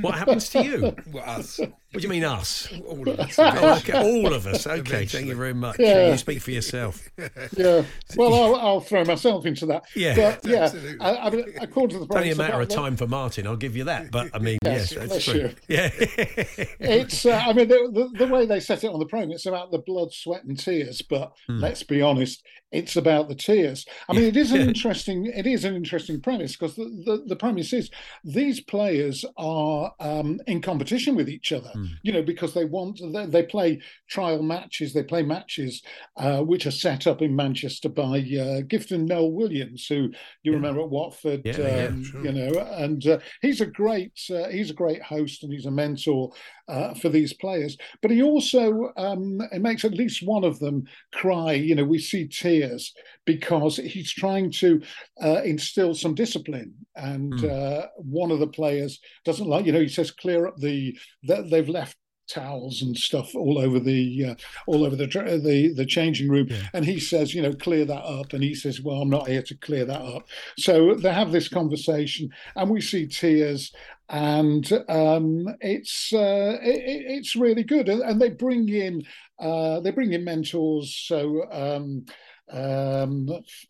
What 0.00 0.14
happens 0.14 0.48
to 0.50 0.64
you? 0.64 0.96
Well, 1.12 1.24
us. 1.24 1.58
What 1.92 2.02
do 2.02 2.06
you 2.06 2.10
mean 2.10 2.22
us? 2.24 2.68
All 2.86 3.08
of 3.08 3.18
us. 3.18 3.34
Oh, 3.36 3.74
okay, 3.78 3.92
all 3.94 4.32
of 4.32 4.46
us. 4.46 4.64
Okay, 4.64 5.06
thank 5.06 5.26
you 5.26 5.34
very 5.34 5.52
much. 5.54 5.76
Yeah. 5.80 6.12
You 6.12 6.16
speak 6.18 6.40
for 6.40 6.52
yourself. 6.52 7.08
Yeah, 7.56 7.82
well, 8.16 8.32
I'll, 8.32 8.54
I'll 8.56 8.80
throw 8.80 9.04
myself 9.04 9.44
into 9.44 9.66
that. 9.66 9.82
Yeah. 9.96 10.14
but 10.14 10.46
yeah, 10.48 10.62
Absolutely. 10.64 11.00
I, 11.00 11.16
I 11.26 11.30
mean, 11.30 11.44
according 11.60 11.98
to 11.98 11.98
the 11.98 12.04
It's 12.06 12.14
only 12.16 12.30
a 12.30 12.36
matter 12.36 12.60
of 12.60 12.68
time 12.68 12.96
for 12.96 13.08
Martin. 13.08 13.44
I'll 13.48 13.56
give 13.56 13.76
you 13.76 13.84
that. 13.84 14.12
But 14.12 14.30
I 14.32 14.38
mean, 14.38 14.58
yes, 14.62 14.92
Yes, 14.92 15.08
that's 15.08 15.24
true. 15.24 15.34
you. 15.34 15.54
Yeah. 15.66 15.90
It's, 16.80 17.26
uh, 17.26 17.42
I 17.46 17.52
mean, 17.52 17.68
the, 17.68 17.90
the, 18.14 18.24
the 18.26 18.32
way 18.32 18.46
they 18.46 18.60
set 18.60 18.84
it 18.84 18.88
on 18.92 18.98
the 19.00 19.06
program, 19.06 19.32
it's 19.32 19.46
about 19.46 19.70
the 19.72 19.78
blood, 19.78 20.12
sweat, 20.12 20.44
and 20.44 20.58
tears. 20.58 21.02
But 21.02 21.32
Hmm. 21.48 21.58
let's 21.58 21.82
be 21.82 22.02
honest, 22.02 22.42
it's 22.72 22.94
about 22.96 23.28
the 23.28 23.34
tears. 23.34 23.84
I 24.08 24.12
mean, 24.12 24.24
it 24.24 24.36
is 24.36 24.52
an 24.52 24.60
interesting, 24.68 25.26
it 25.26 25.46
is 25.46 25.64
an 25.64 25.74
interesting 25.74 26.20
premise 26.20 26.56
because 26.56 26.76
the, 26.76 26.84
the, 27.04 27.24
the 27.26 27.36
premise 27.36 27.72
is 27.72 27.90
these 28.24 28.60
players 28.60 29.24
are 29.36 29.92
um, 29.98 30.38
in 30.46 30.60
competition 30.62 31.16
with 31.16 31.28
each 31.28 31.50
other. 31.52 31.72
Hmm. 31.80 31.94
You 32.02 32.12
know, 32.12 32.22
because 32.22 32.54
they 32.54 32.64
want 32.64 33.00
they, 33.12 33.26
they 33.26 33.42
play 33.42 33.80
trial 34.08 34.42
matches, 34.42 34.92
they 34.92 35.02
play 35.02 35.22
matches 35.22 35.82
uh, 36.16 36.40
which 36.40 36.66
are 36.66 36.70
set 36.70 37.06
up 37.06 37.22
in 37.22 37.34
Manchester 37.34 37.88
by 37.88 38.18
uh, 38.18 38.62
Gifton 38.62 39.06
Noel 39.06 39.32
Williams, 39.32 39.86
who 39.86 40.10
you 40.42 40.52
remember 40.52 40.80
at 40.80 40.90
Watford. 40.90 41.42
Yeah, 41.44 41.58
yeah, 41.58 41.86
um, 41.86 42.04
sure. 42.04 42.24
You 42.24 42.32
know, 42.32 42.60
and 42.76 43.06
uh, 43.06 43.18
he's 43.42 43.60
a 43.60 43.66
great 43.66 44.18
uh, 44.30 44.48
he's 44.48 44.70
a 44.70 44.74
great 44.74 45.02
host 45.02 45.42
and 45.42 45.52
he's 45.52 45.66
a 45.66 45.70
mentor 45.70 46.32
uh, 46.68 46.94
for 46.94 47.08
these 47.08 47.32
players. 47.32 47.76
But 48.02 48.10
he 48.10 48.22
also 48.22 48.92
um, 48.96 49.40
it 49.52 49.62
makes 49.62 49.84
at 49.84 49.94
least 49.94 50.26
one 50.26 50.44
of 50.44 50.58
them 50.58 50.84
cry. 51.12 51.52
You 51.52 51.74
know, 51.74 51.84
we 51.84 51.98
see 51.98 52.28
tears 52.28 52.92
because 53.24 53.76
he's 53.76 54.12
trying 54.12 54.50
to 54.50 54.80
uh, 55.22 55.42
instill 55.42 55.94
some 55.94 56.14
discipline, 56.14 56.74
and 56.96 57.44
uh, 57.44 57.86
one 57.96 58.30
of 58.30 58.40
the 58.40 58.46
players 58.46 59.00
doesn't 59.24 59.46
like. 59.48 59.66
You 59.66 59.72
know, 59.72 59.80
he 59.80 59.88
says 59.88 60.10
clear 60.10 60.46
up 60.46 60.56
the 60.56 60.96
that 61.24 61.50
they've 61.50 61.68
left 61.70 61.96
towels 62.28 62.80
and 62.82 62.96
stuff 62.96 63.34
all 63.34 63.58
over 63.58 63.80
the 63.80 64.24
uh, 64.24 64.34
all 64.68 64.84
over 64.84 64.94
the 64.94 65.06
dr- 65.06 65.42
the 65.42 65.72
the 65.74 65.84
changing 65.86 66.28
room. 66.30 66.48
And 66.72 66.84
he 66.84 67.00
says 67.00 67.34
you 67.34 67.42
know 67.42 67.52
clear 67.52 67.84
that 67.84 68.02
up. 68.04 68.32
And 68.32 68.42
he 68.42 68.54
says 68.54 68.80
well 68.80 69.02
I'm 69.02 69.10
not 69.10 69.28
here 69.28 69.42
to 69.42 69.54
clear 69.56 69.84
that 69.84 70.00
up. 70.00 70.28
So 70.56 70.94
they 70.94 71.12
have 71.12 71.32
this 71.32 71.48
conversation 71.48 72.30
and 72.56 72.70
we 72.70 72.80
see 72.80 73.06
tears 73.06 73.72
and 74.08 74.70
um 74.88 75.46
it's 75.60 76.12
uh 76.12 76.58
it, 76.62 76.76
it- 76.76 77.04
it's 77.18 77.36
really 77.36 77.64
good. 77.64 77.88
And, 77.88 78.02
and 78.02 78.20
they 78.20 78.30
bring 78.30 78.68
in 78.68 79.02
uh 79.38 79.80
they 79.80 79.90
bring 79.90 80.12
in 80.12 80.24
mentors. 80.24 80.94
So 80.94 81.46
um 81.50 82.04
um, 82.52 83.28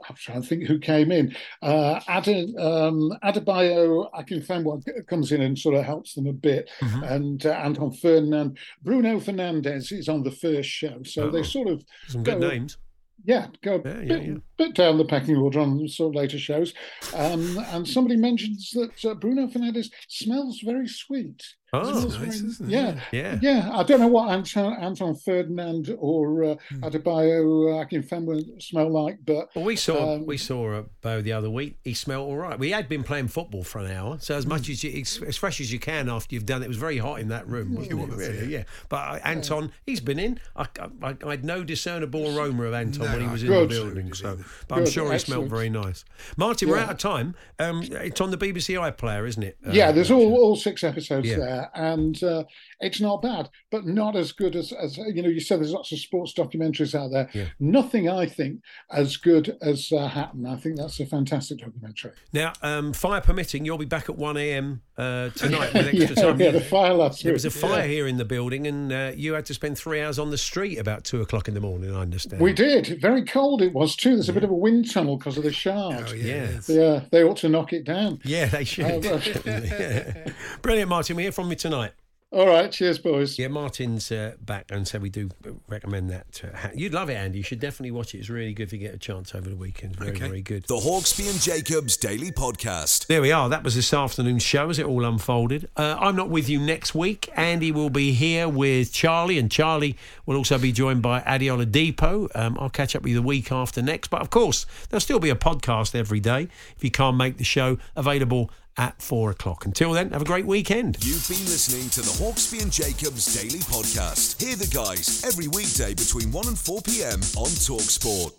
I'm 0.09 0.15
trying 0.17 0.43
to 0.43 0.49
think 0.49 0.67
who 0.67 0.79
came 0.79 1.11
in. 1.13 1.35
Uh, 1.63 2.01
Ade, 2.09 2.55
um, 2.59 3.13
Adebayo 3.25 4.11
Akinfenwa 4.13 5.07
comes 5.07 5.33
in 5.33 5.41
and 5.43 5.59
sort 5.59 5.75
of 5.75 5.85
helps 5.85 6.15
them 6.15 6.27
a 6.27 6.33
bit, 6.33 6.71
Mm-hmm. 6.81 7.03
and 7.05 7.47
uh, 7.47 7.51
Anton 7.51 7.93
Ferdinand, 7.93 8.59
Bruno 8.83 9.19
Fernandes 9.21 9.93
is 9.93 10.09
on 10.09 10.23
the 10.23 10.31
first 10.31 10.69
show, 10.69 11.03
so 11.05 11.25
Oh. 11.25 11.31
they 11.31 11.43
sort 11.43 11.69
of 11.69 11.85
Some 12.09 12.23
good 12.23 12.41
go- 12.41 12.49
names. 12.49 12.77
yeah, 13.25 13.47
go 13.63 13.75
a 13.85 13.89
Yeah, 13.89 14.01
bit, 14.05 14.23
yeah. 14.27 14.35
bit 14.57 14.75
down 14.75 14.99
the 14.99 15.05
pecking 15.05 15.37
order 15.37 15.61
on 15.61 15.87
sort 15.89 16.15
of 16.15 16.21
later 16.21 16.39
shows. 16.39 16.73
Um, 17.15 17.59
and 17.73 17.87
somebody 17.87 18.17
mentions 18.17 18.71
that 18.71 19.05
uh, 19.05 19.15
Bruno 19.15 19.47
Fernandes 19.49 19.91
smells 20.09 20.61
very 20.65 20.89
sweet. 20.89 21.43
Oh, 21.73 21.89
nice, 22.19 22.41
isn't 22.41 22.69
it? 22.69 22.73
yeah, 22.73 23.01
Yeah. 23.13 23.39
yeah. 23.41 23.71
I 23.73 23.83
don't 23.85 24.01
know 24.01 24.09
what 24.09 24.31
Anton, 24.31 24.73
Anton 24.75 25.15
Ferdinand 25.15 25.95
or 26.01 26.43
uh, 26.45 26.55
Hmm. 26.69 26.85
Adebayo 26.85 27.85
Akinfenwa 27.85 28.61
smell 28.63 28.91
like, 28.91 29.19
but 29.25 29.55
Well, 29.55 29.65
we 29.65 29.77
saw 29.77 30.15
Um, 30.15 30.27
we 30.27 30.37
saw 30.37 30.73
a 30.79 30.83
Bo 31.01 31.21
the 31.23 31.33
other 31.33 31.51
week. 31.51 31.77
He 31.85 31.95
smelled 31.95 32.29
all 32.29 32.37
right. 32.37 32.59
We 32.59 32.71
had 32.71 32.89
been 32.89 33.03
playing 33.05 33.29
football 33.29 33.63
for 33.63 33.79
an 33.79 33.91
hour, 33.93 34.19
so 34.21 34.35
as 34.37 34.47
much 34.47 34.69
as 34.69 34.83
you, 34.83 35.01
as 35.01 35.21
as 35.27 35.37
fresh 35.37 35.61
as 35.61 35.73
you 35.73 35.79
can 35.79 36.09
after 36.09 36.35
you've 36.35 36.47
done 36.47 36.63
it. 36.63 36.67
It 36.67 36.69
was 36.69 36.77
very 36.77 36.99
hot 36.99 37.21
in 37.21 37.29
that 37.29 37.47
room, 37.49 37.75
wasn't 37.75 37.93
it? 38.01 38.09
was, 38.09 38.17
Really, 38.17 38.53
yeah. 38.53 38.65
But 38.89 38.97
uh, 38.97 39.19
Anton, 39.25 39.73
he's 39.87 40.01
been 40.01 40.19
in. 40.19 40.41
I, 40.57 40.67
I, 41.03 41.17
I 41.25 41.31
had 41.31 41.45
no 41.45 41.63
discernible 41.65 42.37
aroma 42.37 42.65
of 42.65 42.75
Anton 42.75 43.11
when 43.13 43.21
he 43.21 43.29
was 43.29 43.43
in 43.43 43.49
Good. 43.49 43.69
the 43.71 43.75
building. 43.75 44.13
So, 44.13 44.39
but 44.69 44.75
I'm 44.79 44.85
Good, 44.85 44.93
sure 44.93 45.13
he 45.13 45.19
smelled 45.19 45.49
very 45.49 45.71
nice. 45.71 46.05
Martin, 46.37 46.69
we're 46.69 46.79
out 46.79 46.91
of 46.91 46.99
time. 46.99 47.35
Um, 47.59 47.83
it's 47.83 48.21
on 48.21 48.31
the 48.31 48.39
BBC 48.39 48.75
iPlayer, 48.75 49.27
isn't 49.29 49.43
it? 49.43 49.57
Uh, 49.67 49.71
yeah, 49.73 49.93
there's 49.93 50.11
all, 50.11 50.35
all 50.35 50.57
six 50.57 50.83
episodes 50.85 51.29
Yeah. 51.29 51.37
there, 51.37 51.60
and 51.75 52.23
uh, 52.23 52.45
it's 52.81 53.01
not 53.01 53.23
bad, 53.23 53.49
but 53.71 53.87
not 53.87 54.17
as 54.17 54.33
good 54.33 54.57
as, 54.57 54.73
as 54.73 54.97
you 54.97 55.23
know. 55.23 55.29
You 55.29 55.41
said 55.41 55.61
there's 55.61 55.73
lots 55.73 55.93
of 55.93 55.99
sports 55.99 56.33
documentaries 56.35 56.95
out 56.95 57.11
there. 57.11 57.29
Yeah. 57.33 57.47
Nothing, 57.59 58.09
I 58.09 58.27
think, 58.27 58.61
as 58.91 59.17
good 59.17 59.57
as 59.63 59.91
uh, 59.93 60.09
Hatton. 60.09 60.47
I 60.47 60.57
think 60.57 60.77
that's 60.77 61.01
a 61.01 61.07
fantastic 61.07 61.59
documentary. 61.59 62.13
Now, 62.33 62.53
um, 62.63 62.93
fire 62.93 63.21
permitting, 63.21 63.65
you'll 63.65 63.79
be 63.79 63.85
back 63.85 64.09
at 64.09 64.17
1 64.17 64.37
a.m. 64.37 64.83
Uh, 65.01 65.31
tonight 65.35 65.73
with 65.73 65.87
extra 65.87 66.01
Yeah, 66.17 66.23
time. 66.23 66.41
yeah, 66.41 66.51
the 66.51 66.61
fire 66.61 66.93
last 66.93 67.23
There 67.25 67.33
was 67.33 67.47
a 67.47 67.51
fire 67.51 67.81
yeah. 67.81 67.87
here 67.87 68.07
in 68.07 68.19
the 68.19 68.25
building, 68.27 68.67
and 68.67 68.93
uh, 68.93 69.13
you 69.17 69.33
had 69.33 69.47
to 69.47 69.55
spend 69.55 69.79
three 69.79 70.01
hours 70.03 70.19
on 70.19 70.31
the 70.31 70.37
street 70.37 70.77
about 70.79 71.05
two 71.05 71.23
o'clock 71.23 71.49
in 71.49 71.55
the 71.55 71.61
morning. 71.61 71.95
I 71.97 72.01
understand. 72.01 72.43
We 72.43 72.53
did. 72.53 73.01
Very 73.01 73.25
cold 73.25 73.63
it 73.63 73.73
was 73.73 73.97
too. 73.97 74.11
There's 74.17 74.29
a 74.29 74.33
bit 74.35 74.45
of 74.45 74.51
a 74.51 74.55
wind 74.55 74.91
tunnel 74.93 75.17
because 75.17 75.39
of 75.39 75.45
the 75.45 75.53
shard. 75.53 76.05
Oh, 76.09 76.13
Yeah. 76.13 76.51
yeah. 76.69 76.81
Yeah, 76.81 77.01
they 77.11 77.23
ought 77.25 77.39
to 77.39 77.49
knock 77.49 77.73
it 77.73 77.85
down. 77.85 78.21
Yeah, 78.25 78.47
they 78.47 78.65
should. 78.65 79.05
Yeah. 79.47 80.33
Brilliant, 80.63 80.91
Martin. 80.91 81.17
We 81.17 81.23
hear 81.23 81.33
from 81.33 81.49
you 81.51 81.57
tonight. 81.57 81.93
All 82.33 82.47
right, 82.47 82.71
cheers, 82.71 83.01
boys. 83.01 83.41
Yeah, 83.41 83.49
Martin's 83.49 84.13
uh, 84.13 84.35
back, 84.41 84.67
and 84.71 84.87
so 84.87 85.01
we 85.01 85.11
do 85.11 85.31
recommend 85.67 86.11
that. 86.11 86.41
Uh, 86.45 86.57
ha- 86.57 86.71
You'd 86.73 86.95
love 86.95 87.11
it, 87.11 87.15
Andy. 87.15 87.39
You 87.39 87.43
should 87.43 87.59
definitely 87.59 87.91
watch 87.91 88.15
it. 88.15 88.19
It's 88.19 88.31
really 88.31 88.53
good 88.55 88.63
if 88.69 88.73
you 88.73 88.79
get 88.79 88.95
a 88.95 88.99
chance 88.99 89.35
over 89.35 89.51
the 89.51 89.57
weekend. 89.57 89.97
Very, 89.97 90.13
Okay. 90.13 90.29
very 90.29 90.41
good. 90.41 90.63
The 90.69 90.77
Hawksbee 90.77 91.29
and 91.29 91.41
Jacobs 91.41 91.97
Daily 91.97 92.31
Podcast. 92.31 93.09
There 93.09 93.21
we 93.21 93.33
are. 93.33 93.49
That 93.49 93.65
was 93.65 93.75
this 93.75 93.93
afternoon's 93.93 94.45
show 94.45 94.71
as 94.71 94.79
it 94.79 94.87
all 94.87 95.05
unfolded. 95.05 95.69
Uh, 95.77 95.97
I'm 95.99 96.15
not 96.15 96.29
with 96.31 96.49
you 96.49 96.61
next 96.61 96.95
week. 96.95 97.29
Andy 97.35 97.73
will 97.73 97.91
be 97.91 98.13
here 98.13 98.49
with 98.49 98.93
Charlie, 98.93 99.37
and 99.37 99.51
Charlie 99.51 99.97
will 100.25 100.37
also 100.37 100.57
be 100.57 100.71
joined 100.71 101.03
by 101.03 101.25
Ade 101.27 101.43
Oladipo. 101.51 102.29
Um, 102.37 102.57
I'll 102.61 102.71
catch 102.71 102.95
up 102.95 103.03
with 103.03 103.11
you 103.11 103.17
the 103.17 103.27
week 103.27 103.51
after 103.51 103.83
next. 103.83 104.07
But 104.07 104.21
of 104.21 104.31
course, 104.31 104.67
there'll 104.89 105.01
still 105.01 105.19
be 105.19 105.31
a 105.31 105.35
podcast 105.35 105.97
every 105.97 106.21
day 106.21 106.47
if 106.77 106.85
you 106.85 106.93
can't 106.93 107.17
make 107.17 107.39
the 107.39 107.45
show 107.45 107.79
available 107.97 108.53
at 108.77 109.01
four 109.01 109.31
o'clock. 109.31 109.65
Until 109.65 109.93
then, 109.93 110.11
have 110.11 110.23
a 110.23 110.25
great 110.25 110.47
weekend. 110.47 110.97
You've 111.05 111.29
been 111.29 111.45
listening 111.47 111.91
to 111.91 112.01
the 112.01 112.25
Hawksbee 112.25 112.63
and 112.63 112.73
Jacobs 112.73 113.35
Daily 113.35 113.61
Podcast. 113.61 114.41
Hear 114.43 114.57
the 114.57 114.67
guys 114.67 115.25
every 115.25 115.49
weekday 115.49 115.95
between 115.95 116.31
1 116.33 116.49
and 116.49 116.59
4 116.59 116.83
p.m. 116.83 117.21
on 117.37 117.51
Talksport. 117.67 118.33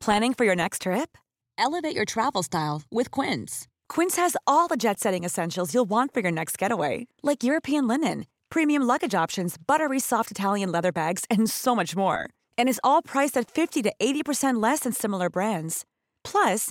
Planning 0.00 0.32
for 0.34 0.44
your 0.44 0.56
next 0.56 0.82
trip? 0.82 1.18
Elevate 1.58 1.94
your 1.94 2.04
travel 2.04 2.42
style 2.42 2.82
with 2.90 3.10
Quince. 3.10 3.66
Quince 3.88 4.16
has 4.16 4.36
all 4.46 4.68
the 4.68 4.76
jet 4.76 5.00
setting 5.00 5.24
essentials 5.24 5.74
you'll 5.74 5.88
want 5.90 6.14
for 6.14 6.20
your 6.20 6.30
next 6.30 6.56
getaway, 6.56 7.08
like 7.22 7.42
European 7.42 7.88
linen, 7.88 8.26
premium 8.48 8.84
luggage 8.84 9.14
options, 9.14 9.56
buttery 9.58 9.98
soft 9.98 10.30
Italian 10.30 10.70
leather 10.70 10.92
bags, 10.92 11.24
and 11.30 11.50
so 11.50 11.74
much 11.74 11.96
more. 11.96 12.30
And 12.56 12.68
is 12.68 12.80
all 12.84 13.02
priced 13.02 13.36
at 13.36 13.50
50 13.50 13.82
to 13.82 13.92
80% 14.00 14.62
less 14.62 14.80
than 14.80 14.92
similar 14.92 15.28
brands. 15.28 15.84
Plus, 16.22 16.70